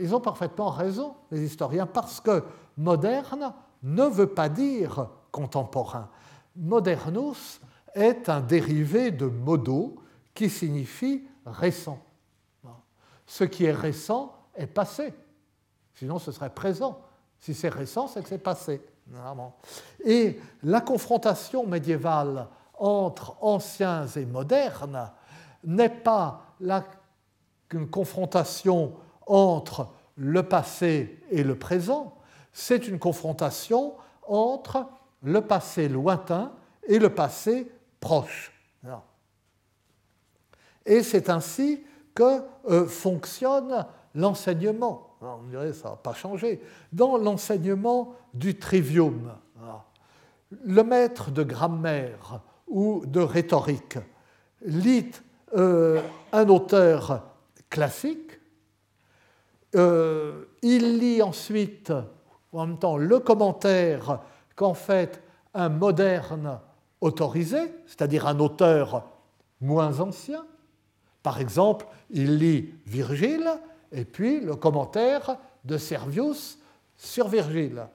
ils 0.00 0.14
ont 0.14 0.20
parfaitement 0.20 0.70
raison, 0.70 1.14
les 1.32 1.42
historiens, 1.42 1.86
parce 1.86 2.20
que 2.20 2.44
moderne 2.76 3.52
ne 3.82 4.04
veut 4.04 4.28
pas 4.28 4.48
dire 4.48 5.08
contemporain. 5.30 6.08
Modernus 6.56 7.60
est 7.94 8.28
un 8.28 8.40
dérivé 8.40 9.10
de 9.10 9.26
modo 9.26 9.96
qui 10.34 10.48
signifie 10.48 11.24
récent. 11.46 11.98
Ce 13.26 13.44
qui 13.44 13.64
est 13.64 13.72
récent 13.72 14.34
est 14.54 14.66
passé. 14.66 15.14
Sinon, 15.94 16.18
ce 16.18 16.32
serait 16.32 16.50
présent. 16.50 17.00
Si 17.38 17.54
c'est 17.54 17.68
récent, 17.68 18.06
c'est 18.08 18.22
que 18.22 18.28
c'est 18.28 18.38
passé. 18.38 18.82
Et 20.04 20.38
la 20.62 20.80
confrontation 20.80 21.66
médiévale 21.66 22.48
entre 22.78 23.36
anciens 23.40 24.06
et 24.06 24.24
modernes 24.24 25.10
n'est 25.64 25.88
pas 25.88 26.54
la, 26.60 26.84
une 27.72 27.88
confrontation 27.88 28.94
entre 29.26 29.88
le 30.16 30.42
passé 30.42 31.20
et 31.30 31.42
le 31.42 31.58
présent, 31.58 32.16
c'est 32.52 32.86
une 32.88 32.98
confrontation 32.98 33.94
entre 34.26 34.86
le 35.22 35.40
passé 35.40 35.88
lointain 35.88 36.52
et 36.86 36.98
le 36.98 37.10
passé 37.10 37.70
proche. 38.00 38.52
Et 40.84 41.02
c'est 41.02 41.30
ainsi 41.30 41.82
que 42.14 42.42
euh, 42.68 42.86
fonctionne 42.86 43.86
l'enseignement. 44.14 45.16
On 45.20 45.48
dirait 45.48 45.72
ça 45.72 45.90
n'a 45.90 45.96
pas 45.96 46.12
changé. 46.12 46.60
Dans 46.92 47.16
l'enseignement 47.16 48.16
du 48.34 48.58
trivium, 48.58 49.32
le 50.64 50.82
maître 50.82 51.30
de 51.30 51.44
grammaire 51.44 52.40
ou 52.66 53.04
de 53.06 53.20
rhétorique 53.20 53.98
lit 54.64 55.12
euh, 55.54 56.02
un 56.32 56.48
auteur 56.48 57.22
classique, 57.70 58.40
euh, 59.74 60.44
il 60.62 60.98
lit 60.98 61.22
ensuite 61.22 61.92
en 62.52 62.66
même 62.66 62.78
temps 62.78 62.96
le 62.96 63.18
commentaire 63.18 64.20
qu'en 64.54 64.74
fait 64.74 65.22
un 65.54 65.68
moderne 65.68 66.60
autorisé, 67.00 67.60
c'est-à-dire 67.86 68.26
un 68.26 68.38
auteur 68.38 69.08
moins 69.60 70.00
ancien. 70.00 70.44
Par 71.22 71.40
exemple, 71.40 71.86
il 72.10 72.38
lit 72.38 72.74
Virgile 72.86 73.48
et 73.90 74.04
puis 74.04 74.40
le 74.40 74.56
commentaire 74.56 75.36
de 75.64 75.78
Servius 75.78 76.58
sur 76.96 77.28
Virgile. 77.28 77.86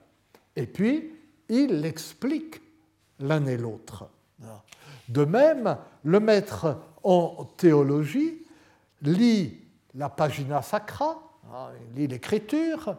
Et 0.56 0.66
puis, 0.66 1.14
il 1.48 1.80
l'explique 1.80 2.60
l'un 3.20 3.44
et 3.46 3.56
l'autre. 3.56 4.08
De 5.08 5.24
même, 5.24 5.76
le 6.04 6.20
maître 6.20 6.78
en 7.02 7.46
théologie 7.56 8.44
lit 9.02 9.58
la 9.94 10.08
Pagina 10.08 10.62
Sacra, 10.62 11.18
hein, 11.52 11.68
il 11.90 12.02
lit 12.02 12.06
l'écriture, 12.08 12.96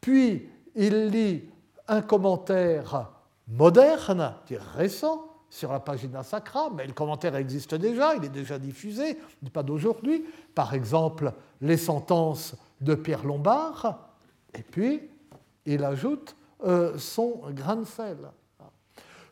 puis 0.00 0.48
il 0.74 1.08
lit 1.08 1.44
un 1.88 2.02
commentaire 2.02 3.10
moderne, 3.48 4.34
récent, 4.74 5.28
sur 5.52 5.70
la 5.70 5.80
pagina 5.80 6.22
sacra, 6.22 6.70
mais 6.74 6.86
le 6.86 6.94
commentaire 6.94 7.36
existe 7.36 7.74
déjà, 7.74 8.14
il 8.14 8.24
est 8.24 8.30
déjà 8.30 8.58
diffusé, 8.58 9.18
pas 9.52 9.62
d'aujourd'hui. 9.62 10.24
Par 10.54 10.72
exemple, 10.72 11.30
les 11.60 11.76
sentences 11.76 12.54
de 12.80 12.94
Pierre 12.94 13.22
Lombard, 13.22 14.08
et 14.54 14.62
puis 14.62 15.02
il 15.66 15.84
ajoute 15.84 16.34
euh, 16.64 16.96
son 16.96 17.42
grain 17.50 17.76
de 17.76 17.84
sel. 17.84 18.16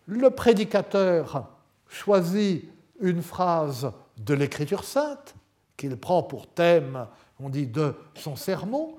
Le 0.05 0.28
prédicateur 0.28 1.49
choisit 1.88 2.68
une 3.01 3.22
phrase 3.22 3.91
de 4.18 4.34
l'Écriture 4.34 4.84
sainte 4.84 5.34
qu'il 5.78 5.97
prend 5.97 6.22
pour 6.22 6.49
thème, 6.49 7.07
on 7.38 7.49
dit, 7.49 7.66
de 7.66 7.95
son 8.14 8.36
sermon, 8.36 8.99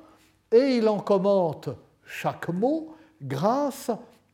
et 0.51 0.77
il 0.77 0.89
en 0.89 0.99
commente 0.99 1.69
chaque 2.11 2.49
mot 2.49 2.93
grâce 3.21 3.89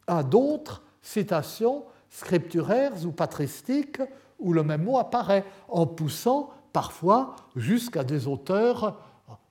à 0.07 0.23
d'autres 0.23 0.83
citations 1.01 1.85
scripturaires 2.09 3.05
ou 3.05 3.11
patristiques 3.11 4.01
où 4.39 4.53
le 4.53 4.63
même 4.63 4.83
mot 4.83 4.97
apparaît, 4.97 5.45
en 5.67 5.85
poussant 5.85 6.49
parfois 6.73 7.35
jusqu'à 7.55 8.03
des 8.03 8.27
auteurs 8.27 8.99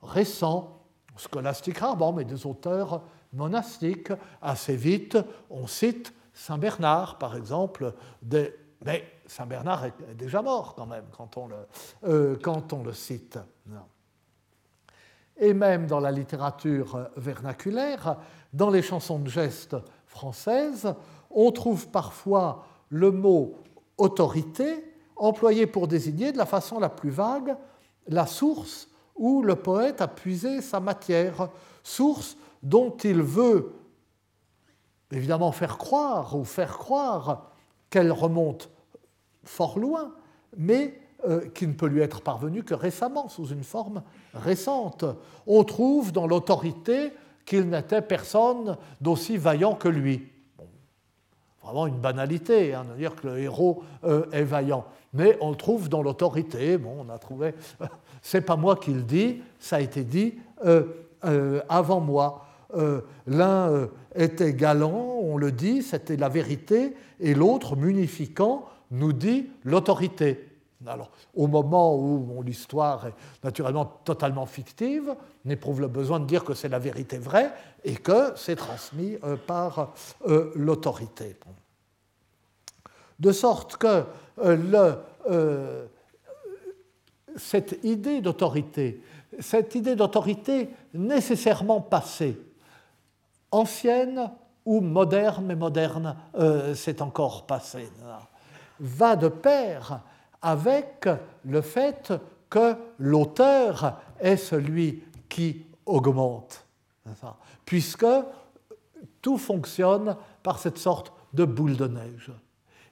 récents, 0.03 0.83
scolastiques 1.17 1.79
rarement, 1.79 2.13
mais 2.13 2.25
des 2.25 2.47
auteurs 2.47 3.03
monastiques. 3.33 4.13
Assez 4.43 4.77
vite, 4.77 5.19
on 5.51 5.67
cite 5.67 6.13
Saint 6.33 6.59
Bernard, 6.59 7.19
par 7.19 7.37
exemple, 7.37 7.95
mais 8.85 9.05
Saint 9.27 9.47
Bernard 9.47 9.87
est 9.87 10.15
déjà 10.15 10.43
mort 10.43 10.75
quand 10.75 10.87
même 10.87 11.07
quand 11.17 11.37
on 11.37 11.49
le, 11.49 11.57
euh, 12.05 12.37
quand 12.41 12.73
on 12.73 12.83
le 12.83 12.93
cite 12.93 13.39
et 15.39 15.55
même 15.55 15.87
dans 15.87 16.01
la 16.01 16.11
littérature 16.11 17.09
vernaculaire, 17.17 18.17
dans 18.53 18.71
les 18.71 18.83
chansons 18.83 19.19
de 19.19 19.29
gestes 19.29 19.77
françaises, 20.07 20.95
on 21.31 21.51
trouve 21.53 21.89
parfois 21.89 22.65
le 22.89 23.11
mot 23.11 23.57
autorité 23.99 24.85
employé 25.17 25.67
pour 25.67 25.89
désigner 25.89 26.33
de 26.33 26.39
la 26.39 26.47
façon 26.47 26.79
la 26.79 26.89
plus 26.89 27.11
vague 27.11 27.57
la 28.09 28.27
source 28.27 28.89
où 29.17 29.43
le 29.43 29.57
poète 29.57 30.01
a 30.01 30.09
puisé 30.09 30.61
sa 30.61 30.81
matière, 30.81 31.49
source 31.83 32.37
dont 32.63 32.97
il 32.99 33.23
veut 33.23 33.73
évidemment 35.11 35.53
faire 35.53 35.79
croire 35.79 36.37
ou 36.37 36.45
faire 36.45 36.79
croire 36.79 37.51
qu'elle 37.91 38.13
remonte 38.13 38.71
fort 39.45 39.79
loin, 39.79 40.13
mais 40.57 41.01
qui 41.55 41.67
ne 41.67 41.73
peut 41.73 41.87
lui 41.87 42.03
être 42.03 42.21
parvenu 42.21 42.63
que 42.63 42.75
récemment, 42.75 43.29
sous 43.29 43.47
une 43.47 43.65
forme 43.65 44.03
récente. 44.35 45.05
On 45.47 45.65
trouve 45.65 46.13
dans 46.13 46.27
l'autorité 46.27 47.13
qu'il 47.47 47.69
n'était 47.71 48.03
personne 48.03 48.77
d'aussi 49.01 49.37
vaillant 49.37 49.75
que 49.75 49.89
lui. 49.89 50.29
vraiment 51.63 51.87
une 51.87 51.99
banalité, 51.99 52.75
hein, 52.75 52.85
de 52.85 52.97
dire 52.97 53.17
que 53.17 53.29
le 53.29 53.39
héros 53.39 53.83
euh, 54.05 54.27
est 54.33 54.45
vaillant. 54.45 54.85
Mais 55.15 55.39
on 55.41 55.51
le 55.51 55.57
trouve 55.57 55.89
dans 55.89 56.03
l'autorité. 56.03 56.77
Bon, 56.77 57.07
on 57.07 57.09
a 57.09 57.19
trouvé. 57.19 57.55
C'est 58.23 58.43
pas 58.43 58.57
moi 58.57 58.77
qui 58.77 58.93
le 58.93 59.03
dis, 59.03 59.41
ça 59.59 59.77
a 59.77 59.81
été 59.81 60.05
dit 60.05 60.35
euh, 60.65 61.63
avant 61.69 62.01
moi. 62.01 62.43
L'un 63.27 63.89
était 64.15 64.53
galant, 64.53 65.19
on 65.23 65.39
le 65.39 65.53
dit, 65.53 65.83
c'était 65.83 66.17
la 66.17 66.29
vérité, 66.29 66.95
et 67.21 67.33
l'autre, 67.33 67.77
munifiquant, 67.77 68.67
nous 68.91 69.13
dit 69.13 69.47
l'autorité. 69.65 70.46
Alors, 70.89 71.11
au 71.35 71.47
moment 71.47 71.97
où 71.97 72.43
l'histoire 72.43 73.07
est 73.07 73.15
naturellement 73.45 73.85
totalement 74.05 74.47
fictive, 74.47 75.15
on 75.45 75.51
éprouve 75.51 75.81
le 75.81 75.89
besoin 75.89 76.21
de 76.21 76.27
dire 76.27 76.45
que 76.45 76.55
c'est 76.55 76.69
la 76.69 76.79
vérité 76.79 77.19
vraie 77.19 77.53
et 77.85 77.97
que 77.97 78.33
c'est 78.37 78.57
transmis 78.57 79.17
euh, 79.25 79.37
par 79.37 79.93
euh, 80.27 80.53
l'autorité. 80.55 81.37
De 83.19 83.33
sorte 83.33 83.77
que 83.77 84.05
euh, 84.39 85.87
cette 87.37 87.79
idée 87.83 88.21
d'autorité, 88.21 89.03
cette 89.41 89.75
idée 89.75 89.97
d'autorité 89.97 90.71
nécessairement 90.95 91.81
passée, 91.81 92.39
ancienne 93.51 94.31
ou 94.65 94.81
moderne, 94.81 95.47
mais 95.47 95.55
moderne, 95.55 96.17
c'est 96.75 97.01
encore 97.01 97.47
passé, 97.47 97.89
va 98.81 99.17
de 99.17 99.29
pair 99.29 100.01
avec 100.47 101.09
le 101.45 101.61
fait 101.61 102.13
que 102.49 102.77
l'auteur 103.01 103.99
est 104.21 104.37
celui 104.37 105.03
qui 105.29 105.67
augmente, 105.85 106.65
puisque 107.65 108.07
tout 109.21 109.39
fonctionne 109.39 110.17
par 110.45 110.61
cette 110.61 110.79
sorte 110.79 111.13
de 111.33 111.45
boule 111.45 111.77
de 111.77 111.89
neige. 111.89 112.31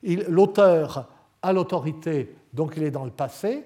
L'auteur 0.03 1.09
a 1.43 1.53
l'autorité, 1.53 2.37
donc 2.53 2.75
il 2.77 2.83
est 2.83 2.91
dans 2.91 3.05
le 3.05 3.13
passé, 3.13 3.65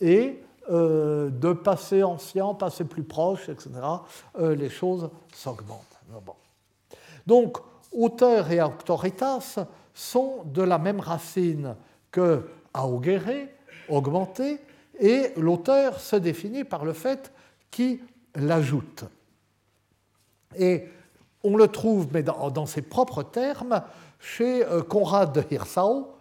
et 0.00 0.40
euh, 0.70 1.28
de 1.28 1.52
passé 1.52 2.04
ancien, 2.04 2.54
passé 2.54 2.84
plus 2.84 3.02
proche, 3.02 3.48
etc., 3.48 3.70
euh, 4.38 4.54
les 4.54 4.70
choses 4.70 5.10
s'augmentent. 5.32 5.82
Donc, 7.26 7.58
auteur 7.90 8.48
et 8.52 8.62
autoritas 8.62 9.58
sont 9.92 10.44
de 10.44 10.62
la 10.62 10.78
même 10.78 11.00
racine 11.00 11.74
que 12.12 12.44
augere, 12.82 13.48
augmenter, 13.88 14.58
et 14.98 15.32
l'auteur 15.36 16.00
se 16.00 16.16
définit 16.16 16.64
par 16.64 16.84
le 16.84 16.92
fait 16.92 17.32
qu'il 17.70 18.00
l'ajoute. 18.34 19.04
Et 20.56 20.88
on 21.42 21.56
le 21.56 21.68
trouve, 21.68 22.08
mais 22.12 22.22
dans, 22.22 22.66
ses 22.66 22.82
propres 22.82 23.22
termes, 23.22 23.82
chez 24.20 24.64
Conrad 24.88 25.32
de 25.32 25.42
Hirsau, 25.50 26.12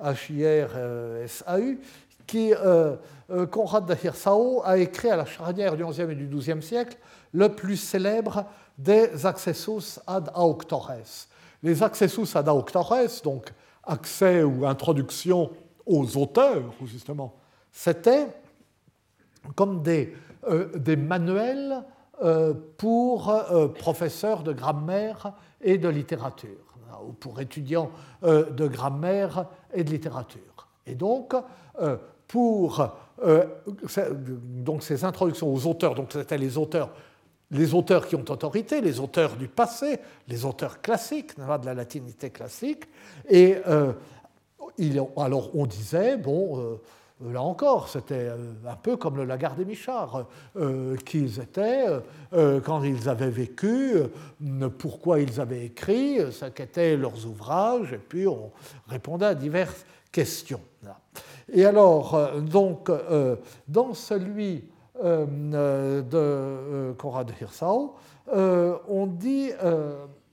H-I-R-S-A-U, 0.00 1.80
qui, 2.26 2.52
Conrad 3.50 3.86
de 3.86 3.96
Hirsau 4.04 4.62
a 4.64 4.78
écrit 4.78 5.10
à 5.10 5.16
la 5.16 5.24
charnière 5.24 5.76
du 5.76 5.84
XIe 5.84 6.02
et 6.02 6.14
du 6.14 6.26
XIIe 6.26 6.62
siècle 6.62 6.96
le 7.32 7.48
plus 7.48 7.76
célèbre 7.76 8.44
des 8.78 9.26
accessus 9.26 9.98
ad 10.06 10.30
auctores. 10.34 10.92
Les 11.62 11.82
accessus 11.82 12.36
ad 12.36 12.48
auctores, 12.48 12.94
donc 13.24 13.52
accès 13.84 14.42
ou 14.42 14.66
introduction 14.66 15.50
aux 15.86 16.16
auteurs, 16.16 16.72
justement, 16.84 17.34
c'était 17.72 18.28
comme 19.54 19.82
des, 19.82 20.14
euh, 20.48 20.96
manuels 20.96 21.82
euh, 22.22 22.54
pour 22.76 23.30
euh, 23.30 23.68
professeurs 23.68 24.42
de 24.42 24.52
grammaire 24.52 25.32
et 25.60 25.78
de 25.78 25.88
littérature, 25.88 26.76
ou 27.06 27.12
pour 27.12 27.40
étudiants 27.40 27.90
de 28.22 28.66
grammaire 28.66 29.46
et 29.72 29.84
de 29.84 29.90
littérature. 29.90 30.68
Et 30.86 30.94
donc, 30.94 31.34
pour 32.26 32.88
donc 34.42 34.82
ces 34.82 35.04
introductions 35.04 35.52
aux 35.52 35.66
auteurs, 35.66 35.94
donc 35.94 36.08
c'était 36.12 36.38
les 36.38 36.56
auteurs 36.56 36.90
les 37.50 37.74
auteurs 37.74 38.06
qui 38.06 38.16
ont 38.16 38.24
autorité, 38.28 38.80
les 38.80 39.00
auteurs 39.00 39.36
du 39.36 39.48
passé, 39.48 39.98
les 40.28 40.44
auteurs 40.44 40.80
classiques, 40.80 41.36
de 41.36 41.66
la 41.66 41.74
latinité 41.74 42.30
classique. 42.30 42.84
Et 43.28 43.56
euh, 43.66 43.92
alors 45.16 45.50
on 45.54 45.66
disait, 45.66 46.16
bon, 46.16 46.60
euh, 46.60 47.32
là 47.32 47.42
encore, 47.42 47.88
c'était 47.88 48.28
euh, 48.28 48.52
un 48.68 48.76
peu 48.76 48.96
comme 48.96 49.16
le 49.16 49.24
Lagarde 49.24 49.58
des 49.58 49.64
Michards, 49.64 50.26
qu'ils 51.04 51.40
étaient, 51.40 51.86
quand 52.64 52.84
ils 52.84 53.08
avaient 53.08 53.30
vécu, 53.30 53.94
pourquoi 54.78 55.20
ils 55.20 55.40
avaient 55.40 55.64
écrit, 55.64 56.18
ce 56.30 56.46
qu'étaient 56.46 56.96
leurs 56.96 57.26
ouvrages, 57.26 57.92
et 57.92 57.98
puis 57.98 58.26
on 58.28 58.52
répondait 58.88 59.26
à 59.26 59.34
diverses 59.34 59.84
questions. 60.12 60.60
Et 61.52 61.64
alors, 61.64 62.30
donc, 62.40 62.90
dans 63.66 63.92
celui 63.94 64.64
euh, 65.02 65.26
euh, 65.54 66.02
de 66.02 66.16
euh, 66.16 67.24
Hirsau, 67.40 67.94
on 68.88 69.06
dit 69.06 69.50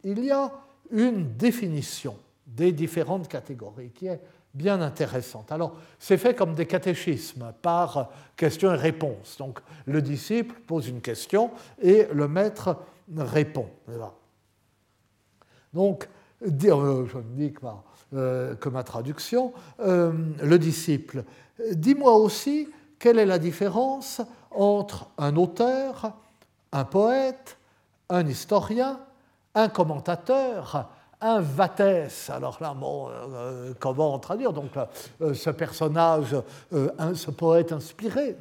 il 0.03 0.23
y 0.23 0.31
a 0.31 0.51
une 0.91 1.35
définition 1.35 2.15
des 2.45 2.71
différentes 2.71 3.27
catégories 3.27 3.91
qui 3.91 4.07
est 4.07 4.19
bien 4.53 4.81
intéressante. 4.81 5.51
Alors, 5.51 5.75
c'est 5.99 6.17
fait 6.17 6.33
comme 6.35 6.53
des 6.53 6.65
catéchismes, 6.65 7.53
par 7.61 8.09
question 8.35 8.73
et 8.73 8.77
réponse. 8.77 9.37
Donc, 9.37 9.59
le 9.85 10.01
disciple 10.01 10.55
pose 10.65 10.87
une 10.87 11.01
question 11.01 11.51
et 11.81 12.07
le 12.11 12.27
maître 12.27 12.77
répond. 13.15 13.69
Donc, 15.73 16.07
je 16.41 16.47
ne 16.47 17.35
dis 17.35 17.53
que 17.53 18.69
ma 18.69 18.83
traduction, 18.83 19.53
le 19.79 20.57
disciple, 20.57 21.23
dis-moi 21.73 22.13
aussi 22.13 22.69
quelle 22.99 23.19
est 23.19 23.25
la 23.25 23.39
différence 23.39 24.21
entre 24.51 25.07
un 25.17 25.35
auteur, 25.35 26.13
un 26.71 26.85
poète, 26.85 27.57
un 28.09 28.25
historien, 28.27 28.99
un 29.55 29.69
commentateur, 29.69 30.89
un 31.19 31.39
vatès. 31.39 32.29
Alors 32.29 32.57
là, 32.61 32.73
bon, 32.73 33.09
euh, 33.09 33.73
comment 33.79 34.17
traduire 34.19 34.53
Donc, 34.53 34.71
euh, 35.21 35.33
ce 35.33 35.49
personnage, 35.49 36.35
euh, 36.73 37.15
ce 37.15 37.31
poète 37.31 37.71
inspiré, 37.71 38.37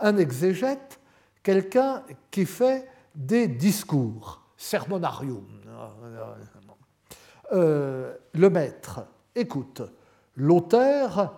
un 0.00 0.16
exégète, 0.16 1.00
quelqu'un 1.42 2.02
qui 2.30 2.44
fait 2.44 2.88
des 3.14 3.48
discours, 3.48 4.42
sermonarium. 4.56 5.46
le 7.50 8.48
maître, 8.50 9.00
écoute, 9.34 9.82
l'auteur, 10.36 11.34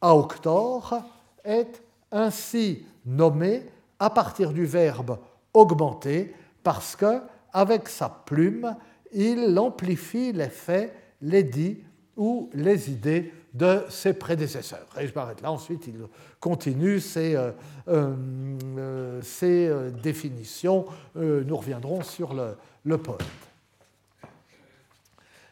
auctor, 0.00 1.02
est 1.44 1.82
ainsi 2.12 2.84
nommé 3.04 3.62
à 3.98 4.10
partir 4.10 4.52
du 4.52 4.64
verbe 4.64 5.18
augmenter 5.52 6.34
parce 6.62 6.96
que 6.96 7.20
avec 7.52 7.88
sa 7.88 8.08
plume, 8.08 8.76
il 9.12 9.58
amplifie 9.58 10.32
les 10.32 10.48
faits, 10.48 10.94
les 11.20 11.42
dits 11.42 11.78
ou 12.16 12.50
les 12.54 12.90
idées 12.90 13.32
de 13.52 13.84
ses 13.88 14.14
prédécesseurs. 14.14 14.86
Et 14.98 15.06
je 15.06 15.14
m'arrête 15.14 15.42
là. 15.42 15.50
Ensuite, 15.50 15.86
il 15.86 16.06
continue 16.40 17.00
ses, 17.00 17.36
euh, 17.36 17.52
euh, 17.88 19.20
euh, 19.42 19.90
définitions. 19.90 20.86
nous 21.14 21.56
reviendrons 21.56 22.02
sur 22.02 22.34
le, 22.34 22.98
poète. 22.98 23.20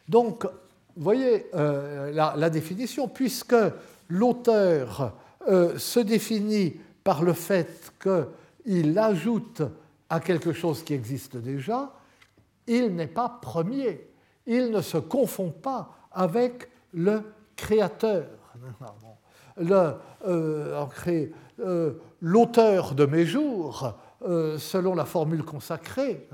Donc, 0.07 0.45
vous 0.45 1.03
voyez 1.03 1.45
la, 1.53 2.49
définition, 2.49 3.07
puisque 3.07 3.55
l'auteur 4.09 5.15
se 5.47 5.99
définit 5.99 6.79
par 7.03 7.23
le 7.23 7.33
fait 7.33 7.93
qu'il 8.01 8.97
ajoute 8.97 9.63
à 10.09 10.19
quelque 10.19 10.53
chose 10.53 10.83
qui 10.83 10.93
existe 10.93 11.37
déjà, 11.37 11.93
il 12.67 12.95
n'est 12.95 13.07
pas 13.07 13.39
premier, 13.41 14.09
il 14.45 14.71
ne 14.71 14.81
se 14.81 14.97
confond 14.97 15.51
pas 15.51 15.89
avec 16.11 16.69
le 16.93 17.23
créateur. 17.55 18.27
Euh, 19.59 20.85
euh, 21.59 21.93
l'auteur 22.21 22.95
de 22.95 23.05
mes 23.05 23.25
jours, 23.25 23.93
euh, 24.23 24.57
selon 24.57 24.95
la 24.95 25.05
formule 25.05 25.43
consacrée, 25.43 26.27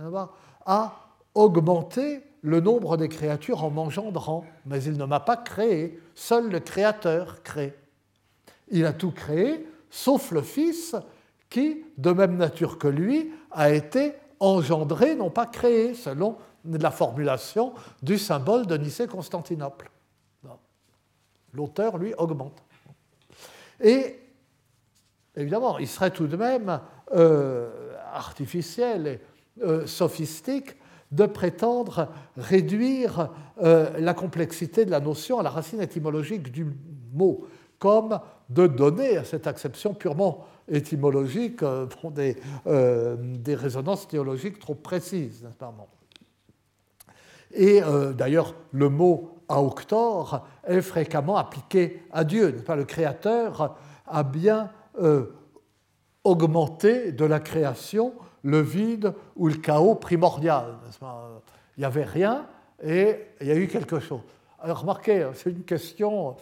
a 0.65 0.93
augmenté 1.33 2.21
le 2.41 2.61
nombre 2.61 2.95
des 2.95 3.09
créatures 3.09 3.63
en 3.63 3.71
m'engendrant, 3.71 4.45
mais 4.65 4.83
il 4.83 4.97
ne 4.97 5.05
m'a 5.05 5.19
pas 5.19 5.35
créé, 5.35 5.99
seul 6.13 6.49
le 6.49 6.59
créateur 6.59 7.41
crée. 7.43 7.75
Il 8.69 8.85
a 8.85 8.93
tout 8.93 9.11
créé, 9.11 9.67
sauf 9.89 10.31
le 10.31 10.41
Fils 10.41 10.95
qui, 11.49 11.85
de 11.97 12.11
même 12.11 12.37
nature 12.37 12.77
que 12.77 12.87
lui, 12.87 13.31
a 13.51 13.71
été 13.71 14.13
engendré, 14.39 15.15
non 15.15 15.29
pas 15.29 15.45
créé, 15.45 15.93
selon 15.93 16.37
la 16.65 16.91
formulation 16.91 17.73
du 18.01 18.17
symbole 18.17 18.65
de 18.65 18.77
Nicée-Constantinople. 18.77 19.89
L'auteur, 21.53 21.97
lui, 21.97 22.13
augmente. 22.17 22.61
Et 23.79 24.19
évidemment, 25.35 25.77
il 25.77 25.87
serait 25.87 26.11
tout 26.11 26.27
de 26.27 26.35
même 26.35 26.79
euh, 27.13 27.95
artificiel 28.13 29.07
et 29.07 29.19
euh, 29.63 29.87
sophistique 29.87 30.75
de 31.11 31.25
prétendre 31.25 32.09
réduire 32.35 33.29
euh, 33.61 33.89
la 33.97 34.13
complexité 34.13 34.83
de 34.85 34.91
la 34.91 34.99
notion 34.99 35.39
à 35.39 35.43
la 35.43 35.49
racine 35.49 35.81
étymologique 35.81 36.51
du 36.51 36.67
mot, 37.13 37.47
comme 37.79 38.19
de 38.49 38.67
donner 38.67 39.17
à 39.17 39.23
cette 39.23 39.47
acception 39.47 39.93
purement 39.93 40.45
étymologique 40.69 41.63
euh, 41.63 41.87
des, 42.11 42.37
euh, 42.67 43.15
des, 43.19 43.55
résonances 43.55 44.07
théologiques 44.07 44.59
trop 44.59 44.75
précises. 44.75 45.47
Et 47.53 47.81
euh, 47.81 48.13
d'ailleurs, 48.13 48.55
le 48.71 48.89
mot 48.89 49.39
auctor 49.49 50.45
est 50.65 50.81
fréquemment 50.81 51.37
appliqué 51.37 52.03
à 52.11 52.23
Dieu. 52.23 52.51
Pas? 52.65 52.75
Le 52.75 52.83
Créateur 52.83 53.77
a 54.05 54.23
bien 54.23 54.71
augmenté 56.23 57.11
de 57.11 57.23
la 57.23 57.39
création 57.39 58.13
le 58.43 58.61
vide 58.61 59.13
ou 59.35 59.47
le 59.47 59.55
chaos 59.55 59.95
primordial. 59.95 60.75
Il 61.77 61.79
n'y 61.81 61.85
avait 61.85 62.03
rien 62.03 62.47
et 62.83 63.15
il 63.39 63.47
y 63.47 63.51
a 63.51 63.55
eu 63.55 63.67
quelque 63.67 63.99
chose. 63.99 64.21
Alors 64.59 64.81
remarquez, 64.81 65.29
c'est 65.35 65.51
une 65.51 65.63
question 65.63 66.35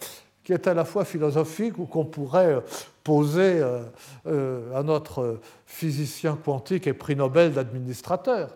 qui 0.46 0.54
est 0.54 0.68
à 0.68 0.74
la 0.74 0.86
fois 0.86 1.04
philosophique 1.04 1.78
ou 1.80 1.86
qu'on 1.86 2.06
pourrait 2.06 2.54
euh, 2.54 2.62
poser 3.04 3.60
euh, 3.60 3.82
euh, 4.28 4.80
à 4.80 4.84
notre 4.84 5.40
physicien 5.66 6.38
quantique 6.38 6.88
et 6.88 6.94
prix 6.94 7.16
Nobel 7.16 7.52
d'administrateur. 7.52 8.52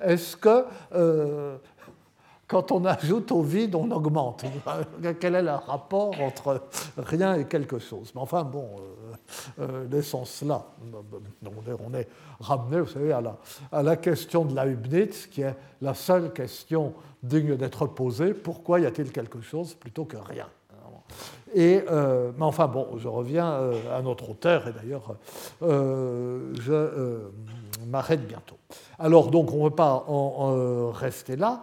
Est-ce 0.00 0.36
que 0.36 0.66
quand 2.46 2.70
on 2.70 2.84
ajoute 2.84 3.32
au 3.32 3.42
vide, 3.42 3.74
on 3.74 3.90
augmente? 3.90 4.44
Quel 5.20 5.34
est 5.36 5.42
le 5.42 5.52
rapport 5.52 6.20
entre 6.20 6.64
rien 6.98 7.34
et 7.34 7.46
quelque 7.46 7.78
chose? 7.78 8.12
Mais 8.14 8.20
enfin, 8.20 8.44
bon, 8.44 8.68
l'essence 9.90 10.42
là. 10.42 10.66
On 11.42 11.94
est 11.94 12.08
ramené, 12.40 12.80
vous 12.80 12.88
savez, 12.88 13.12
à 13.12 13.22
la, 13.22 13.38
à 13.70 13.82
la 13.82 13.96
question 13.96 14.44
de 14.44 14.54
la 14.54 14.66
Leibniz, 14.66 15.26
qui 15.28 15.40
est 15.40 15.54
la 15.80 15.94
seule 15.94 16.32
question 16.32 16.92
digne 17.22 17.56
d'être 17.56 17.86
posée. 17.86 18.34
Pourquoi 18.34 18.80
y 18.80 18.86
a-t-il 18.86 19.12
quelque 19.12 19.40
chose 19.40 19.74
plutôt 19.74 20.04
que 20.04 20.18
rien? 20.18 20.46
Euh, 21.56 22.32
mais 22.36 22.44
enfin, 22.44 22.66
bon, 22.66 22.88
je 22.96 23.08
reviens 23.08 23.52
euh, 23.52 23.98
à 23.98 24.02
notre 24.02 24.30
auteur, 24.30 24.66
et 24.68 24.72
d'ailleurs, 24.72 25.16
euh, 25.62 26.52
je 26.60 27.86
m'arrête 27.86 28.26
bientôt. 28.26 28.56
Alors, 28.98 29.30
donc, 29.30 29.52
on 29.52 29.58
ne 29.58 29.64
veut 29.64 29.74
pas 29.74 30.04
en, 30.08 30.90
rester 30.90 31.36
là. 31.36 31.62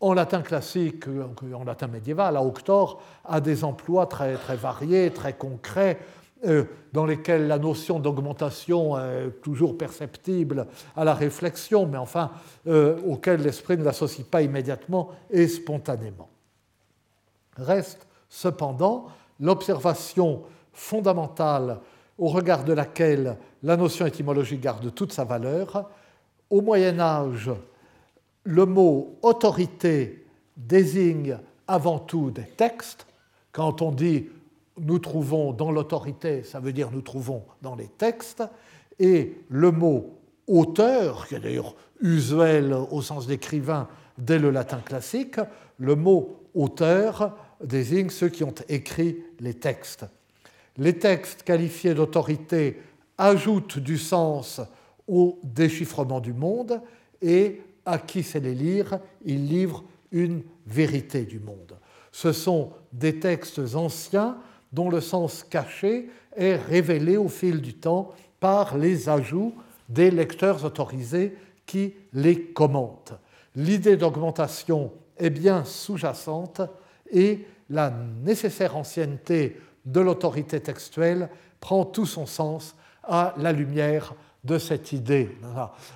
En 0.00 0.14
latin 0.14 0.40
classique, 0.40 1.04
en 1.52 1.64
latin 1.64 1.86
médiéval, 1.86 2.36
auctor 2.38 3.02
a 3.24 3.40
des 3.40 3.64
emplois 3.64 4.06
très, 4.06 4.34
très 4.34 4.56
variés, 4.56 5.10
très 5.10 5.34
concrets. 5.34 5.98
dans 6.94 7.04
lesquels 7.04 7.46
la 7.46 7.58
notion 7.58 8.00
d'augmentation 8.00 8.98
est 8.98 9.42
toujours 9.42 9.76
perceptible 9.76 10.66
à 10.96 11.04
la 11.04 11.12
réflexion, 11.12 11.84
mais 11.84 11.98
enfin 11.98 12.30
auquel 12.66 13.42
l'esprit 13.42 13.76
ne 13.76 13.84
l'associe 13.84 14.26
pas 14.26 14.40
immédiatement 14.40 15.10
et 15.30 15.46
spontanément. 15.48 16.30
Reste 17.58 18.08
cependant 18.30 19.08
l'observation 19.40 20.42
fondamentale 20.72 21.80
au 22.18 22.28
regard 22.28 22.64
de 22.64 22.72
laquelle 22.72 23.36
la 23.62 23.76
notion 23.76 24.06
étymologique 24.06 24.60
garde 24.60 24.94
toute 24.94 25.12
sa 25.12 25.24
valeur. 25.24 25.88
Au 26.50 26.60
Moyen 26.60 27.00
Âge, 27.00 27.50
le 28.44 28.66
mot 28.66 29.18
autorité 29.22 30.26
désigne 30.56 31.38
avant 31.66 31.98
tout 31.98 32.30
des 32.30 32.44
textes. 32.44 33.06
Quand 33.52 33.82
on 33.82 33.92
dit 33.92 34.28
nous 34.78 34.98
trouvons 34.98 35.52
dans 35.52 35.70
l'autorité, 35.70 36.42
ça 36.42 36.60
veut 36.60 36.72
dire 36.72 36.90
nous 36.90 37.02
trouvons 37.02 37.42
dans 37.62 37.74
les 37.74 37.88
textes, 37.88 38.42
et 38.98 39.38
le 39.48 39.70
mot 39.70 40.18
auteur, 40.46 41.26
qui 41.26 41.34
est 41.34 41.40
d'ailleurs 41.40 41.74
usuel 42.00 42.74
au 42.90 43.02
sens 43.02 43.26
d'écrivain 43.26 43.88
dès 44.18 44.38
le 44.38 44.50
latin 44.50 44.78
classique, 44.78 45.36
le 45.78 45.96
mot 45.96 46.36
auteur 46.54 47.36
désigne 47.62 48.10
ceux 48.10 48.28
qui 48.28 48.44
ont 48.44 48.54
écrit 48.68 49.22
les 49.40 49.54
textes. 49.54 50.06
Les 50.76 50.98
textes 50.98 51.42
qualifiés 51.42 51.94
d'autorité 51.94 52.80
ajoutent 53.18 53.78
du 53.78 53.98
sens 53.98 54.60
au 55.08 55.38
déchiffrement 55.42 56.20
du 56.20 56.32
monde 56.32 56.80
et 57.20 57.62
à 57.84 57.98
qui 57.98 58.22
sait 58.22 58.40
les 58.40 58.54
lire, 58.54 59.00
ils 59.24 59.46
livrent 59.46 59.84
une 60.12 60.42
vérité 60.66 61.22
du 61.22 61.40
monde. 61.40 61.76
Ce 62.12 62.32
sont 62.32 62.70
des 62.92 63.18
textes 63.18 63.60
anciens 63.74 64.36
dont 64.72 64.88
le 64.88 65.00
sens 65.00 65.44
caché 65.44 66.08
est 66.36 66.56
révélé 66.56 67.16
au 67.16 67.28
fil 67.28 67.60
du 67.60 67.74
temps 67.74 68.12
par 68.38 68.78
les 68.78 69.08
ajouts 69.08 69.54
des 69.88 70.10
lecteurs 70.10 70.64
autorisés 70.64 71.36
qui 71.66 71.94
les 72.12 72.40
commentent. 72.40 73.14
L'idée 73.56 73.96
d'augmentation 73.96 74.92
est 75.18 75.30
bien 75.30 75.64
sous-jacente 75.64 76.62
et 77.12 77.44
la 77.70 77.90
nécessaire 78.22 78.76
ancienneté 78.76 79.58
de 79.86 80.00
l'autorité 80.00 80.60
textuelle 80.60 81.30
prend 81.60 81.84
tout 81.84 82.06
son 82.06 82.26
sens 82.26 82.76
à 83.04 83.32
la 83.38 83.52
lumière 83.52 84.14
de 84.44 84.58
cette 84.58 84.92
idée. 84.92 85.30